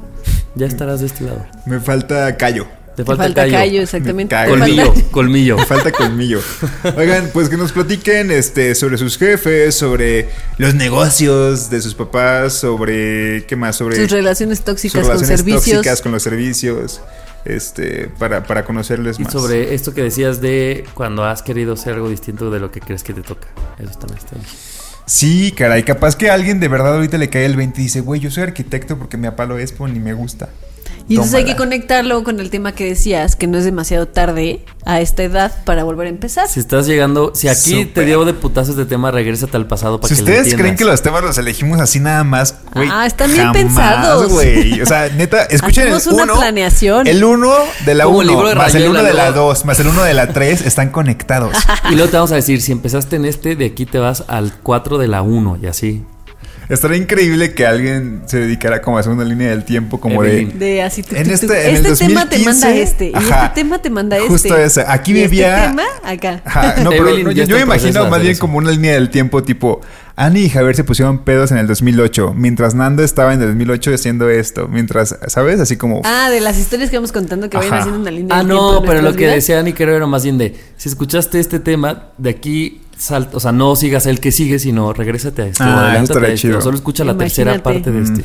Ya 0.56 0.66
estarás 0.66 1.00
de 1.00 1.06
este 1.06 1.24
lado. 1.24 1.46
Me 1.66 1.80
falta 1.80 2.36
callo. 2.36 2.66
Te 2.96 3.04
falta, 3.04 3.24
falta 3.24 3.42
callo. 3.42 3.52
callo, 3.52 3.82
exactamente. 3.82 4.34
Colmillo, 4.48 4.94
colmillo. 5.10 5.56
Me 5.58 5.66
falta 5.66 5.92
colmillo. 5.92 6.40
Oigan, 6.96 7.28
pues 7.34 7.50
que 7.50 7.58
nos 7.58 7.72
platiquen 7.72 8.30
este, 8.30 8.74
sobre 8.74 8.96
sus 8.96 9.18
jefes, 9.18 9.74
sobre 9.74 10.30
los 10.56 10.74
negocios 10.74 11.68
de 11.68 11.82
sus 11.82 11.94
papás, 11.94 12.54
sobre. 12.54 13.44
¿Qué 13.46 13.54
más? 13.54 13.76
Sobre 13.76 13.96
Sus 13.96 14.10
relaciones 14.10 14.62
tóxicas 14.62 15.02
sus 15.02 15.08
relaciones 15.08 15.28
con 15.42 15.46
servicios. 15.46 15.76
tóxicas 15.76 16.00
con 16.02 16.12
los 16.12 16.22
servicios. 16.22 17.00
Este, 17.44 18.08
para, 18.18 18.42
para 18.42 18.64
conocerles 18.64 19.20
Y 19.20 19.22
más. 19.22 19.32
sobre 19.32 19.72
esto 19.74 19.94
que 19.94 20.02
decías 20.02 20.40
de 20.40 20.84
cuando 20.94 21.22
has 21.24 21.42
querido 21.42 21.76
ser 21.76 21.94
algo 21.94 22.08
distinto 22.08 22.50
de 22.50 22.58
lo 22.58 22.72
que 22.72 22.80
crees 22.80 23.04
que 23.04 23.12
te 23.14 23.22
toca. 23.22 23.46
Eso 23.78 23.96
también 23.98 24.18
está 24.18 24.34
bien. 24.34 24.46
Sí, 25.06 25.52
caray, 25.52 25.84
capaz 25.84 26.16
que 26.16 26.30
a 26.30 26.34
alguien 26.34 26.58
de 26.58 26.66
verdad 26.66 26.94
ahorita 26.94 27.16
le 27.16 27.30
cae 27.30 27.46
el 27.46 27.54
20 27.56 27.80
y 27.80 27.84
dice, 27.84 28.00
güey, 28.00 28.20
yo 28.20 28.30
soy 28.30 28.42
arquitecto 28.42 28.98
porque 28.98 29.16
mi 29.16 29.28
papá 29.28 29.46
lo 29.46 29.56
es, 29.58 29.78
ni 29.78 30.00
me 30.00 30.14
gusta. 30.14 30.48
Y 31.08 31.14
entonces 31.14 31.34
hay 31.36 31.44
que 31.44 31.54
conectarlo 31.54 32.24
con 32.24 32.40
el 32.40 32.50
tema 32.50 32.72
que 32.72 32.84
decías, 32.84 33.36
que 33.36 33.46
no 33.46 33.58
es 33.58 33.64
demasiado 33.64 34.08
tarde 34.08 34.64
a 34.84 35.00
esta 35.00 35.22
edad 35.22 35.52
para 35.64 35.84
volver 35.84 36.06
a 36.08 36.10
empezar. 36.10 36.48
Si 36.48 36.58
estás 36.58 36.86
llegando, 36.86 37.32
si 37.34 37.46
aquí 37.46 37.84
te 37.84 38.04
dio 38.04 38.24
de 38.24 38.34
putazos 38.34 38.74
de 38.76 38.86
tema, 38.86 39.12
regrésate 39.12 39.56
al 39.56 39.66
pasado 39.68 40.00
para 40.00 40.08
Si 40.08 40.16
que 40.16 40.20
lo 40.22 40.24
ustedes 40.24 40.38
entiendas. 40.52 40.62
creen 40.64 40.76
que 40.76 40.84
los 40.84 41.02
temas 41.02 41.22
los 41.22 41.38
elegimos 41.38 41.80
así 41.80 42.00
nada 42.00 42.24
más, 42.24 42.56
güey. 42.74 42.88
Ah, 42.90 43.06
están 43.06 43.30
bien 43.30 43.44
jamás, 43.46 43.62
pensados. 43.62 44.32
güey. 44.32 44.80
O 44.80 44.86
sea, 44.86 45.08
neta, 45.10 45.42
escuchen 45.50 45.86
el 45.88 45.94
una 45.94 46.22
uno, 46.24 46.34
planeación. 46.40 47.06
El 47.06 47.22
1 47.22 47.52
de 47.84 47.94
la 47.94 48.04
Como 48.04 48.22
el 48.22 48.28
1, 48.30 48.36
libro 48.36 48.48
de 48.48 48.54
más 48.56 48.74
el 48.74 48.82
Rayuela, 48.82 49.00
1 49.00 49.08
de 49.08 49.14
la 49.14 49.30
luego- 49.30 49.46
2, 49.48 49.64
más 49.64 49.78
el 49.80 49.86
1 49.86 50.02
de 50.02 50.14
la 50.14 50.26
3 50.32 50.60
están 50.62 50.90
conectados. 50.90 51.56
Y 51.90 51.94
luego 51.94 52.10
te 52.10 52.16
vamos 52.16 52.32
a 52.32 52.36
decir, 52.36 52.60
si 52.60 52.72
empezaste 52.72 53.14
en 53.14 53.26
este, 53.26 53.54
de 53.54 53.66
aquí 53.66 53.86
te 53.86 53.98
vas 53.98 54.24
al 54.26 54.52
4 54.62 54.98
de 54.98 55.06
la 55.06 55.22
1 55.22 55.58
y 55.62 55.66
así. 55.66 56.04
Estaría 56.68 56.96
increíble 56.96 57.54
que 57.54 57.64
alguien 57.66 58.22
se 58.26 58.38
dedicara 58.40 58.82
como 58.82 58.96
a 58.96 59.00
hacer 59.00 59.12
una 59.12 59.24
línea 59.24 59.50
del 59.50 59.64
tiempo 59.64 60.00
como 60.00 60.24
Evelyn. 60.24 60.58
de... 60.58 60.66
De 60.66 60.82
así 60.82 61.02
tu, 61.02 61.14
En 61.14 61.22
tu, 61.22 61.28
tu. 61.28 61.34
este, 61.34 61.68
en 61.70 61.76
el 61.76 61.86
Este 61.86 62.06
tema 62.06 62.28
te 62.28 62.36
2015, 62.38 62.44
manda 62.66 62.74
este. 62.76 63.06
Y 63.10 63.14
este 63.16 63.50
tema 63.54 63.78
te 63.82 63.90
manda 63.90 64.16
este. 64.16 64.28
justo 64.28 64.56
ese. 64.56 64.84
Aquí 64.86 65.12
vivía- 65.12 65.56
Este 65.56 65.68
tema 65.68 65.82
acá. 66.04 66.42
Ajá, 66.44 66.74
no, 66.82 66.90
pero 66.90 67.04
no, 67.04 67.30
yo, 67.30 67.46
me 67.56 67.62
imagino 67.62 68.08
más 68.08 68.20
bien 68.20 68.32
eso. 68.32 68.40
como 68.40 68.58
una 68.58 68.70
línea 68.72 68.94
del 68.94 69.10
tiempo 69.10 69.44
tipo 69.44 69.80
Annie 70.16 70.44
y 70.46 70.48
Javier 70.48 70.74
se 70.74 70.82
pusieron 70.82 71.18
pedos 71.24 71.52
en 71.52 71.58
el 71.58 71.66
2008, 71.66 72.32
mientras 72.34 72.74
Nando 72.74 73.04
estaba 73.04 73.34
en 73.34 73.42
el 73.42 73.48
2008 73.48 73.94
haciendo 73.94 74.28
esto, 74.30 74.66
mientras, 74.66 75.14
¿sabes? 75.28 75.60
Así 75.60 75.76
como... 75.76 76.00
Ah, 76.04 76.30
de 76.30 76.40
las 76.40 76.58
historias 76.58 76.88
que 76.90 76.96
vamos 76.96 77.12
contando 77.12 77.50
que 77.50 77.58
vayan 77.58 77.74
haciendo 77.74 78.00
una 78.00 78.10
línea 78.10 78.34
Ah, 78.34 78.38
del 78.38 78.46
tiempo 78.48 78.72
no, 78.72 78.82
pero 78.82 79.02
lo 79.02 79.12
que 79.12 79.18
vidas. 79.18 79.34
decía 79.34 79.58
Ani 79.60 79.72
creo 79.74 79.94
era 79.94 80.06
más 80.06 80.24
bien 80.24 80.38
de, 80.38 80.56
si 80.78 80.88
escuchaste 80.88 81.38
este 81.38 81.60
tema, 81.60 82.08
de 82.16 82.30
aquí 82.30 82.80
salta, 82.98 83.36
o 83.36 83.40
sea, 83.40 83.52
no 83.52 83.76
sigas 83.76 84.06
el 84.06 84.20
que 84.20 84.32
sigue, 84.32 84.58
sino 84.58 84.92
regrésate 84.92 85.42
a 85.42 85.46
este, 85.46 85.62
o 85.62 85.66
Ah, 85.66 85.84
adelántate 85.90 86.18
a 86.18 86.28
este, 86.28 86.48
chido. 86.48 86.60
solo 86.60 86.76
escucha 86.76 87.04
la 87.04 87.16
tercera 87.16 87.62
parte 87.62 87.90
de 87.90 88.02
este. 88.02 88.24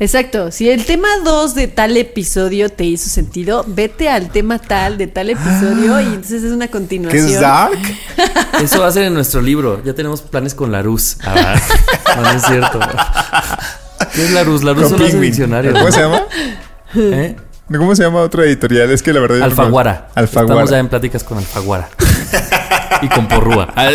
Exacto. 0.00 0.50
Si 0.50 0.68
el 0.68 0.84
tema 0.84 1.08
2 1.24 1.54
de 1.54 1.68
tal 1.68 1.96
episodio 1.96 2.68
te 2.68 2.84
hizo 2.84 3.08
sentido, 3.08 3.64
vete 3.66 4.08
al 4.08 4.30
tema 4.30 4.58
tal 4.58 4.98
de 4.98 5.06
tal 5.06 5.30
episodio 5.30 6.00
y 6.00 6.04
entonces 6.06 6.42
es 6.42 6.52
una 6.52 6.66
¿Qué 6.66 6.72
continuación. 6.72 7.26
es 7.26 7.40
Dark? 7.40 7.78
Eso 8.62 8.80
va 8.80 8.88
a 8.88 8.92
ser 8.92 9.04
en 9.04 9.14
nuestro 9.14 9.40
libro. 9.40 9.82
Ya 9.84 9.94
tenemos 9.94 10.20
planes 10.22 10.54
con 10.54 10.70
la 10.72 10.82
Rus. 10.82 11.16
Ah, 11.24 11.54
no, 12.16 12.22
no 12.22 12.30
es 12.30 12.42
cierto. 12.42 12.80
¿Qué 14.14 14.24
es 14.24 14.30
la 14.32 14.44
Rus? 14.44 14.62
La 14.64 14.72
Rus 14.74 14.88
Con 14.90 14.98
no 14.98 15.04
es 15.06 15.14
un 15.14 15.20
Penguin. 15.20 15.22
diccionario. 15.22 15.72
¿Cómo 15.72 15.90
se 15.90 16.00
llama? 16.00 16.22
¿Eh? 16.96 17.36
¿Cómo 17.78 17.94
se 17.96 18.02
llama 18.02 18.20
otra 18.20 18.44
editorial? 18.44 18.90
Es 18.90 19.02
que 19.02 19.12
la 19.12 19.20
verdad... 19.20 19.36
yo 19.36 19.40
no 19.42 19.46
me- 19.48 19.52
Alfaguara. 19.52 20.08
Alfaguara. 20.14 20.52
Estamos 20.54 20.70
ya 20.70 20.78
en 20.78 20.88
pláticas 20.88 21.24
con 21.24 21.38
Alfaguara. 21.38 21.88
y 23.02 23.08
con 23.08 23.28
Porrúa. 23.28 23.72
Ah, 23.76 23.90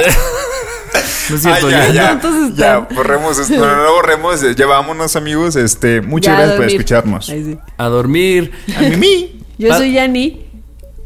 No 1.29 1.35
es 1.35 1.41
cierto, 1.43 1.67
Ay, 1.67 1.93
ya. 1.93 2.19
ya, 2.55 2.79
borremos 2.95 3.37
esto. 3.37 3.53
No, 3.55 3.67
no, 3.67 3.83
no 3.83 3.91
borremos. 3.93 4.41
Ya 4.55 4.65
vámonos, 4.65 5.15
amigos. 5.15 5.55
Este, 5.55 6.01
muchas 6.01 6.31
Ya, 6.33 6.37
gracias 6.39 6.57
por 6.57 6.65
escucharnos. 6.65 7.29
Ahí 7.29 7.43
sí. 7.45 7.59
A 7.77 7.85
dormir. 7.85 8.51
A 8.75 8.81
mí. 8.97 9.39
Yo 9.59 9.71
Ah. 9.71 9.77
soy 9.77 9.93
Yani. 9.93 10.47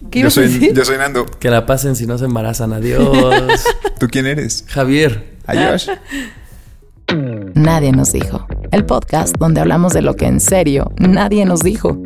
¿Qué 0.10 0.22
Yo 0.22 0.30
soy, 0.30 0.48
decir? 0.48 0.74
yo 0.74 0.86
soy 0.86 0.98
Nando. 0.98 1.26
Que 1.26 1.50
la 1.50 1.66
pasen 1.66 1.98
si 1.98 2.06
no 2.08 2.18
se 2.18 2.24
embarazan. 2.26 2.72
Adiós. 2.72 3.64
¿Tú 4.00 4.08
quién 4.10 4.26
eres? 4.26 4.64
Javier. 4.70 5.34
Adiós. 5.46 5.90
Nadie 7.54 7.92
nos 7.92 8.14
dijo. 8.14 8.48
El 8.72 8.86
podcast 8.86 9.36
donde 9.38 9.60
hablamos 9.60 9.92
de 9.94 10.02
lo 10.02 10.16
que 10.16 10.26
en 10.28 10.40
serio 10.40 10.92
nadie 10.98 11.46
nos 11.46 11.60
dijo. 11.60 11.98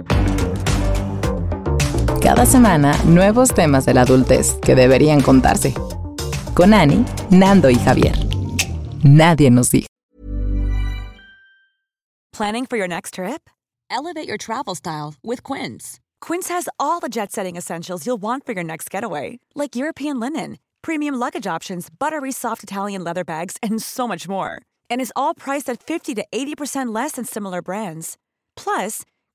Cada 2.22 2.45
semana, 2.47 2.93
nuevos 3.05 3.53
temas 3.53 3.86
de 3.86 3.93
la 3.93 4.01
adultez 4.01 4.55
que 4.63 4.76
deberían 4.76 5.22
contarse. 5.22 5.74
Con 6.55 6.74
Ani, 6.74 7.05
Nando 7.30 7.70
y 7.70 7.76
Javier. 7.76 8.15
Nadie 9.03 9.51
nos 9.51 9.70
dijo. 9.70 9.86
Planning 12.34 12.65
for 12.65 12.78
your 12.78 12.88
next 12.88 13.13
trip? 13.13 13.49
Elevate 13.89 14.28
your 14.28 14.38
travel 14.38 14.76
style 14.76 15.13
with 15.24 15.43
Quince. 15.43 15.99
Quince 16.20 16.49
has 16.49 16.68
all 16.80 16.99
the 16.99 17.09
jet 17.09 17.32
setting 17.32 17.55
essentials 17.55 18.05
you'll 18.05 18.22
want 18.22 18.45
for 18.45 18.53
your 18.53 18.63
next 18.63 18.89
getaway, 18.89 19.39
like 19.55 19.76
European 19.76 20.20
linen, 20.20 20.57
premium 20.82 21.15
luggage 21.15 21.47
options, 21.47 21.88
buttery 21.89 22.32
soft 22.32 22.63
Italian 22.63 23.03
leather 23.03 23.24
bags, 23.24 23.57
and 23.61 23.82
so 23.82 24.07
much 24.07 24.28
more. 24.28 24.61
And 24.89 24.99
is 24.99 25.13
all 25.15 25.34
priced 25.36 25.70
at 25.70 25.82
50 25.82 26.15
to 26.15 26.26
80% 26.34 26.93
less 26.93 27.13
than 27.13 27.26
similar 27.26 27.61
brands. 27.61 28.18
Plus, 28.55 29.03